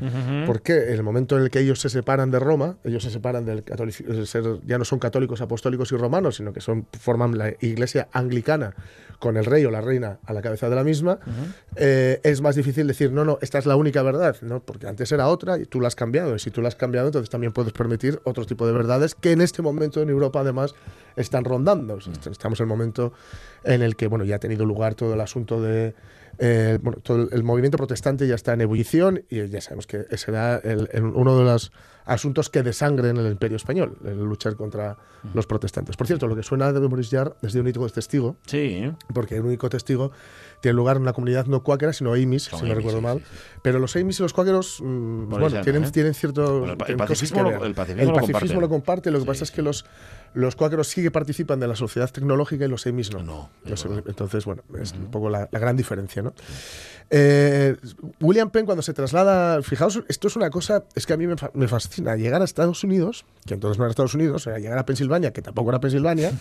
Porque 0.45 0.89
en 0.89 0.93
el 0.93 1.03
momento 1.03 1.37
en 1.37 1.43
el 1.43 1.49
que 1.49 1.59
ellos 1.59 1.79
se 1.79 1.89
separan 1.89 2.31
de 2.31 2.39
Roma, 2.39 2.77
ellos 2.83 3.03
se 3.03 3.09
separan 3.11 3.45
del 3.45 3.63
catolicismo, 3.63 4.59
ya 4.65 4.77
no 4.77 4.85
son 4.85 4.99
católicos, 4.99 5.41
apostólicos 5.41 5.91
y 5.91 5.97
romanos, 5.97 6.37
sino 6.37 6.53
que 6.53 6.61
son, 6.61 6.87
forman 6.99 7.37
la 7.37 7.49
iglesia 7.59 8.07
anglicana 8.11 8.73
con 9.19 9.37
el 9.37 9.45
rey 9.45 9.63
o 9.65 9.71
la 9.71 9.81
reina 9.81 10.17
a 10.25 10.33
la 10.33 10.41
cabeza 10.41 10.67
de 10.67 10.75
la 10.75 10.83
misma, 10.83 11.19
eh, 11.75 12.19
es 12.23 12.41
más 12.41 12.55
difícil 12.55 12.87
decir, 12.87 13.11
no, 13.11 13.23
no, 13.23 13.37
esta 13.41 13.59
es 13.59 13.67
la 13.67 13.75
única 13.75 14.01
verdad, 14.01 14.35
¿no? 14.41 14.61
porque 14.61 14.87
antes 14.87 15.11
era 15.11 15.27
otra 15.27 15.59
y 15.59 15.65
tú 15.65 15.79
la 15.79 15.87
has 15.87 15.95
cambiado. 15.95 16.35
Y 16.35 16.39
si 16.39 16.49
tú 16.51 16.61
la 16.61 16.67
has 16.67 16.75
cambiado, 16.75 17.07
entonces 17.07 17.29
también 17.29 17.51
puedes 17.53 17.73
permitir 17.73 18.21
otro 18.23 18.45
tipo 18.45 18.65
de 18.67 18.73
verdades 18.73 19.15
que 19.15 19.31
en 19.31 19.41
este 19.41 19.61
momento 19.61 20.01
en 20.01 20.09
Europa 20.09 20.39
además 20.41 20.75
están 21.15 21.43
rondando. 21.43 21.97
Estamos 22.29 22.59
en 22.59 22.63
el 22.65 22.67
momento 22.69 23.13
en 23.63 23.81
el 23.81 23.95
que 23.95 24.07
bueno, 24.07 24.23
ya 24.25 24.35
ha 24.35 24.39
tenido 24.39 24.65
lugar 24.65 24.95
todo 24.95 25.13
el 25.13 25.21
asunto 25.21 25.61
de... 25.61 25.93
eh, 26.39 26.79
bueno, 26.81 26.99
todo 27.01 27.27
el, 27.31 27.43
movimiento 27.43 27.77
protestante 27.77 28.27
ya 28.27 28.35
está 28.35 28.53
en 28.53 28.61
ebullición 28.61 29.23
y 29.29 29.45
ya 29.47 29.61
sabemos 29.61 29.87
que 29.87 30.05
será 30.17 30.57
el- 30.57 30.89
el- 30.93 31.03
uno 31.03 31.37
de 31.37 31.43
los 31.43 31.71
asuntos 32.05 32.49
que 32.49 32.63
desangren 32.63 33.17
el 33.17 33.31
imperio 33.31 33.57
español, 33.57 33.97
el 34.03 34.17
luchar 34.17 34.55
contra 34.55 34.97
los 35.35 35.45
protestantes. 35.45 35.95
Por 35.97 36.07
cierto, 36.07 36.27
lo 36.27 36.35
que 36.35 36.41
suena 36.43 36.73
de 36.73 36.79
Maurice 36.79 37.15
Jarre 37.15 37.33
es 37.43 37.53
de 37.53 37.59
un 37.59 37.67
único 37.67 37.87
testigo, 37.89 38.37
Sí. 38.47 38.91
porque 39.13 39.35
el 39.35 39.43
único 39.43 39.69
testigo 39.69 40.11
tiene 40.61 40.75
lugar 40.75 40.95
en 40.95 41.01
una 41.01 41.13
comunidad 41.13 41.45
no 41.47 41.61
cuáquera, 41.63 41.91
sino 41.91 42.13
Amish, 42.13 42.49
si 42.49 42.51
no 42.51 42.57
Amish, 42.59 42.75
recuerdo 42.75 42.99
sí, 42.99 43.03
mal. 43.03 43.17
sí, 43.19 43.25
sí. 43.29 43.59
Pero 43.61 43.79
los 43.79 43.95
Amish 43.95 44.19
y 44.19 44.23
los 44.23 44.31
cuáqueros, 44.33 44.79
mm, 44.81 45.27
bueno, 45.29 45.61
tienen, 45.61 45.83
¿eh? 45.83 45.91
tienen 45.91 46.13
cierto. 46.13 46.59
Bueno, 46.59 46.75
el 46.87 46.95
pacifismo 46.97 47.43
lo- 47.43 47.65
el 47.65 47.73
pacifismo 47.75 48.01
El 48.01 48.07
lo 48.09 48.13
pacifismo 48.15 48.61
lo 48.61 48.69
comparte, 48.69 49.11
lo 49.11 49.19
que 49.19 49.25
pasa 49.25 49.43
es 49.43 49.51
que 49.51 49.61
los, 49.61 49.85
los 50.33 50.55
cuáqueros 50.55 50.87
sí 50.87 51.01
que 51.01 51.11
participan 51.11 51.59
de 51.59 51.67
la 51.67 51.75
sociedad 51.75 52.09
tecnológica 52.11 52.65
y 52.65 52.67
los 52.67 52.85
Amish 52.87 53.11
no. 53.11 53.21
No, 53.23 53.49
Los- 53.65 53.83
verdad. 53.83 54.03
entonces, 54.07 54.45
bueno, 54.45 54.63
es 54.81 54.93
un 54.93 55.11
poco 55.11 55.29
la, 55.29 55.47
la 55.51 55.59
gran 55.59 55.75
diferencia, 55.77 56.21
¿no? 56.21 56.33
Eh, 57.13 57.75
William 58.21 58.49
Penn, 58.51 58.65
cuando 58.65 58.81
se 58.81 58.93
traslada, 58.93 59.61
fijaos, 59.63 60.01
esto 60.07 60.29
es 60.29 60.35
una 60.37 60.49
cosa, 60.49 60.85
es 60.95 61.05
que 61.05 61.11
a 61.13 61.17
mí 61.17 61.27
me, 61.27 61.35
fa- 61.35 61.51
me 61.53 61.67
fascina 61.67 62.15
llegar 62.15 62.41
a 62.41 62.45
Estados 62.45 62.83
Unidos, 62.85 63.25
que 63.45 63.53
entonces 63.53 63.77
no 63.77 63.83
era 63.83 63.89
Estados 63.89 64.13
Unidos, 64.13 64.47
era 64.47 64.59
llegar 64.59 64.77
a 64.77 64.85
Pensilvania, 64.85 65.31
que 65.33 65.41
tampoco 65.41 65.69
era 65.71 65.81
Pensilvania, 65.81 66.31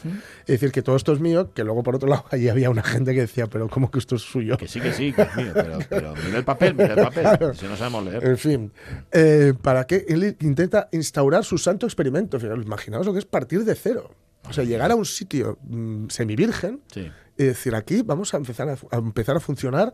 y 0.46 0.52
decir 0.52 0.70
que 0.70 0.82
todo 0.82 0.94
esto 0.94 1.12
es 1.12 1.18
mío, 1.18 1.50
que 1.52 1.64
luego 1.64 1.82
por 1.82 1.96
otro 1.96 2.08
lado 2.08 2.24
allí 2.30 2.48
había 2.48 2.70
una 2.70 2.84
gente 2.84 3.14
que 3.14 3.22
decía, 3.22 3.48
pero 3.48 3.68
¿cómo 3.68 3.90
que 3.90 3.98
esto 3.98 4.14
es 4.14 4.22
suyo? 4.22 4.56
Que 4.58 4.68
sí, 4.68 4.80
que 4.80 4.92
sí, 4.92 5.12
que 5.12 5.22
es 5.22 5.36
mío, 5.36 5.50
pero, 5.54 5.78
pero 5.88 6.14
mira 6.24 6.38
el 6.38 6.44
papel, 6.44 6.74
mira 6.74 6.94
el 6.94 7.02
papel. 7.12 7.26
Si 7.56 7.66
no 7.66 7.76
sabemos 7.76 8.04
leer. 8.04 8.24
En 8.24 8.38
fin, 8.38 8.72
eh, 9.10 9.54
¿para 9.60 9.88
qué? 9.88 10.04
Él 10.08 10.36
intenta 10.40 10.88
instaurar 10.92 11.44
su 11.44 11.58
santo 11.58 11.86
experimento. 11.86 12.38
Imaginaos 12.38 13.06
lo 13.06 13.12
que 13.12 13.18
es 13.18 13.24
partir 13.24 13.64
de 13.64 13.74
cero. 13.82 14.10
O 14.48 14.52
sea, 14.52 14.64
llegar 14.64 14.90
a 14.90 14.94
un 14.96 15.04
sitio 15.04 15.58
mm, 15.62 16.08
semivirgen 16.08 16.80
Sí. 16.92 17.10
y 17.36 17.44
decir, 17.44 17.74
aquí 17.74 18.02
vamos 18.02 18.32
a 18.34 18.38
empezar 18.38 18.68
a, 18.68 18.76
a 18.90 18.96
empezar 18.98 19.36
a 19.36 19.40
funcionar 19.40 19.92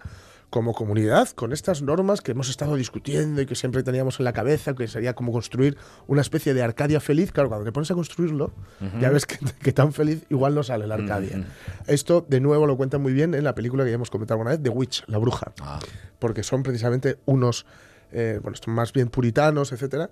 como 0.48 0.72
comunidad 0.74 1.28
con 1.30 1.52
estas 1.52 1.82
normas 1.82 2.20
que 2.20 2.30
hemos 2.30 2.48
estado 2.48 2.76
discutiendo 2.76 3.40
y 3.42 3.46
que 3.46 3.56
siempre 3.56 3.82
teníamos 3.82 4.20
en 4.20 4.24
la 4.24 4.32
cabeza, 4.32 4.74
que 4.74 4.86
sería 4.86 5.12
como 5.14 5.32
construir 5.32 5.76
una 6.06 6.20
especie 6.20 6.54
de 6.54 6.62
Arcadia 6.62 7.00
feliz. 7.00 7.32
Claro, 7.32 7.48
cuando 7.48 7.64
te 7.64 7.72
pones 7.72 7.90
a 7.90 7.94
construirlo, 7.94 8.52
ya 9.00 9.10
ves 9.10 9.26
que, 9.26 9.38
que 9.60 9.72
tan 9.72 9.92
feliz 9.92 10.24
igual 10.30 10.54
no 10.54 10.62
sale 10.62 10.86
la 10.86 10.94
Arcadia. 10.94 11.44
Esto, 11.88 12.24
de 12.28 12.40
nuevo, 12.40 12.66
lo 12.68 12.76
cuentan 12.76 13.02
muy 13.02 13.12
bien 13.12 13.34
en 13.34 13.42
la 13.42 13.56
película 13.56 13.82
que 13.82 13.90
ya 13.90 13.96
hemos 13.96 14.08
comentado 14.10 14.36
alguna 14.36 14.50
vez, 14.52 14.62
The 14.62 14.70
Witch, 14.70 15.02
La 15.08 15.18
Bruja 15.18 15.52
Ah, 15.60 15.80
porque 16.20 16.44
son 16.44 16.62
precisamente 16.62 17.18
unos, 17.26 17.66
eh, 18.12 18.38
bueno, 18.40 18.56
son 18.62 18.72
más 18.72 18.92
bien 18.92 19.08
puritanos, 19.08 19.72
etcétera, 19.72 20.08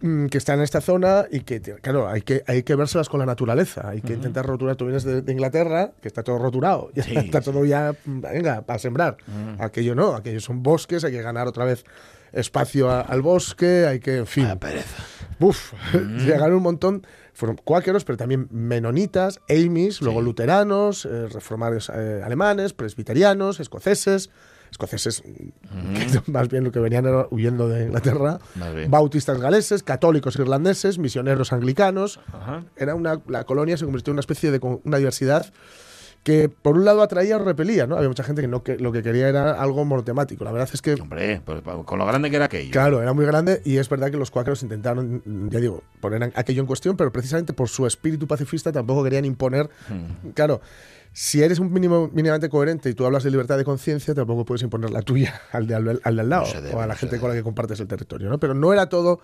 que 0.00 0.36
están 0.38 0.58
en 0.58 0.64
esta 0.64 0.80
zona 0.80 1.24
y 1.30 1.40
que, 1.40 1.60
claro, 1.60 2.08
hay 2.08 2.20
que, 2.22 2.42
hay 2.46 2.62
que 2.62 2.74
vérselas 2.74 3.08
con 3.08 3.20
la 3.20 3.26
naturaleza, 3.26 3.88
hay 3.88 4.00
que 4.02 4.12
intentar 4.14 4.44
roturar. 4.44 4.76
Tú 4.76 4.84
vienes 4.84 5.04
de, 5.04 5.22
de 5.22 5.32
Inglaterra, 5.32 5.92
que 6.02 6.08
está 6.08 6.22
todo 6.22 6.38
roturado, 6.38 6.90
ya 6.94 7.02
Sí, 7.04 7.16
está 7.16 7.40
sí. 7.40 7.50
todo 7.50 7.64
ya, 7.64 7.94
mm, 8.04 8.20
venga, 8.20 8.62
para 8.62 8.78
sembrar. 8.78 9.16
Aquello 9.58 9.94
no, 9.94 10.14
aquello 10.14 10.40
son 10.40 10.62
bosques, 10.62 11.04
hay 11.04 11.12
que 11.12 11.22
ganar 11.22 11.46
otra 11.46 11.64
vez 11.64 11.84
espacio 12.32 12.90
a- 12.90 13.00
al 13.00 13.22
bosque, 13.22 13.86
hay 13.86 14.00
que, 14.00 14.18
en 14.18 14.26
fin. 14.26 14.44
vaya 14.44 14.58
pereza. 14.60 15.02
Uf, 15.40 15.72
llegaron 16.18 16.56
un 16.56 16.62
montón, 16.62 17.06
fueron 17.32 17.56
cuáqueros, 17.62 18.04
pero 18.04 18.16
también 18.18 18.46
menonitas, 18.50 19.40
Amish, 19.48 20.00
luego 20.02 20.20
luteranos, 20.20 21.06
eh, 21.06 21.28
reformadores 21.28 21.90
eh, 21.94 22.20
alemanes, 22.24 22.72
presbiterianos, 22.74 23.58
escoceses, 23.60 24.30
escoceses 24.74 25.22
mm, 25.24 25.94
que 26.24 26.30
más 26.32 26.48
bien 26.48 26.64
lo 26.64 26.72
que 26.72 26.80
venían 26.80 27.06
era 27.06 27.26
huyendo 27.30 27.68
de 27.68 27.86
Inglaterra, 27.86 28.38
bautistas 28.88 29.40
galeses, 29.40 29.82
católicos 29.82 30.36
irlandeses, 30.36 30.98
misioneros 30.98 31.52
anglicanos. 31.52 32.20
Ajá. 32.32 32.64
Era 32.76 32.94
una, 32.94 33.20
la 33.28 33.44
colonia 33.44 33.76
se 33.76 33.84
convirtió 33.84 34.10
en 34.10 34.14
una 34.14 34.20
especie 34.20 34.50
de 34.50 34.60
una 34.84 34.98
diversidad 34.98 35.52
que 36.24 36.48
por 36.48 36.76
un 36.76 36.86
lado 36.86 37.02
atraía 37.02 37.36
o 37.36 37.44
repelía, 37.44 37.86
¿no? 37.86 37.96
Había 37.96 38.08
mucha 38.08 38.24
gente 38.24 38.40
que 38.40 38.48
no 38.48 38.62
que 38.62 38.78
lo 38.78 38.92
que 38.92 39.02
quería 39.02 39.28
era 39.28 39.52
algo 39.60 39.84
monotemático. 39.84 40.42
La 40.42 40.52
verdad 40.52 40.68
es 40.72 40.80
que 40.80 40.94
Hombre, 40.94 41.42
pues, 41.44 41.60
con 41.84 41.98
lo 41.98 42.06
grande 42.06 42.30
que 42.30 42.36
era 42.36 42.46
aquello. 42.46 42.70
Claro, 42.72 43.02
era 43.02 43.12
muy 43.12 43.26
grande 43.26 43.60
y 43.64 43.76
es 43.76 43.88
verdad 43.90 44.10
que 44.10 44.16
los 44.16 44.30
cuáqueros 44.30 44.62
intentaron, 44.62 45.22
mm, 45.24 45.50
ya 45.50 45.60
digo, 45.60 45.82
poner 46.00 46.32
aquello 46.34 46.62
en 46.62 46.66
cuestión, 46.66 46.96
pero 46.96 47.12
precisamente 47.12 47.52
por 47.52 47.68
su 47.68 47.86
espíritu 47.86 48.26
pacifista 48.26 48.72
tampoco 48.72 49.04
querían 49.04 49.26
imponer. 49.26 49.68
Hmm. 49.88 50.30
Claro, 50.30 50.62
si 51.16 51.44
eres 51.44 51.60
un 51.60 51.72
mínimo 51.72 52.10
mínimamente 52.12 52.48
coherente 52.48 52.90
y 52.90 52.94
tú 52.94 53.06
hablas 53.06 53.22
de 53.22 53.30
libertad 53.30 53.56
de 53.56 53.64
conciencia, 53.64 54.14
tampoco 54.14 54.44
puedes 54.44 54.62
imponer 54.62 54.90
la 54.90 55.00
tuya 55.00 55.40
al 55.52 55.66
de 55.68 55.74
al, 55.76 56.00
al 56.02 56.16
de 56.16 56.20
al 56.20 56.28
lado 56.28 56.42
No 56.42 56.50
se 56.50 56.60
debe, 56.60 56.74
o 56.74 56.80
a 56.80 56.86
la 56.86 56.94
no 56.94 56.98
gente 56.98 57.20
con 57.20 57.30
la 57.30 57.36
que 57.36 57.42
compartes 57.44 57.78
el 57.78 57.86
territorio, 57.86 58.28
¿no? 58.28 58.38
Pero 58.38 58.52
no 58.52 58.72
era 58.72 58.88
todo 58.88 59.20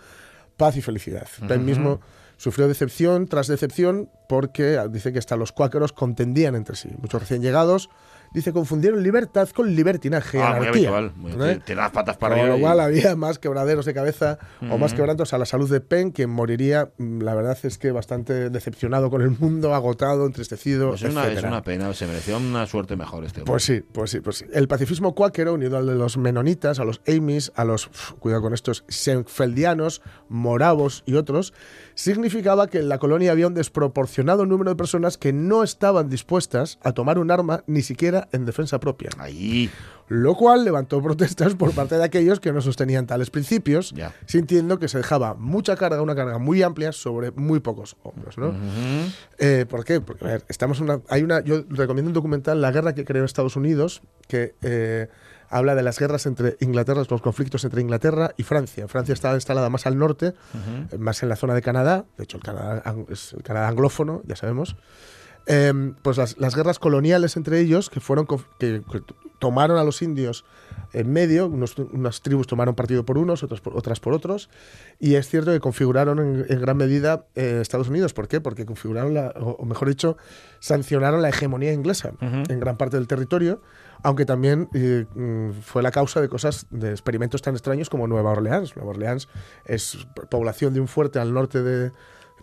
paz 0.57 0.76
y 0.76 0.83
felicidad. 0.83 1.26
Penn 1.48 1.64
mismo 1.64 2.00
sufrió 2.37 2.68
decepción 2.68 3.26
tras 3.26 3.48
decepción 3.48 4.09
porque 4.29 4.79
ah, 4.79 4.87
dice 4.87 5.12
que 5.12 5.18
hasta 5.18 5.37
los 5.37 5.50
cuáqueros 5.50 5.92
contendían 5.92 6.55
entre 6.55 6.76
sí. 6.76 6.90
Muchos 6.98 7.22
recién 7.22 7.42
llegados, 7.42 7.90
dice, 8.33 8.53
confundieron 8.53 9.03
libertad 9.03 9.49
con 9.51 9.75
libertinaje 9.75 10.38
y 10.38 10.40
Ah, 10.40 10.55
muy 10.57 10.66
anarquía. 10.66 10.88
habitual. 10.88 11.12
muy- 11.16 11.33
¿eh? 11.33 11.55
te- 11.57 11.61
Tiene 11.66 11.81
las 11.83 11.90
patas 11.90 12.16
para 12.16 12.37
Con 12.37 12.49
lo 12.49 12.57
y- 12.59 12.61
cual 12.61 12.81
había 12.81 13.16
más 13.16 13.38
quebraderos 13.38 13.85
de 13.87 13.95
cabeza 13.95 14.38
o 14.71 14.79
más 14.79 14.95
quebrantos 14.95 15.33
a 15.33 15.38
la 15.38 15.47
salud 15.47 15.71
de 15.71 15.81
Penn, 15.81 16.11
quien 16.11 16.31
moriría, 16.31 16.90
mm, 16.99 17.23
la 17.23 17.35
verdad 17.35 17.59
es 17.62 17.79
que 17.79 17.90
bastante 17.93 18.51
decepcionado 18.51 19.11
con 19.11 19.23
el 19.23 19.31
mundo, 19.31 19.75
agotado, 19.75 20.27
entristecido, 20.27 20.90
Pues 20.90 21.03
es, 21.03 21.11
una, 21.12 21.27
es 21.29 21.43
una 21.43 21.62
pena, 21.62 21.93
se 21.95 22.07
mereció 22.07 22.37
una 22.38 22.66
suerte 22.66 22.97
mejor 22.97 23.25
este 23.25 23.40
hombre. 23.40 23.53
Pues 23.53 23.64
sí, 23.64 23.83
pues 23.93 24.11
sí, 24.11 24.21
pues 24.21 24.37
sí. 24.38 24.45
El 24.53 24.69
pacifismo 24.69 25.14
cuáquero, 25.14 25.55
unido 25.55 25.77
al 25.79 25.87
de 25.87 25.95
los 25.95 26.16
menonitas, 26.16 26.79
a 26.81 26.85
los 26.85 27.01
Amish, 27.09 27.51
a 27.55 27.64
los, 27.64 27.88
cuidado 28.19 28.43
con 28.43 28.55
estos, 28.55 28.85
Seinfeldianos, 28.89 30.03
moravos 30.28 31.03
y 31.07 31.14
otros, 31.14 31.53
significaba 32.01 32.66
que 32.66 32.78
en 32.78 32.88
la 32.88 32.98
colonia 32.98 33.30
había 33.30 33.46
un 33.46 33.53
desproporcionado 33.53 34.46
número 34.46 34.70
de 34.70 34.76
personas 34.76 35.18
que 35.18 35.34
no 35.34 35.62
estaban 35.62 36.09
dispuestas 36.09 36.78
a 36.82 36.92
tomar 36.92 37.18
un 37.18 37.30
arma 37.30 37.62
ni 37.66 37.82
siquiera 37.82 38.26
en 38.32 38.46
defensa 38.46 38.80
propia. 38.80 39.11
Ahí. 39.18 39.70
Lo 40.09 40.34
cual 40.34 40.64
levantó 40.64 41.03
protestas 41.03 41.55
por 41.55 41.72
parte 41.72 41.98
de 41.98 42.05
aquellos 42.05 42.40
que 42.40 42.53
no 42.53 42.62
sostenían 42.62 43.07
tales 43.07 43.28
principios, 43.28 43.94
sintiendo 44.24 44.78
que 44.78 44.88
se 44.88 44.96
dejaba 44.96 45.34
mucha 45.34 45.76
carga, 45.76 46.01
una 46.01 46.16
carga 46.16 46.38
muy 46.38 46.62
amplia 46.62 46.92
sobre 46.92 47.32
muy 47.32 47.61
pocos 47.61 47.98
hombros. 48.03 48.38
¿no? 48.38 48.55
Eh, 49.38 49.66
¿Por 49.68 49.84
qué? 49.84 50.01
Porque 50.01 50.24
a 50.24 50.28
ver, 50.28 50.44
estamos 50.48 50.78
en 50.78 50.84
una, 50.84 51.01
hay 51.11 51.22
una, 51.22 51.44
yo 51.44 51.64
recomiendo 51.68 52.09
un 52.09 52.14
documental, 52.14 52.62
La 52.62 52.72
guerra 52.72 52.94
que 52.94 53.05
creó 53.05 53.26
Estados 53.26 53.57
Unidos, 53.57 54.01
que 54.26 54.55
eh, 54.62 55.09
habla 55.51 55.74
de 55.74 55.82
las 55.82 55.98
guerras 55.98 56.26
entre 56.26 56.57
Inglaterra, 56.61 57.03
los 57.09 57.20
conflictos 57.20 57.64
entre 57.64 57.82
Inglaterra 57.82 58.32
y 58.36 58.44
Francia. 58.44 58.88
Francia 58.88 59.12
estaba 59.12 59.34
instalada 59.34 59.68
más 59.68 59.86
al 59.86 59.98
norte, 59.98 60.34
eh, 60.92 60.98
más 60.98 61.22
en 61.22 61.28
la 61.28 61.36
zona 61.36 61.55
de 61.55 61.62
Canadá, 61.62 62.07
de 62.16 62.24
hecho 62.24 62.36
el 62.38 62.42
Canadá 62.42 62.82
es 63.11 63.32
el 63.34 63.42
Canadá 63.42 63.68
anglófono, 63.68 64.22
ya 64.26 64.36
sabemos. 64.36 64.76
Em, 65.46 65.94
pues 66.03 66.16
las, 66.16 66.38
las 66.38 66.55
guerras 66.55 66.78
coloniales 66.78 67.36
entre 67.36 67.61
ellos, 67.61 67.90
que 67.90 68.01
fueron 68.01 68.26
que, 68.59 68.82
tomaron 69.38 69.78
a 69.78 69.84
los 69.84 70.03
indios 70.03 70.44
en 70.93 71.12
medio, 71.12 71.47
unos- 71.47 71.76
unas 71.78 72.20
tribus 72.22 72.47
tomaron 72.47 72.74
partido 72.74 73.05
por 73.05 73.18
unos, 73.18 73.43
otros 73.43 73.61
por- 73.61 73.76
otras 73.76 74.01
por 74.01 74.12
otros, 74.14 74.51
y 74.99 75.14
es 75.14 75.28
cierto 75.28 75.51
que 75.53 75.61
configuraron 75.61 76.18
en, 76.18 76.47
en 76.49 76.61
gran 76.61 76.76
medida 76.76 77.26
eh, 77.34 77.59
Estados 77.62 77.88
Unidos. 77.88 78.12
¿Por 78.12 78.26
qué? 78.28 78.41
Porque 78.41 78.66
configuraron, 78.66 79.14
la, 79.14 79.32
o, 79.41 79.51
o 79.53 79.64
mejor 79.64 79.88
dicho, 79.88 80.16
sancionaron 80.59 81.22
la 81.22 81.28
hegemonía 81.28 81.72
inglesa 81.72 82.12
en 82.49 82.61
gran 82.61 82.76
parte 82.76 82.97
del 82.97 83.07
territorio, 83.07 83.61
aunque 84.03 84.24
también 84.24 84.68
eh, 84.74 85.07
mm, 85.14 85.51
fue 85.62 85.82
la 85.82 85.91
causa 85.91 86.20
de 86.20 86.28
cosas, 86.28 86.66
de 86.70 86.91
experimentos 86.91 87.43
tan 87.43 87.55
extraños 87.55 87.91
como 87.91 88.07
Nueva 88.07 88.30
Orleans. 88.32 88.74
Nueva 88.76 88.91
Orleans 88.91 89.28
es 89.66 90.07
población 90.30 90.74
de 90.74 90.80
un 90.80 90.88
fuerte 90.88 91.18
al 91.18 91.32
norte 91.34 91.62
de 91.62 91.93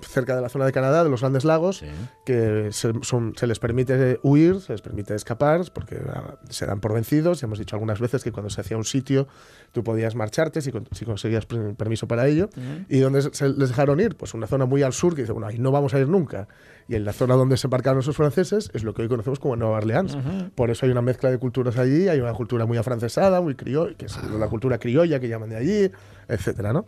cerca 0.02 0.36
de 0.36 0.42
la 0.42 0.50
zona 0.50 0.66
de 0.66 0.72
Canadá, 0.72 1.04
de 1.04 1.10
los 1.10 1.22
Grandes 1.22 1.46
Lagos, 1.46 1.84
que 2.26 2.70
se, 2.72 2.94
son- 3.02 3.34
se 3.36 3.48
les 3.48 3.60
permite 3.60 4.20
huir, 4.24 4.62
se 4.62 4.74
les 4.74 4.82
permite 4.82 5.16
escapar, 5.16 5.62
porque 5.74 5.98
ah, 6.10 6.36
se 6.50 6.66
dan 6.66 6.80
por 6.80 6.94
vencidos. 6.94 7.42
Ya 7.42 7.46
hemos 7.46 7.60
dicho 7.60 7.76
algunas 7.76 8.00
veces 8.00 8.24
que 8.24 8.32
cuando 8.32 8.50
se 8.50 8.62
hacía 8.62 8.78
un 8.78 8.84
sitio, 8.86 9.28
tú 9.72 9.84
podías 9.84 10.16
marcharte 10.16 10.62
si, 10.62 10.72
si 10.92 11.06
conseguías 11.06 11.46
per- 11.46 11.76
permiso 11.76 12.08
para 12.08 12.28
ello. 12.28 12.50
¿Y 12.90 13.00
dónde 13.00 13.22
se- 13.22 13.50
les 13.50 13.70
dejaron 13.70 14.00
ir? 14.00 14.16
Pues 14.16 14.34
una 14.34 14.48
zona 14.48 14.66
muy 14.66 14.84
al 14.84 14.94
sur 14.94 15.16
que 15.16 15.22
dice, 15.22 15.32
bueno, 15.34 15.48
ahí 15.48 15.58
no 15.60 15.72
vamos 15.72 15.94
a 15.94 16.00
ir 16.00 16.08
nunca. 16.08 16.48
Y 16.90 16.96
en 16.96 17.04
la 17.04 17.12
zona 17.14 17.36
donde 17.36 17.58
se 17.58 17.68
embarcaron 17.68 18.00
esos 18.00 18.16
franceses 18.16 18.70
es 18.74 18.84
lo 18.84 18.94
que 18.94 19.02
hoy 19.02 19.08
conocemos 19.10 19.40
como 19.40 19.56
Nueva 19.56 19.78
Orleans. 19.78 20.18
Por 20.56 20.70
eso 20.72 20.86
hay 20.86 20.92
una 20.92 21.02
mezcla 21.02 21.30
de 21.30 21.38
culturas 21.38 21.78
allí, 21.78 22.08
hay 22.08 22.20
una 22.22 22.34
cultura 22.34 22.66
muy 22.66 22.78
afrancesada, 22.78 23.42
muy 23.42 23.56
criolla, 23.56 23.96
que 23.98 24.06
es 24.06 24.18
la 24.40 24.48
cultura 24.48 24.78
criolla 24.78 25.20
que 25.20 25.28
llaman 25.28 25.50
de 25.50 25.58
allí, 25.58 25.92
etcétera, 26.30 26.72
¿no? 26.74 26.86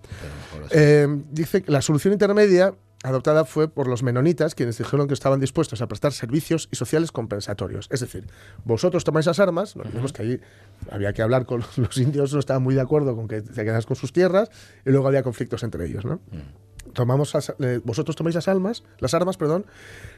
Eh, 0.71 1.07
dice 1.31 1.61
que 1.63 1.71
la 1.71 1.81
solución 1.81 2.13
intermedia 2.13 2.73
adoptada 3.03 3.45
fue 3.45 3.69
por 3.69 3.87
los 3.87 4.03
menonitas, 4.03 4.55
quienes 4.55 4.77
dijeron 4.77 5.07
que 5.07 5.13
estaban 5.13 5.39
dispuestos 5.39 5.81
a 5.81 5.87
prestar 5.87 6.11
servicios 6.11 6.67
y 6.71 6.75
sociales 6.75 7.11
compensatorios. 7.11 7.87
Es 7.91 8.01
decir, 8.01 8.27
vosotros 8.65 9.03
tomáis 9.05 9.25
las 9.25 9.39
armas, 9.39 9.75
no 9.75 9.83
olvidemos 9.83 10.11
que 10.13 10.21
allí 10.23 10.39
había 10.91 11.13
que 11.13 11.21
hablar 11.21 11.45
con 11.45 11.61
los, 11.61 11.77
los 11.77 11.97
indios, 11.97 12.33
no 12.33 12.39
estaban 12.39 12.61
muy 12.63 12.75
de 12.75 12.81
acuerdo 12.81 13.15
con 13.15 13.27
que 13.27 13.41
te 13.41 13.63
quedas 13.63 13.85
con 13.85 13.95
sus 13.95 14.11
tierras, 14.11 14.49
y 14.85 14.89
luego 14.91 15.07
había 15.07 15.23
conflictos 15.23 15.63
entre 15.63 15.85
ellos, 15.85 16.03
¿no? 16.05 16.19
Tomamos 16.93 17.33
las- 17.35 17.53
eh, 17.59 17.79
vosotros 17.83 18.15
tomáis 18.15 18.35
las 18.35 18.47
armas, 18.47 18.83
las 18.97 19.13
armas, 19.13 19.37
perdón, 19.37 19.65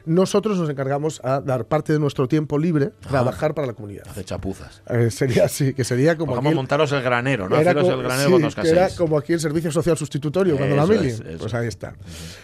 nosotros 0.04 0.58
nos 0.58 0.68
encargamos 0.68 1.20
a 1.24 1.40
dar 1.40 1.66
parte 1.66 1.92
de 1.92 1.98
nuestro 1.98 2.28
tiempo 2.28 2.58
libre, 2.58 2.92
trabajar 3.08 3.54
para 3.54 3.66
la 3.66 3.72
comunidad. 3.72 4.04
Hace 4.08 4.24
chapuzas. 4.24 4.82
Eh, 4.88 5.10
sería 5.10 5.44
así, 5.44 5.74
que 5.74 5.84
sería 5.84 6.16
como 6.16 6.34
Vamos 6.34 6.52
a 6.52 6.54
montaros 6.54 6.92
el 6.92 7.02
granero, 7.02 7.48
¿no? 7.48 7.56
era 7.56 7.70
Haceros 7.70 7.88
como, 7.88 8.00
el 8.00 8.06
granero 8.06 8.50
sí, 8.50 8.60
que 8.60 8.68
era 8.68 8.88
como 8.96 9.18
aquí 9.18 9.32
el 9.32 9.40
servicio 9.40 9.70
social 9.70 9.96
sustitutorio 9.96 10.56
cuando 10.56 10.76
la 10.76 10.86
mili. 10.86 11.08
es, 11.08 11.20
pues 11.20 11.52
es. 11.52 11.54
ahí 11.54 11.66
está. 11.66 11.94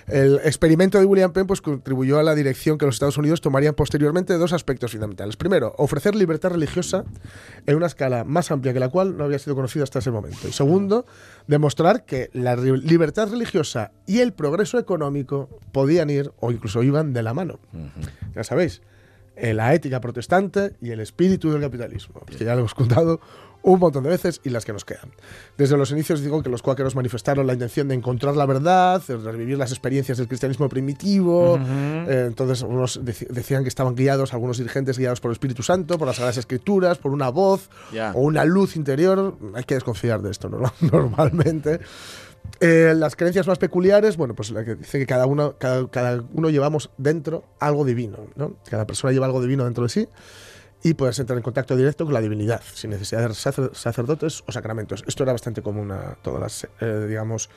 El 0.06 0.40
experimento 0.44 0.98
de 0.98 1.04
William 1.04 1.32
Penn 1.32 1.46
pues, 1.46 1.61
contribuyó 1.61 2.18
a 2.18 2.22
la 2.22 2.34
dirección 2.34 2.78
que 2.78 2.86
los 2.86 2.94
Estados 2.94 3.18
Unidos 3.18 3.40
tomarían 3.40 3.74
posteriormente 3.74 4.32
de 4.32 4.38
dos 4.38 4.52
aspectos 4.52 4.92
fundamentales. 4.92 5.36
Primero, 5.36 5.74
ofrecer 5.78 6.14
libertad 6.14 6.50
religiosa 6.50 7.04
en 7.66 7.76
una 7.76 7.86
escala 7.86 8.24
más 8.24 8.50
amplia 8.50 8.72
que 8.72 8.80
la 8.80 8.88
cual 8.88 9.16
no 9.16 9.24
había 9.24 9.38
sido 9.38 9.54
conocida 9.54 9.84
hasta 9.84 9.98
ese 9.98 10.11
momento. 10.11 10.48
Y 10.48 10.52
segundo, 10.52 11.06
demostrar 11.46 12.04
que 12.04 12.30
la 12.32 12.56
libertad 12.56 13.28
religiosa 13.30 13.92
y 14.06 14.20
el 14.20 14.32
progreso 14.32 14.78
económico 14.78 15.48
podían 15.72 16.11
ir 16.11 16.32
o 16.40 16.50
incluso 16.50 16.82
iban 16.82 17.12
de 17.12 17.22
la 17.22 17.34
mano. 17.34 17.47
Ya 18.34 18.44
sabéis, 18.44 18.82
eh, 19.36 19.55
la 19.55 19.72
ética 19.74 20.01
protestante 20.01 20.72
y 20.82 20.90
el 20.90 21.01
espíritu 21.01 21.51
del 21.53 21.61
capitalismo, 21.62 22.20
que 22.26 22.44
ya 22.44 22.55
lo 22.55 22.61
hemos 22.61 22.74
contado 22.74 23.20
un 23.61 23.80
montón 23.80 24.05
de 24.05 24.11
veces 24.11 24.40
y 24.44 24.51
las 24.51 24.64
que 24.64 24.72
nos 24.72 24.84
quedan. 24.84 25.11
Desde 25.59 25.76
los 25.76 25.90
inicios 25.90 26.20
digo 26.22 26.42
que 26.44 26.49
los 26.49 26.62
cuáqueros 26.62 26.94
manifestaron 26.94 27.44
la 27.46 27.53
intención 27.55 27.88
de 27.88 27.94
encontrar 27.96 28.36
la 28.36 28.46
verdad, 28.46 29.03
de 29.07 29.16
revivir 29.18 29.59
las 29.59 29.72
experiencias 29.72 30.16
del 30.18 30.28
cristianismo 30.28 30.68
primitivo. 30.68 31.59
Eh, 31.61 32.24
entonces, 32.28 32.62
unos 32.62 33.01
deci- 33.03 33.26
decían 33.28 33.64
que 33.64 33.68
estaban 33.68 33.96
guiados, 33.96 34.32
algunos 34.32 34.59
dirigentes 34.59 34.96
guiados 34.96 35.20
por 35.20 35.30
el 35.30 35.32
Espíritu 35.32 35.64
Santo, 35.64 35.99
por 35.99 36.07
las 36.07 36.16
Sagradas 36.16 36.38
Escrituras, 36.38 36.99
por 36.99 37.11
una 37.12 37.30
voz 37.30 37.68
Ya. 37.92 38.12
o 38.14 38.20
una 38.20 38.44
luz 38.44 38.76
interior. 38.76 39.36
Hay 39.55 39.64
que 39.64 39.74
desconfiar 39.74 40.22
de 40.22 40.30
esto 40.30 40.49
¿no? 40.49 40.72
normalmente. 40.80 41.80
Eh, 42.61 42.92
las 42.96 43.14
creencias 43.14 43.46
más 43.46 43.59
peculiares, 43.59 44.16
bueno, 44.16 44.34
pues 44.34 44.51
la 44.51 44.64
que 44.64 44.74
dice 44.74 44.99
que 44.99 45.07
cada 45.07 45.26
uno, 45.26 45.57
cada, 45.59 45.88
cada 45.88 46.22
uno 46.32 46.51
llevamos 46.51 46.90
dentro 46.99 47.44
algo 47.61 47.84
divino, 47.84 48.26
¿no? 48.36 48.57
Cada 48.68 48.86
persona 48.86 49.12
lleva 49.12 49.26
algo 49.26 49.40
divino 49.40 49.64
dentro 49.64 49.84
de 49.84 49.90
sí 49.90 50.09
y 50.82 50.94
puedes 50.94 51.18
entrar 51.18 51.36
en 51.36 51.42
contacto 51.42 51.76
directo 51.76 52.05
con 52.05 52.14
la 52.14 52.20
divinidad, 52.20 52.62
sin 52.72 52.90
necesidad 52.90 53.28
de 53.28 53.34
sacer- 53.34 53.70
sacerdotes 53.74 54.44
o 54.46 54.53
sacramentos. 54.53 55.03
Esto 55.09 55.24
era 55.24 55.32
bastante 55.32 55.61
común 55.61 55.90
a 55.90 56.16
todas 56.22 56.40
las, 56.40 56.68
eh, 56.80 57.07
digamos, 57.09 57.51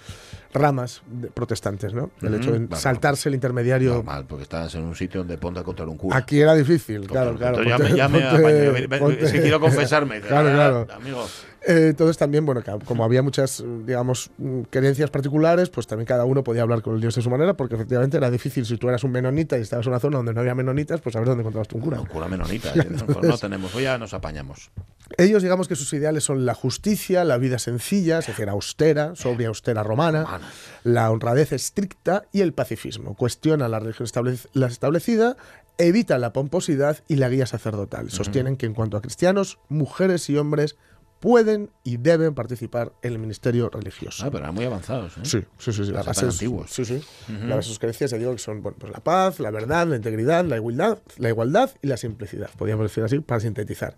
ramas 0.53 1.03
de- 1.07 1.27
protestantes, 1.29 1.93
¿no? 1.93 2.09
El 2.21 2.33
hecho 2.35 2.51
de 2.51 2.65
claro. 2.67 2.81
saltarse 2.81 3.29
el 3.29 3.35
intermediario. 3.35 3.93
Normal, 3.93 4.25
porque 4.27 4.43
estás 4.43 4.73
en 4.75 4.83
un 4.83 4.95
sitio 4.95 5.19
donde 5.21 5.37
ponte 5.37 5.59
a 5.59 5.63
contar 5.63 5.87
un 5.87 5.97
cura. 5.97 6.17
Aquí 6.17 6.39
era 6.41 6.55
difícil, 6.55 7.05
claro, 7.07 7.35
Claro, 7.37 7.57
claro. 7.57 7.71
entonces 7.85 7.95
ya 7.95 8.07
me- 8.07 8.19
ya 8.19 8.31
me 8.33 8.41
ponte- 8.41 8.99
ponte- 8.99 9.31
que 9.31 9.41
quiero 9.41 9.59
confesarme. 9.59 10.19
claro, 10.21 10.49
claro. 10.51 10.87
Amigo. 10.93 11.25
Eh, 11.64 11.89
entonces 11.89 12.18
también, 12.18 12.45
bueno, 12.45 12.64
como 12.86 13.03
había 13.03 13.22
muchas, 13.22 13.64
digamos, 13.86 14.32
creencias 14.72 15.12
particulares, 15.12 15.70
pues 15.70 15.86
también 15.86 16.07
cada 16.07 16.26
uno 16.26 16.43
podía 16.43 16.64
hablar 16.64 16.82
con 16.82 16.95
el 16.95 17.01
dios 17.01 17.14
de 17.16 17.22
su 17.22 17.30
manera, 17.30 17.55
porque 17.55 17.76
efectivamente 17.76 18.18
era 18.18 18.32
difícil. 18.32 18.66
Si 18.66 18.78
tú 18.78 18.89
eras 18.89 19.03
un 19.03 19.12
menonita 19.12 19.57
y 19.57 19.62
estabas 19.62 19.86
en 19.86 19.91
una 19.91 19.99
zona 19.99 20.18
donde 20.18 20.34
no 20.34 20.41
había 20.41 20.55
menonitas, 20.55 21.01
pues 21.01 21.16
a 21.16 21.20
ver 21.20 21.28
dónde 21.28 21.41
encontrabas 21.41 21.68
tú 21.68 21.78
un 21.78 21.84
cura. 21.84 21.99
Un 21.99 22.07
cura 22.07 22.28
menonita. 22.28 22.70
¿eh? 22.76 22.88
No, 22.89 23.05
pues 23.05 23.28
no 23.28 23.38
tenemos, 23.38 23.76
hoy 23.76 23.84
ya 23.84 23.97
nos 23.99 24.14
apañamos. 24.14 24.72
Ellos, 25.18 25.43
digamos 25.43 25.68
que 25.68 25.76
sus 25.76 25.91
ideales 25.93 26.24
son 26.24 26.45
la 26.45 26.55
justicia, 26.55 27.24
la 27.24 27.38
vida 27.38 27.59
sencilla, 27.59 28.20
es 28.20 28.28
decir, 28.28 28.49
austera, 28.49 29.16
sobria 29.16 29.49
austera 29.49 29.84
romana, 29.84 30.39
la 30.84 31.12
honradez 31.12 31.51
estricta 31.51 32.24
y 32.32 32.41
el 32.41 32.53
pacifismo. 32.53 33.16
Cuestionan 33.16 33.70
la 33.70 33.80
religión 33.80 34.07
establecida, 34.53 35.36
evitan 35.78 36.22
la 36.22 36.34
pomposidad 36.34 36.99
y 37.07 37.18
la 37.18 37.30
guía 37.30 37.45
sacerdotal. 37.45 38.09
Sostienen 38.09 38.57
que 38.57 38.66
en 38.66 38.74
cuanto 38.74 38.97
a 38.97 39.01
cristianos, 39.01 39.59
mujeres 39.68 40.30
y 40.30 40.38
hombres 40.38 40.78
pueden 41.22 41.69
y 41.84 41.95
deben 41.97 42.34
participar 42.36 42.91
en 43.03 43.13
el 43.13 43.19
ministerio 43.19 43.69
religioso. 43.69 44.26
Ah, 44.26 44.30
pero 44.32 44.43
eran 44.43 44.55
muy 44.55 44.65
avanzados. 44.65 45.15
¿eh? 45.17 45.22
Sí, 45.24 45.39
sí, 45.57 45.72
sí. 45.72 45.86
sí. 45.86 45.91
La 45.91 45.99
Los 45.99 46.07
base 46.07 46.19
tan 46.22 46.30
es- 46.30 46.36
antiguos. 46.36 46.72
Sí, 46.72 46.84
sí. 46.84 47.01
La 47.30 47.55
base 47.55 47.55
de 47.57 47.61
sus 47.61 47.80
creencias, 47.80 48.11
ya 48.11 48.17
digo, 48.17 48.32
que 48.34 48.39
son 48.39 48.61
bueno, 48.61 48.78
pues 48.80 48.91
la 48.91 48.99
paz, 48.99 49.39
la 49.39 49.51
verdad, 49.51 49.88
la 49.88 49.95
integridad, 49.95 50.43
la 50.43 50.57
igualdad, 50.57 50.97
la 51.17 51.30
igualdad 51.30 51.69
y 51.82 51.88
la 51.88 51.95
simplicidad. 51.95 52.49
Podríamos 52.57 52.84
decir 52.84 53.03
así 53.03 53.19
para 53.19 53.39
sintetizar. 53.39 53.95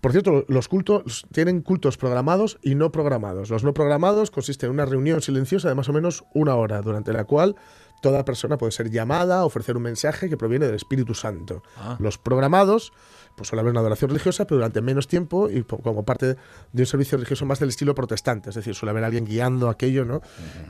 Por 0.00 0.12
cierto, 0.12 0.44
los 0.48 0.68
cultos 0.68 1.26
tienen 1.32 1.62
cultos 1.62 1.96
programados 1.96 2.58
y 2.62 2.74
no 2.74 2.92
programados. 2.92 3.50
Los 3.50 3.64
no 3.64 3.74
programados 3.74 4.30
consisten 4.30 4.68
en 4.68 4.74
una 4.74 4.84
reunión 4.84 5.22
silenciosa 5.22 5.68
de 5.70 5.74
más 5.74 5.88
o 5.88 5.92
menos 5.94 6.24
una 6.34 6.54
hora, 6.54 6.82
durante 6.82 7.12
la 7.12 7.24
cual 7.24 7.56
toda 8.00 8.24
persona 8.24 8.56
puede 8.58 8.72
ser 8.72 8.90
llamada 8.90 9.40
a 9.40 9.44
ofrecer 9.44 9.76
un 9.76 9.82
mensaje 9.82 10.28
que 10.28 10.36
proviene 10.36 10.66
del 10.66 10.74
Espíritu 10.76 11.14
Santo. 11.14 11.62
Ah. 11.76 11.96
Los 11.98 12.18
programados, 12.18 12.92
pues 13.36 13.48
suele 13.48 13.60
haber 13.60 13.70
una 13.70 13.80
adoración 13.80 14.10
religiosa, 14.10 14.44
pero 14.46 14.56
durante 14.56 14.80
menos 14.80 15.06
tiempo 15.08 15.48
y 15.48 15.62
como 15.62 16.04
parte 16.04 16.36
de 16.72 16.82
un 16.82 16.86
servicio 16.86 17.16
religioso 17.16 17.46
más 17.46 17.58
del 17.60 17.68
estilo 17.68 17.94
protestante. 17.94 18.50
Es 18.50 18.56
decir, 18.56 18.74
suele 18.74 18.90
haber 18.90 19.04
alguien 19.04 19.24
guiando 19.24 19.68
aquello, 19.68 20.04
¿no? 20.04 20.20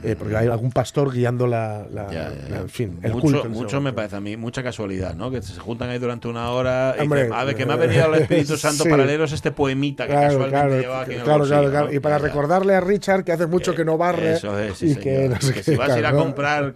Eh, 0.03 0.15
porque 0.17 0.35
hay 0.37 0.47
algún 0.47 0.71
pastor 0.71 1.11
guiando 1.11 1.47
la, 1.47 1.85
la- 1.91 2.07
Ya, 2.11 2.29
ya, 2.29 2.29
la- 2.29 2.49
ya. 2.49 2.57
en 2.61 2.69
fin, 2.69 2.99
el 3.01 3.11
mucho, 3.13 3.21
culto. 3.21 3.49
mucho 3.49 3.81
me 3.81 3.93
parece 3.93 4.15
a 4.17 4.21
mí, 4.21 4.37
mucha 4.37 4.61
casualidad, 4.63 5.15
¿no? 5.15 5.31
Que 5.31 5.41
se 5.41 5.59
juntan 5.59 5.89
ahí 5.89 5.99
durante 5.99 6.27
una 6.27 6.49
hora 6.51 6.95
y 6.97 7.01
Hombre, 7.01 7.23
dicen, 7.23 7.33
a 7.37 7.43
ver, 7.43 7.55
que 7.55 7.65
me 7.65 7.73
ha 7.73 7.77
venido 7.77 8.05
el 8.13 8.21
Espíritu 8.21 8.55
Santo 8.57 8.83
sí. 8.83 8.89
para 8.89 9.05
leeros 9.05 9.31
este 9.31 9.51
poemita 9.51 10.05
que 10.05 10.11
Claro, 10.11 10.27
casualmente 10.27 10.57
claro, 10.67 10.81
lleva 10.81 11.01
aquí 11.01 11.11
en 11.13 11.17
el 11.17 11.23
claro, 11.23 11.39
bolsillo, 11.39 11.59
claro, 11.59 11.71
claro. 11.71 11.93
Y 11.93 11.99
para 11.99 12.17
recordarle 12.19 12.75
a 12.75 12.81
Richard 12.81 13.23
que 13.23 13.31
hace 13.31 13.47
mucho 13.47 13.73
que 13.75 13.83
no 13.85 13.97
barre. 13.97 14.33
Eso 14.33 14.57
es, 14.59 14.77
sí, 14.77 14.91
y 14.91 14.95
que, 14.95 15.15
señor. 15.23 15.29
no 15.31 15.41
sé 15.41 15.53
Que 15.53 15.63
si 15.63 15.75
vas 15.75 15.89
a 15.89 15.99
ir 15.99 16.05
a 16.05 16.09
claro, 16.09 16.17
¿no? 16.17 16.23
comprar, 16.23 16.73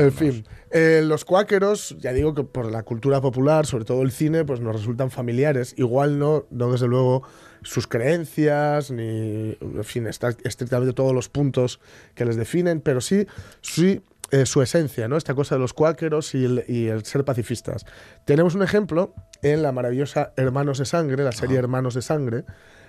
En 0.00 0.12
fin, 0.12 0.46
eh, 0.70 1.02
los 1.04 1.24
cuáqueros, 1.24 1.96
ya 1.98 2.12
digo 2.12 2.34
que 2.34 2.44
por 2.44 2.70
la 2.70 2.82
cultura 2.82 3.20
popular, 3.20 3.66
sobre 3.66 3.84
todo 3.84 4.02
el 4.02 4.10
cine, 4.10 4.44
pues 4.44 4.60
nos 4.60 4.74
resultan 4.74 5.10
familiares. 5.10 5.74
Igual 5.76 6.18
no, 6.18 6.46
no 6.50 6.72
desde 6.72 6.86
luego 6.86 7.22
sus 7.62 7.86
creencias, 7.86 8.90
ni, 8.90 9.56
en 9.60 9.84
fin, 9.84 10.06
estrictamente 10.06 10.92
todos 10.92 11.14
los 11.14 11.28
puntos 11.28 11.80
que 12.14 12.24
les 12.24 12.36
definen, 12.36 12.80
pero 12.80 13.00
sí, 13.00 13.26
sí 13.62 14.02
eh, 14.30 14.46
su 14.46 14.62
esencia, 14.62 15.06
¿no? 15.06 15.16
Esta 15.16 15.34
cosa 15.34 15.54
de 15.54 15.60
los 15.60 15.72
cuáqueros 15.72 16.34
y 16.34 16.44
el, 16.44 16.64
y 16.66 16.88
el 16.88 17.04
ser 17.04 17.24
pacifistas. 17.24 17.86
Tenemos 18.24 18.54
un 18.54 18.62
ejemplo 18.62 19.14
en 19.42 19.62
la 19.62 19.72
maravillosa 19.72 20.32
Hermanos 20.36 20.78
de 20.78 20.86
Sangre, 20.86 21.22
la 21.22 21.32
serie 21.32 21.58
Hermanos 21.58 21.94
de 21.94 22.02
Sangre, 22.02 22.44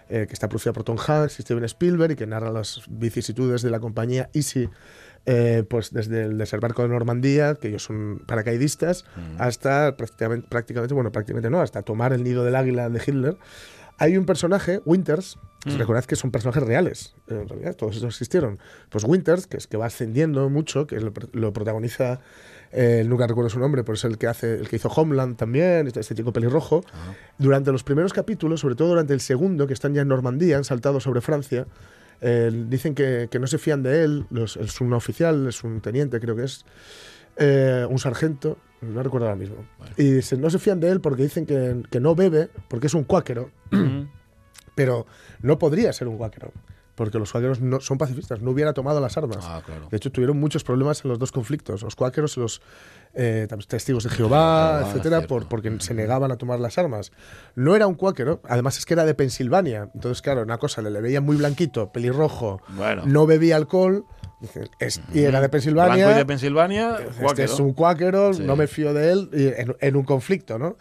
eh, 0.07 0.25
que 0.27 0.33
está 0.33 0.47
producida 0.47 0.71
por 0.71 0.83
Tom 0.83 0.97
Hanks 0.97 1.39
y 1.39 1.41
Steven 1.41 1.63
Spielberg 1.65 2.11
y 2.11 2.15
que 2.15 2.27
narra 2.27 2.51
las 2.51 2.81
vicisitudes 2.87 3.63
de 3.63 3.71
la 3.71 3.79
compañía 3.79 4.29
Easy 4.33 4.69
eh, 5.25 5.63
pues 5.69 5.91
desde 5.91 6.23
el 6.23 6.37
desembarco 6.37 6.81
de 6.83 6.89
Normandía, 6.89 7.55
que 7.55 7.69
ellos 7.69 7.83
son 7.83 8.21
paracaidistas, 8.25 9.05
hasta 9.37 9.97
prácticamente, 9.97 10.47
prácticamente, 10.49 10.93
bueno, 10.93 11.11
prácticamente 11.11 11.49
no, 11.49 11.61
hasta 11.61 11.81
tomar 11.81 12.13
el 12.13 12.23
nido 12.23 12.43
del 12.43 12.55
águila 12.55 12.89
de 12.89 13.01
Hitler. 13.05 13.37
Hay 13.97 14.17
un 14.17 14.25
personaje, 14.25 14.81
Winters, 14.85 15.37
Mm. 15.65 15.77
recordad 15.79 16.05
que 16.05 16.15
son 16.15 16.29
personajes 16.29 16.61
reales, 16.61 17.15
en 17.27 17.49
realidad, 17.49 17.75
todos 17.75 17.95
esos 17.95 18.13
existieron. 18.13 18.59
Pues 18.89 19.03
Winters, 19.03 19.47
que 19.47 19.57
es 19.57 19.65
que 19.65 19.77
va 19.77 19.87
ascendiendo 19.87 20.47
mucho, 20.49 20.85
que 20.85 20.99
lo, 20.99 21.11
lo 21.33 21.53
protagoniza, 21.53 22.19
eh, 22.71 23.03
nunca 23.07 23.25
recuerdo 23.25 23.49
su 23.49 23.59
nombre, 23.59 23.83
pero 23.83 23.95
es 23.95 24.03
el 24.03 24.19
que, 24.19 24.27
hace, 24.27 24.53
el 24.55 24.69
que 24.69 24.75
hizo 24.75 24.89
Homeland 24.89 25.37
también, 25.37 25.87
este, 25.87 26.01
este 26.01 26.13
chico 26.13 26.31
pelirrojo. 26.31 26.83
Durante 27.39 27.71
los 27.71 27.83
primeros 27.83 28.13
capítulos, 28.13 28.59
sobre 28.59 28.75
todo 28.75 28.89
durante 28.89 29.13
el 29.13 29.21
segundo, 29.21 29.65
que 29.65 29.73
están 29.73 29.95
ya 29.95 30.01
en 30.03 30.07
Normandía, 30.07 30.57
han 30.57 30.65
saltado 30.65 30.99
sobre 30.99 31.21
Francia, 31.21 31.65
eh, 32.21 32.51
dicen 32.67 32.95
que, 32.95 33.27
que 33.29 33.39
no 33.39 33.47
se 33.47 33.57
fían 33.57 33.83
de 33.83 34.03
él, 34.03 34.25
los- 34.29 34.57
es 34.57 34.79
un 34.81 34.93
oficial, 34.93 35.47
es 35.47 35.63
un 35.63 35.81
teniente, 35.81 36.19
creo 36.19 36.35
que 36.35 36.43
es, 36.43 36.65
eh, 37.37 37.85
un 37.89 37.99
sargento, 37.99 38.57
no 38.81 39.01
recuerdo 39.03 39.27
ahora 39.27 39.37
mismo. 39.37 39.57
Y 39.97 40.11
dicen, 40.11 40.41
no 40.41 40.49
se 40.49 40.59
fían 40.59 40.79
de 40.79 40.89
él 40.91 41.01
porque 41.01 41.23
dicen 41.23 41.45
que, 41.45 41.83
que 41.89 41.99
no 41.99 42.15
bebe, 42.15 42.49
porque 42.67 42.87
es 42.87 42.93
un 42.93 43.03
cuáquero, 43.03 43.51
pero 44.75 45.05
no 45.41 45.57
podría 45.57 45.91
ser 45.93 46.07
un 46.07 46.17
cuáquero. 46.17 46.51
Porque 46.95 47.19
los 47.19 47.31
cuáqueros 47.31 47.59
no, 47.59 47.81
son 47.81 47.97
pacifistas, 47.97 48.41
no 48.41 48.51
hubiera 48.51 48.71
tomado 48.73 49.01
las 49.01 49.17
armas. 49.17 49.39
Ah, 49.41 49.61
claro. 49.65 49.87
De 49.91 49.97
hecho, 49.97 50.11
tuvieron 50.11 50.39
muchos 50.39 50.63
problemas 50.63 51.03
en 51.03 51.09
los 51.09 51.19
dos 51.19 51.31
conflictos. 51.33 51.81
Los 51.83 51.95
cuáqueros 51.95 52.37
y 52.37 52.39
los 52.39 52.61
eh, 53.13 53.47
testigos 53.67 54.05
de 54.05 54.09
Jehová, 54.11 54.79
Ah, 54.79 54.83
etcétera, 54.87 55.21
por, 55.27 55.47
porque 55.49 55.75
se 55.81 55.93
negaban 55.93 56.31
a 56.31 56.37
tomar 56.37 56.59
las 56.59 56.77
armas. 56.77 57.11
No 57.55 57.75
era 57.75 57.85
un 57.87 57.95
cuáquero, 57.95 58.39
además 58.47 58.77
es 58.77 58.85
que 58.85 58.93
era 58.93 59.03
de 59.05 59.13
Pensilvania. 59.13 59.89
Entonces, 59.93 60.21
claro, 60.21 60.41
una 60.43 60.57
cosa, 60.57 60.81
le, 60.81 60.89
le 60.89 61.01
veían 61.01 61.23
muy 61.25 61.35
blanquito, 61.35 61.91
pelirrojo, 61.91 62.61
Bueno. 62.69 63.03
no 63.05 63.25
bebía 63.25 63.57
alcohol, 63.57 64.05
es- 64.79 65.01
y 65.13 65.21
era 65.23 65.41
de 65.41 65.49
Pensilvania. 65.49 65.95
Blanco 66.05 66.11
y 66.11 66.17
de 66.19 66.25
Pensilvania, 66.25 66.97
Este 67.27 67.43
es 67.43 67.59
un 67.59 67.73
cuáquero, 67.73 68.33
Sí. 68.33 68.43
no 68.43 68.55
me 68.55 68.67
fío 68.67 68.93
de 68.93 69.11
él, 69.11 69.29
y 69.33 69.47
en, 69.47 69.75
en 69.79 69.95
un 69.97 70.03
conflicto, 70.03 70.57
¿no? 70.57 70.77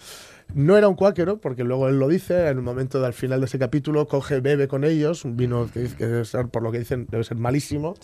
No 0.53 0.77
era 0.77 0.89
un 0.89 0.95
cuáquero, 0.95 1.41
porque 1.41 1.65
luego 1.65 1.89
él 1.89 1.99
lo 1.99 2.09
dice, 2.09 2.49
en 2.49 2.59
un 2.59 2.65
momento 2.65 3.01
del 3.01 3.13
final 3.13 3.41
de 3.41 3.47
ese 3.47 3.59
capítulo, 3.59 4.07
coge, 4.07 4.41
bebe 4.41 4.69
con 4.69 4.85
ellos, 4.85 5.25
un 5.25 5.37
vino 5.37 5.69
que, 5.73 5.81
dice 5.81 5.97
que 5.97 6.07
debe 6.07 6.25
ser, 6.25 6.49
por 6.49 6.63
lo 6.63 6.71
que 6.71 6.79
dicen, 6.79 7.07
debe 7.11 7.25
ser 7.25 7.37
malísimo, 7.37 7.95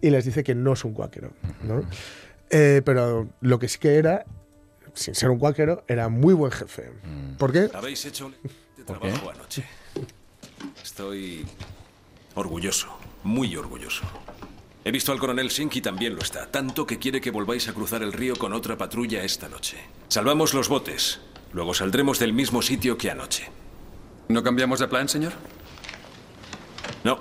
y 0.00 0.10
les 0.10 0.24
dice 0.24 0.44
que 0.44 0.54
no 0.54 0.74
es 0.74 0.84
un 0.84 0.92
cuáquero, 0.92 1.32
¿no? 1.62 1.82
Eh, 2.50 2.82
pero 2.84 3.28
lo 3.40 3.58
que 3.58 3.68
sí 3.68 3.78
que 3.78 3.96
era, 3.96 4.24
sin 4.94 5.14
ser 5.14 5.30
un 5.30 5.38
cuáquero, 5.38 5.84
era 5.88 6.08
muy 6.08 6.34
buen 6.34 6.52
jefe. 6.52 6.90
¿Por 7.38 7.52
qué? 7.52 7.68
Habéis 7.72 8.04
hecho 8.04 8.30
de 8.76 8.84
¿Por 8.84 9.00
qué? 9.00 9.08
trabajo 9.08 9.30
anoche. 9.30 9.64
Estoy 10.82 11.46
orgulloso, 12.34 12.88
muy 13.24 13.56
orgulloso. 13.56 14.04
He 14.84 14.90
visto 14.92 15.12
al 15.12 15.18
coronel 15.18 15.50
Sink 15.50 15.76
y 15.76 15.80
también 15.82 16.14
lo 16.14 16.22
está, 16.22 16.46
tanto 16.46 16.86
que 16.86 16.98
quiere 16.98 17.20
que 17.20 17.30
volváis 17.30 17.68
a 17.68 17.74
cruzar 17.74 18.02
el 18.02 18.12
río 18.12 18.36
con 18.36 18.52
otra 18.54 18.78
patrulla 18.78 19.22
esta 19.22 19.48
noche. 19.48 19.76
Salvamos 20.08 20.54
los 20.54 20.68
botes, 20.70 21.20
luego 21.52 21.74
saldremos 21.74 22.18
del 22.18 22.32
mismo 22.32 22.62
sitio 22.62 22.96
que 22.96 23.10
anoche. 23.10 23.48
¿No 24.28 24.42
cambiamos 24.42 24.78
de 24.78 24.88
plan, 24.88 25.08
señor? 25.08 25.32
No, 27.04 27.18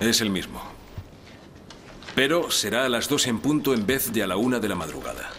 es 0.00 0.20
el 0.20 0.30
mismo. 0.30 0.62
Pero 2.14 2.50
será 2.50 2.84
a 2.84 2.88
las 2.88 3.08
dos 3.08 3.26
en 3.26 3.38
punto 3.38 3.72
en 3.72 3.86
vez 3.86 4.12
de 4.12 4.22
a 4.22 4.26
la 4.26 4.36
una 4.36 4.58
de 4.58 4.68
la 4.68 4.74
madrugada. 4.74 5.30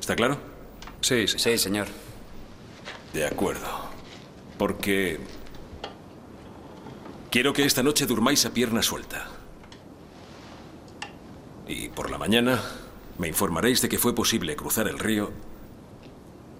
¿Está 0.00 0.16
claro? 0.16 0.38
Sí, 1.00 1.28
sí. 1.28 1.38
Sí, 1.38 1.58
señor. 1.58 1.86
De 3.12 3.26
acuerdo. 3.26 3.68
Porque... 4.58 5.20
Quiero 7.30 7.52
que 7.52 7.64
esta 7.64 7.82
noche 7.82 8.06
durmáis 8.06 8.44
a 8.46 8.52
pierna 8.52 8.82
suelta. 8.82 9.26
Y 11.66 11.88
por 11.88 12.10
la 12.10 12.18
mañana 12.18 12.60
me 13.18 13.28
informaréis 13.28 13.82
de 13.82 13.88
que 13.88 13.98
fue 13.98 14.14
posible 14.14 14.56
cruzar 14.56 14.88
el 14.88 14.98
río 14.98 15.30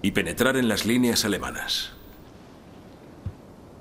y 0.01 0.11
penetrar 0.11 0.57
en 0.57 0.67
las 0.67 0.85
líneas 0.85 1.25
alemanas. 1.25 1.93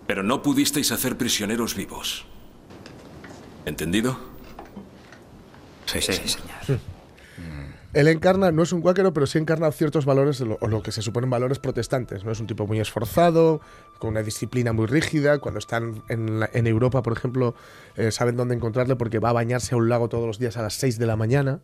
Pero 0.06 0.22
no 0.22 0.42
pudisteis 0.42 0.92
hacer 0.92 1.16
prisioneros 1.16 1.74
vivos. 1.74 2.26
¿Entendido? 3.64 4.18
Sí, 5.86 6.00
sí, 6.00 6.12
señor. 6.12 6.80
Él 7.94 8.08
encarna, 8.08 8.50
no 8.52 8.62
es 8.62 8.72
un 8.72 8.80
cuáquero, 8.80 9.12
pero 9.12 9.26
sí 9.26 9.36
encarna 9.38 9.70
ciertos 9.70 10.06
valores, 10.06 10.40
lo, 10.40 10.56
o 10.60 10.68
lo 10.68 10.82
que 10.82 10.92
se 10.92 11.02
suponen 11.02 11.28
valores 11.28 11.58
protestantes. 11.58 12.24
¿no? 12.24 12.32
Es 12.32 12.40
un 12.40 12.46
tipo 12.46 12.66
muy 12.66 12.80
esforzado, 12.80 13.60
con 13.98 14.10
una 14.10 14.22
disciplina 14.22 14.72
muy 14.72 14.86
rígida. 14.86 15.38
Cuando 15.40 15.58
están 15.58 16.02
en, 16.08 16.40
la- 16.40 16.48
en 16.54 16.66
Europa, 16.66 17.02
por 17.02 17.12
ejemplo, 17.12 17.54
eh, 17.96 18.10
saben 18.10 18.36
dónde 18.36 18.54
encontrarle 18.54 18.96
porque 18.96 19.18
va 19.18 19.28
a 19.28 19.32
bañarse 19.34 19.74
a 19.74 19.78
un 19.78 19.88
lago 19.90 20.08
todos 20.08 20.26
los 20.26 20.38
días 20.38 20.56
a 20.56 20.62
las 20.62 20.74
6 20.74 20.98
de 20.98 21.06
la 21.06 21.16
mañana, 21.16 21.60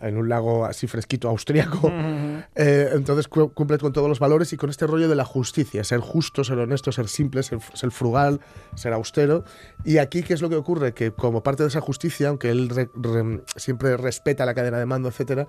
en 0.00 0.16
un 0.16 0.28
lago 0.28 0.64
así 0.64 0.86
fresquito 0.86 1.28
austriaco. 1.28 1.90
Eh, 2.56 2.90
entonces 2.92 3.26
cu- 3.26 3.52
cumple 3.52 3.78
con 3.78 3.92
todos 3.92 4.08
los 4.08 4.20
valores 4.20 4.52
y 4.52 4.56
con 4.56 4.70
este 4.70 4.86
rollo 4.86 5.08
de 5.08 5.16
la 5.16 5.24
justicia, 5.24 5.82
ser 5.82 5.98
justo, 5.98 6.44
ser 6.44 6.56
honesto, 6.58 6.92
ser 6.92 7.08
simple, 7.08 7.42
ser, 7.42 7.58
ser 7.72 7.90
frugal, 7.90 8.40
ser 8.76 8.92
austero. 8.92 9.42
Y 9.84 9.98
aquí, 9.98 10.22
¿qué 10.22 10.34
es 10.34 10.40
lo 10.40 10.48
que 10.48 10.54
ocurre? 10.56 10.94
Que 10.94 11.10
como 11.10 11.42
parte 11.42 11.64
de 11.64 11.68
esa 11.68 11.80
justicia, 11.80 12.28
aunque 12.28 12.50
él 12.50 12.68
re- 12.68 12.90
re- 12.94 13.42
siempre 13.56 13.96
respeta 13.96 14.46
la 14.46 14.54
cadena 14.54 14.78
de 14.78 14.86
mando, 14.86 15.08
etcétera, 15.08 15.48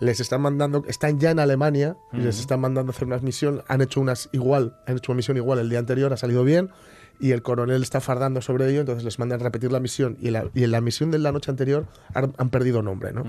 les 0.00 0.18
están 0.20 0.40
mandando, 0.40 0.82
están 0.88 1.18
ya 1.20 1.30
en 1.30 1.40
Alemania 1.40 1.96
y 2.12 2.18
les 2.18 2.40
están 2.40 2.60
mandando 2.60 2.90
a 2.90 2.94
hacer 2.94 3.06
unas 3.06 3.22
misiones, 3.22 3.62
han 3.68 3.82
hecho 3.82 4.00
unas 4.00 4.30
igual, 4.32 4.78
han 4.86 4.96
hecho 4.96 5.12
una 5.12 5.16
misión 5.18 5.36
igual 5.36 5.58
el 5.58 5.68
día 5.68 5.78
anterior, 5.78 6.12
ha 6.12 6.16
salido 6.16 6.42
bien. 6.42 6.70
Y 7.18 7.32
el 7.32 7.40
coronel 7.42 7.82
está 7.82 8.00
fardando 8.02 8.42
sobre 8.42 8.68
ello, 8.70 8.80
entonces 8.80 9.02
les 9.04 9.18
mandan 9.18 9.40
repetir 9.40 9.72
la 9.72 9.80
misión. 9.80 10.16
Y, 10.20 10.30
la- 10.30 10.50
y 10.54 10.64
en 10.64 10.70
la 10.70 10.80
misión 10.82 11.10
de 11.10 11.18
la 11.18 11.32
noche 11.32 11.50
anterior 11.50 11.86
han, 12.14 12.34
han 12.38 12.48
perdido 12.50 12.80
nombre, 12.82 13.12
¿no? 13.12 13.24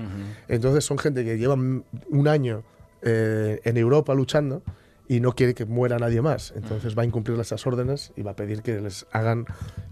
Entonces 0.48 0.84
son 0.84 0.98
gente 0.98 1.24
que 1.24 1.38
llevan 1.38 1.84
un 2.10 2.28
año 2.28 2.64
eh, 3.02 3.60
en 3.64 3.76
Europa 3.76 4.14
luchando 4.14 4.62
y 5.10 5.20
no 5.20 5.32
quiere 5.32 5.54
que 5.54 5.64
muera 5.64 5.98
nadie 5.98 6.20
más. 6.20 6.52
Entonces 6.54 6.96
va 6.96 7.02
a 7.02 7.06
incumplir 7.06 7.38
esas 7.40 7.66
órdenes 7.66 8.12
y 8.16 8.22
va 8.22 8.32
a 8.32 8.36
pedir 8.36 8.62
que 8.62 8.80
les 8.80 9.06
hagan 9.12 9.46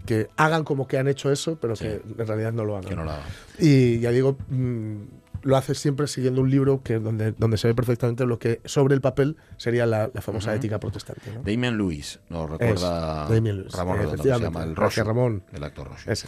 que 0.05 0.27
hagan 0.37 0.63
como 0.63 0.87
que 0.87 0.97
han 0.99 1.07
hecho 1.07 1.31
eso, 1.31 1.57
pero 1.59 1.73
que 1.73 2.01
en 2.17 2.27
realidad 2.27 2.53
no 2.53 2.65
lo 2.65 2.77
hagan. 2.77 2.89
Que 2.89 2.95
no 2.95 3.03
lo 3.03 3.11
hagan. 3.11 3.25
Y 3.59 3.99
ya 3.99 4.11
digo, 4.11 4.37
mm, 4.49 4.95
lo 5.43 5.55
hace 5.57 5.73
siempre 5.75 6.07
siguiendo 6.07 6.41
un 6.41 6.49
libro 6.51 6.81
que 6.83 6.99
donde, 6.99 7.31
donde 7.31 7.57
se 7.57 7.67
ve 7.67 7.73
perfectamente 7.75 8.25
lo 8.25 8.37
que 8.37 8.59
sobre 8.65 8.93
el 8.95 9.01
papel 9.01 9.37
sería 9.57 9.85
la, 9.85 10.09
la 10.13 10.21
famosa 10.21 10.49
Ujú. 10.51 10.57
ética 10.57 10.79
protestante. 10.79 11.21
¿no? 11.33 11.41
Damien 11.43 11.77
Lewis, 11.77 12.19
nos 12.29 12.49
recuerda 12.49 13.23
Es, 13.25 13.29
Damien 13.31 13.57
Lewis, 13.57 13.73
Ramón 13.73 13.97
Redondo, 13.97 14.23
se 14.23 14.29
llama 14.29 14.63
el 14.63 14.75
Rosso, 14.75 15.03
Ramón. 15.03 15.43
el 15.53 15.63
actor 15.63 15.87
Rosso. 15.87 16.11
Ese. 16.11 16.27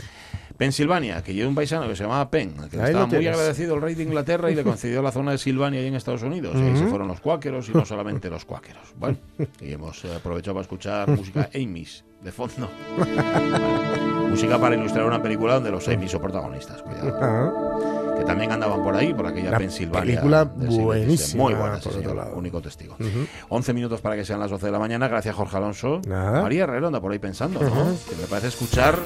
Pensilvania, 0.60 1.24
que 1.24 1.34
lleva 1.34 1.48
un 1.48 1.56
paisano 1.56 1.88
que 1.88 1.96
se 1.96 2.04
llamaba 2.04 2.30
Penn, 2.30 2.54
que 2.70 2.76
le 2.76 2.84
Ahí 2.84 2.90
estaba 2.90 3.08
muy 3.08 3.26
agradecido 3.26 3.76
el 3.76 3.82
rey 3.82 3.96
de 3.96 4.04
Inglaterra 4.04 4.52
y 4.52 4.56
le 4.56 4.64
concedió 4.66 5.02
la 5.02 5.14
zona 5.14 5.32
de 5.32 5.38
Silvania 5.38 5.80
ahí 5.80 5.88
en 5.88 5.96
Estados 5.96 6.22
Unidos. 6.22 6.54
Y 6.58 6.60
ahí 6.60 6.76
se 6.76 6.86
fueron 6.88 7.08
los 7.08 7.22
cuáqueros 7.22 7.70
y 7.70 7.72
no 7.72 7.86
solamente 7.86 8.30
los 8.30 8.44
cuáqueros. 8.44 8.94
Bueno, 8.98 9.18
y 9.62 9.72
hemos 9.72 10.04
eh, 10.04 10.14
aprovechado 10.14 10.56
para 10.56 10.64
escuchar 10.64 11.10
música 11.12 11.50
Amy's 11.56 12.04
de 12.22 12.32
fondo. 12.34 12.70
Bueno, 12.98 13.24
música 14.30 14.58
para 14.60 14.76
ilustrar 14.76 15.06
una 15.06 15.22
película 15.22 15.56
donde 15.56 15.72
los 15.72 15.88
Amy's 15.88 16.12
son 16.12 16.22
protagonistas, 16.22 16.82
cuidado. 16.82 17.18
Ah, 17.22 18.16
Que 18.18 18.26
también 18.26 18.52
andaban 18.52 18.84
por 18.84 18.96
ahí, 18.96 19.14
por 19.14 19.26
aquella 19.28 19.50
Una 19.50 19.58
Pensilvania. 19.60 20.02
película 20.22 20.44
buenísima, 20.44 21.44
Muy 21.44 21.54
buena, 21.54 21.76
sí, 21.78 21.84
por 21.84 21.92
otro 21.92 22.02
señor, 22.02 22.16
lado. 22.16 22.36
único 22.36 22.62
testigo. 22.62 22.96
Ujú. 23.00 23.26
11 23.50 23.74
minutos 23.74 24.02
para 24.02 24.16
que 24.16 24.26
sean 24.26 24.40
las 24.40 24.52
12 24.52 24.66
de 24.66 24.72
la 24.72 24.80
mañana. 24.80 25.08
Gracias, 25.08 25.36
Jorge 25.36 25.58
Alonso. 25.58 26.02
Nada. 26.08 26.42
María 26.42 26.64
Herrero 26.64 26.88
anda 26.88 27.00
por 27.00 27.12
ahí 27.12 27.20
pensando, 27.20 27.60
¿no? 27.62 27.70
Que 27.70 28.16
me 28.16 28.28
parece 28.30 28.48
escuchar 28.50 29.00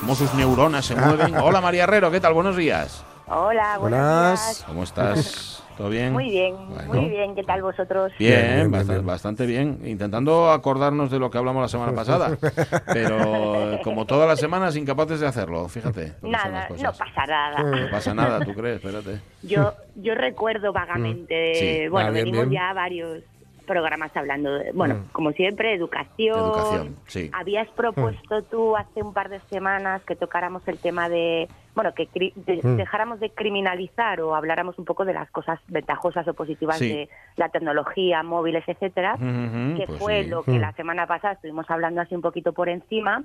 cómo 0.00 0.14
sus 0.14 0.32
neuronas 0.34 0.84
se 0.86 0.96
mueven. 0.96 1.36
Hola, 1.42 1.60
María 1.60 1.84
Herrero, 1.84 2.10
¿qué 2.10 2.20
tal? 2.20 2.32
Buenos 2.32 2.56
días. 2.56 3.04
Hola, 3.28 3.78
Buenas. 3.78 4.40
días. 4.46 4.64
¿Cómo 4.66 4.82
estás? 4.82 5.62
¿Todo 5.82 5.90
bien? 5.90 6.12
Muy 6.12 6.30
bien, 6.30 6.54
Bueno. 6.68 6.92
muy 7.02 7.08
bien. 7.10 7.34
¿Qué 7.34 7.42
tal 7.42 7.60
vosotros? 7.60 8.12
Bien, 8.16 8.30
Bien, 8.40 8.54
bien, 8.54 8.70
bastante, 8.70 8.92
bien. 8.94 9.06
bastante 9.06 9.46
bien. 9.46 9.78
Intentando 9.84 10.52
acordarnos 10.52 11.10
de 11.10 11.18
lo 11.18 11.28
que 11.28 11.38
hablamos 11.38 11.60
la 11.60 11.66
semana 11.66 11.92
pasada. 11.92 12.38
Pero 12.92 13.80
como 13.82 14.06
todas 14.06 14.28
las 14.28 14.38
semanas, 14.38 14.76
incapaces 14.76 15.18
de 15.18 15.26
hacerlo. 15.26 15.66
Fíjate. 15.68 16.12
Nada, 16.22 16.68
no 16.70 16.92
pasa 16.92 17.26
nada. 17.26 17.62
No 17.64 17.90
pasa 17.90 18.14
nada, 18.14 18.44
¿tú 18.44 18.54
crees? 18.54 18.76
Espérate. 18.76 19.18
Yo, 19.42 19.72
yo 19.96 20.14
recuerdo 20.14 20.72
vagamente, 20.72 21.54
Sí. 21.54 21.88
bueno, 21.88 22.06
Ah, 22.06 22.10
bien, 22.12 22.26
venimos 22.26 22.48
bien. 22.48 22.60
ya 22.62 22.72
varios 22.74 23.24
programas 23.62 24.14
hablando, 24.16 24.52
de, 24.58 24.72
bueno, 24.72 24.94
Mm. 24.94 25.12
como 25.12 25.32
siempre, 25.32 25.74
educación. 25.74 26.36
Educación, 26.38 26.96
sí. 27.06 27.30
Habías 27.32 27.68
propuesto 27.70 28.42
tú 28.42 28.76
hace 28.76 29.02
un 29.02 29.12
par 29.14 29.28
de 29.28 29.40
semanas 29.50 30.02
que 30.04 30.16
tocáramos 30.16 30.66
el 30.68 30.78
tema 30.78 31.08
de, 31.08 31.48
bueno, 31.74 31.94
que 31.94 32.08
de- 32.14 32.60
Mm. 32.62 32.76
dejáramos 32.76 33.20
de 33.20 33.30
criminalizar 33.30 34.20
o 34.20 34.34
habláramos 34.34 34.78
un 34.78 34.84
poco 34.84 35.04
de 35.04 35.14
las 35.14 35.30
cosas 35.30 35.58
ventajosas 35.68 36.26
o 36.28 36.34
positivas 36.34 36.78
Sí. 36.78 36.88
de 36.88 37.08
la 37.36 37.48
tecnología, 37.48 38.22
móviles, 38.22 38.64
etcétera, 38.66 39.16
que 39.18 39.84
pues 39.86 39.98
fue 39.98 40.24
sí. 40.24 40.30
lo 40.30 40.42
que 40.42 40.52
Mm. 40.52 40.60
la 40.60 40.72
semana 40.72 41.06
pasada 41.06 41.34
estuvimos 41.34 41.70
hablando 41.70 42.00
así 42.00 42.14
un 42.14 42.20
poquito 42.22 42.52
por 42.52 42.68
encima. 42.68 43.22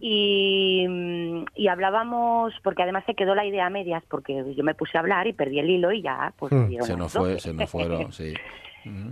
Y, 0.00 0.86
mm, 0.88 1.44
y 1.56 1.68
hablábamos, 1.68 2.52
porque 2.62 2.82
además 2.82 3.04
se 3.06 3.14
quedó 3.14 3.34
la 3.34 3.44
idea 3.44 3.66
a 3.66 3.70
medias, 3.70 4.02
porque 4.08 4.44
yo 4.54 4.64
me 4.64 4.74
puse 4.74 4.96
a 4.96 5.00
hablar 5.00 5.26
y 5.26 5.32
perdí 5.32 5.58
el 5.58 5.70
hilo 5.70 5.92
y 5.92 6.02
ya, 6.02 6.32
pues 6.38 6.50
Se 6.86 6.96
nos 6.96 7.12
fue, 7.12 7.32
12. 7.34 7.40
se 7.40 7.54
nos 7.54 7.70
fueron, 7.70 8.12
sí. 8.12 8.34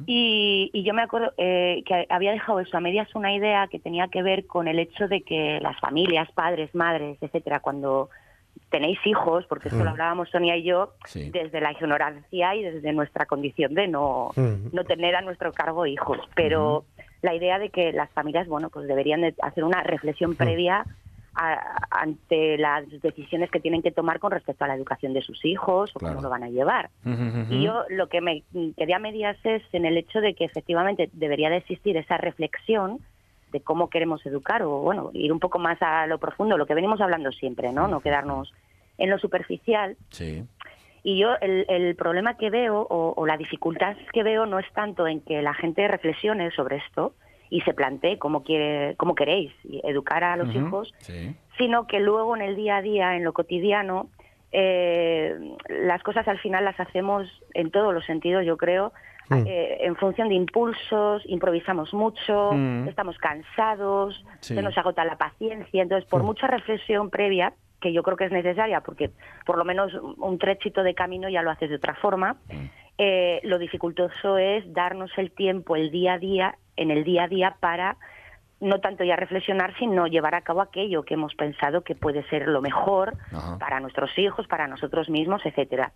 Y, 0.06 0.70
y 0.72 0.82
yo 0.82 0.92
me 0.94 1.02
acuerdo 1.02 1.32
eh, 1.36 1.82
que 1.86 2.06
había 2.08 2.32
dejado 2.32 2.60
eso 2.60 2.76
a 2.76 2.80
medias 2.80 3.14
una 3.14 3.32
idea 3.34 3.68
que 3.68 3.78
tenía 3.78 4.08
que 4.08 4.22
ver 4.22 4.46
con 4.46 4.66
el 4.68 4.78
hecho 4.78 5.08
de 5.08 5.22
que 5.22 5.58
las 5.60 5.78
familias, 5.80 6.30
padres, 6.32 6.74
madres, 6.74 7.18
etcétera, 7.20 7.60
cuando 7.60 8.10
tenéis 8.68 8.98
hijos, 9.04 9.46
porque 9.48 9.68
eso 9.68 9.76
Mm. 9.78 9.82
lo 9.84 9.90
hablábamos 9.90 10.28
Sonia 10.30 10.56
y 10.56 10.62
yo, 10.64 10.94
Sí. 11.06 11.30
desde 11.30 11.60
la 11.60 11.72
ignorancia 11.72 12.54
y 12.54 12.62
desde 12.62 12.92
nuestra 12.92 13.26
condición 13.26 13.74
de 13.74 13.88
no, 13.88 14.30
Mm. 14.36 14.68
no 14.72 14.84
tener 14.84 15.14
a 15.16 15.20
nuestro 15.22 15.52
cargo 15.52 15.86
hijos. 15.86 16.18
Pero 16.34 16.84
la 17.22 17.34
idea 17.34 17.58
de 17.58 17.70
que 17.70 17.92
las 17.92 18.10
familias, 18.10 18.48
bueno, 18.48 18.70
pues 18.70 18.86
deberían 18.88 19.20
de 19.22 19.34
hacer 19.42 19.64
una 19.64 19.82
reflexión 19.82 20.34
previa 20.36 20.84
a- 21.34 21.86
ante 21.90 22.58
las 22.58 22.88
decisiones 23.02 23.50
que 23.50 23.60
tienen 23.60 23.82
que 23.82 23.90
tomar 23.92 24.18
con 24.18 24.30
respecto 24.32 24.64
a 24.64 24.68
la 24.68 24.74
educación 24.74 25.12
de 25.14 25.22
sus 25.22 25.44
hijos 25.44 25.94
o 25.94 25.98
Claro. 25.98 26.16
cómo 26.16 26.22
lo 26.24 26.30
van 26.30 26.42
a 26.44 26.48
llevar. 26.50 26.90
Y 27.48 27.62
yo 27.64 27.84
lo 27.88 28.08
que 28.08 28.20
me 28.20 28.42
quedé 28.76 28.94
a 28.94 28.98
medias 28.98 29.36
es 29.44 29.62
en 29.72 29.84
el 29.84 29.96
hecho 29.96 30.20
de 30.20 30.34
que 30.34 30.44
efectivamente 30.44 31.08
debería 31.12 31.50
de 31.50 31.58
existir 31.58 31.96
esa 31.96 32.16
reflexión 32.16 32.98
de 33.52 33.60
cómo 33.60 33.90
queremos 33.90 34.24
educar 34.26 34.62
o, 34.62 34.78
bueno, 34.80 35.10
ir 35.12 35.32
un 35.32 35.40
poco 35.40 35.58
más 35.58 35.80
a 35.82 36.06
lo 36.06 36.18
profundo, 36.18 36.56
lo 36.56 36.66
que 36.66 36.74
venimos 36.74 37.00
hablando 37.00 37.32
siempre, 37.32 37.72
¿no? 37.72 37.88
No 37.88 38.00
quedarnos 38.00 38.52
en 38.98 39.10
lo 39.10 39.18
superficial. 39.18 39.96
Sí. 40.10 40.44
Y 41.02 41.18
yo 41.18 41.30
el, 41.40 41.64
el 41.68 41.96
problema 41.96 42.36
que 42.36 42.50
veo 42.50 42.80
o, 42.82 43.14
o 43.16 43.26
la 43.26 43.36
dificultad 43.38 43.96
que 44.12 44.22
veo 44.22 44.46
no 44.46 44.58
es 44.58 44.70
tanto 44.72 45.06
en 45.08 45.20
que 45.22 45.40
la 45.42 45.54
gente 45.54 45.88
reflexione 45.88 46.50
sobre 46.52 46.76
esto 46.76 47.14
y 47.50 47.60
se 47.62 47.74
plantee 47.74 48.18
cómo, 48.18 48.42
quiere, 48.44 48.94
cómo 48.96 49.14
queréis 49.14 49.52
educar 49.84 50.22
a 50.24 50.36
los 50.36 50.48
Ujú. 50.50 50.58
hijos, 50.58 50.94
Sí. 50.98 51.34
sino 51.58 51.86
que 51.86 52.00
luego 52.00 52.34
en 52.36 52.42
el 52.42 52.56
día 52.56 52.76
a 52.76 52.82
día, 52.82 53.16
en 53.16 53.24
lo 53.24 53.32
cotidiano, 53.32 54.08
eh, 54.52 55.36
las 55.68 56.02
cosas 56.02 56.26
al 56.28 56.38
final 56.38 56.64
las 56.64 56.78
hacemos 56.80 57.28
en 57.54 57.70
todos 57.70 57.94
los 57.94 58.04
sentidos, 58.04 58.44
yo 58.44 58.56
creo, 58.56 58.92
Mm. 59.28 59.44
eh, 59.46 59.78
en 59.82 59.94
función 59.96 60.28
de 60.28 60.34
impulsos, 60.34 61.22
improvisamos 61.26 61.94
mucho, 61.94 62.50
Mm. 62.52 62.88
estamos 62.88 63.16
cansados, 63.18 64.24
Sí. 64.40 64.54
se 64.54 64.62
nos 64.62 64.76
agota 64.76 65.04
la 65.04 65.16
paciencia, 65.18 65.82
entonces 65.82 66.08
por 66.08 66.22
mucha 66.24 66.46
reflexión 66.48 67.10
previa, 67.10 67.52
que 67.80 67.92
yo 67.92 68.02
creo 68.02 68.16
que 68.16 68.24
es 68.24 68.32
necesaria, 68.32 68.80
porque 68.80 69.10
por 69.46 69.56
lo 69.56 69.64
menos 69.64 69.92
un 70.18 70.38
trechito 70.38 70.82
de 70.82 70.94
camino 70.94 71.28
ya 71.28 71.42
lo 71.42 71.50
haces 71.50 71.70
de 71.70 71.76
otra 71.76 71.94
forma, 71.94 72.36
eh, 72.98 73.40
lo 73.44 73.58
dificultoso 73.58 74.36
es 74.36 74.70
darnos 74.74 75.10
el 75.16 75.30
tiempo, 75.30 75.76
el 75.76 75.90
día 75.90 76.14
a 76.14 76.18
día, 76.18 76.56
en 76.80 76.90
el 76.90 77.04
día 77.04 77.24
a 77.24 77.28
día 77.28 77.56
para 77.60 77.96
no 78.60 78.78
tanto 78.80 79.04
ya 79.04 79.16
reflexionar, 79.16 79.74
sino 79.78 80.06
llevar 80.06 80.34
a 80.34 80.42
cabo 80.42 80.60
aquello 80.60 81.02
que 81.02 81.14
hemos 81.14 81.34
pensado 81.34 81.82
que 81.82 81.94
puede 81.94 82.22
ser 82.28 82.46
lo 82.46 82.60
mejor 82.60 83.16
Ajá. 83.32 83.58
para 83.58 83.80
nuestros 83.80 84.10
hijos, 84.18 84.46
para 84.46 84.66
nosotros 84.66 85.08
mismos, 85.08 85.40
etcétera. 85.46 85.92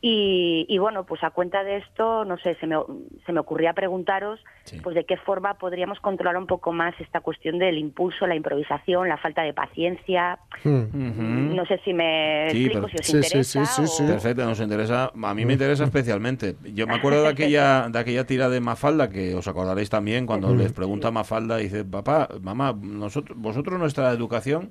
Y, 0.00 0.64
y 0.68 0.78
bueno, 0.78 1.04
pues 1.04 1.24
a 1.24 1.30
cuenta 1.30 1.64
de 1.64 1.78
esto, 1.78 2.24
no 2.24 2.38
sé, 2.38 2.54
se 2.60 2.68
me, 2.68 2.76
se 3.26 3.32
me 3.32 3.40
ocurría 3.40 3.72
preguntaros, 3.72 4.38
pues 4.82 4.94
de 4.94 5.04
qué 5.04 5.16
forma 5.16 5.54
podríamos 5.54 5.98
controlar 5.98 6.36
un 6.36 6.46
poco 6.46 6.72
más 6.72 6.94
esta 7.00 7.20
cuestión 7.20 7.58
del 7.58 7.78
impulso, 7.78 8.24
la 8.28 8.36
improvisación, 8.36 9.08
la 9.08 9.16
falta 9.16 9.42
de 9.42 9.52
paciencia. 9.54 10.38
No 10.64 11.66
sé 11.66 11.80
si 11.84 11.92
me 11.94 12.46
Sí, 12.52 12.66
explico, 12.66 12.86
pero- 12.86 13.02
si 13.02 13.16
os 13.18 13.24
interesa. 13.26 13.82
o- 14.04 14.06
Perfecto, 14.06 14.44
nos 14.44 14.60
interesa. 14.60 15.10
A 15.20 15.34
mí 15.34 15.44
me 15.44 15.54
interesa 15.54 15.82
especialmente. 15.82 16.54
Yo 16.74 16.86
me 16.86 16.94
acuerdo 16.94 17.22
de 17.24 17.28
aquella, 17.30 17.88
de 17.88 17.98
aquella 17.98 18.24
tira 18.24 18.48
de 18.48 18.60
Mafalda, 18.60 19.10
que 19.10 19.34
os 19.34 19.48
acordaréis 19.48 19.90
también, 19.90 20.26
cuando 20.26 20.54
les 20.54 20.72
pregunta 20.72 21.08
a 21.08 21.10
Mafalda, 21.10 21.56
dice, 21.56 21.84
papá, 21.84 22.28
mamá, 22.40 22.72
nosotros, 22.80 23.36
vosotros 23.36 23.78
nuestra 23.80 24.12
educación, 24.12 24.70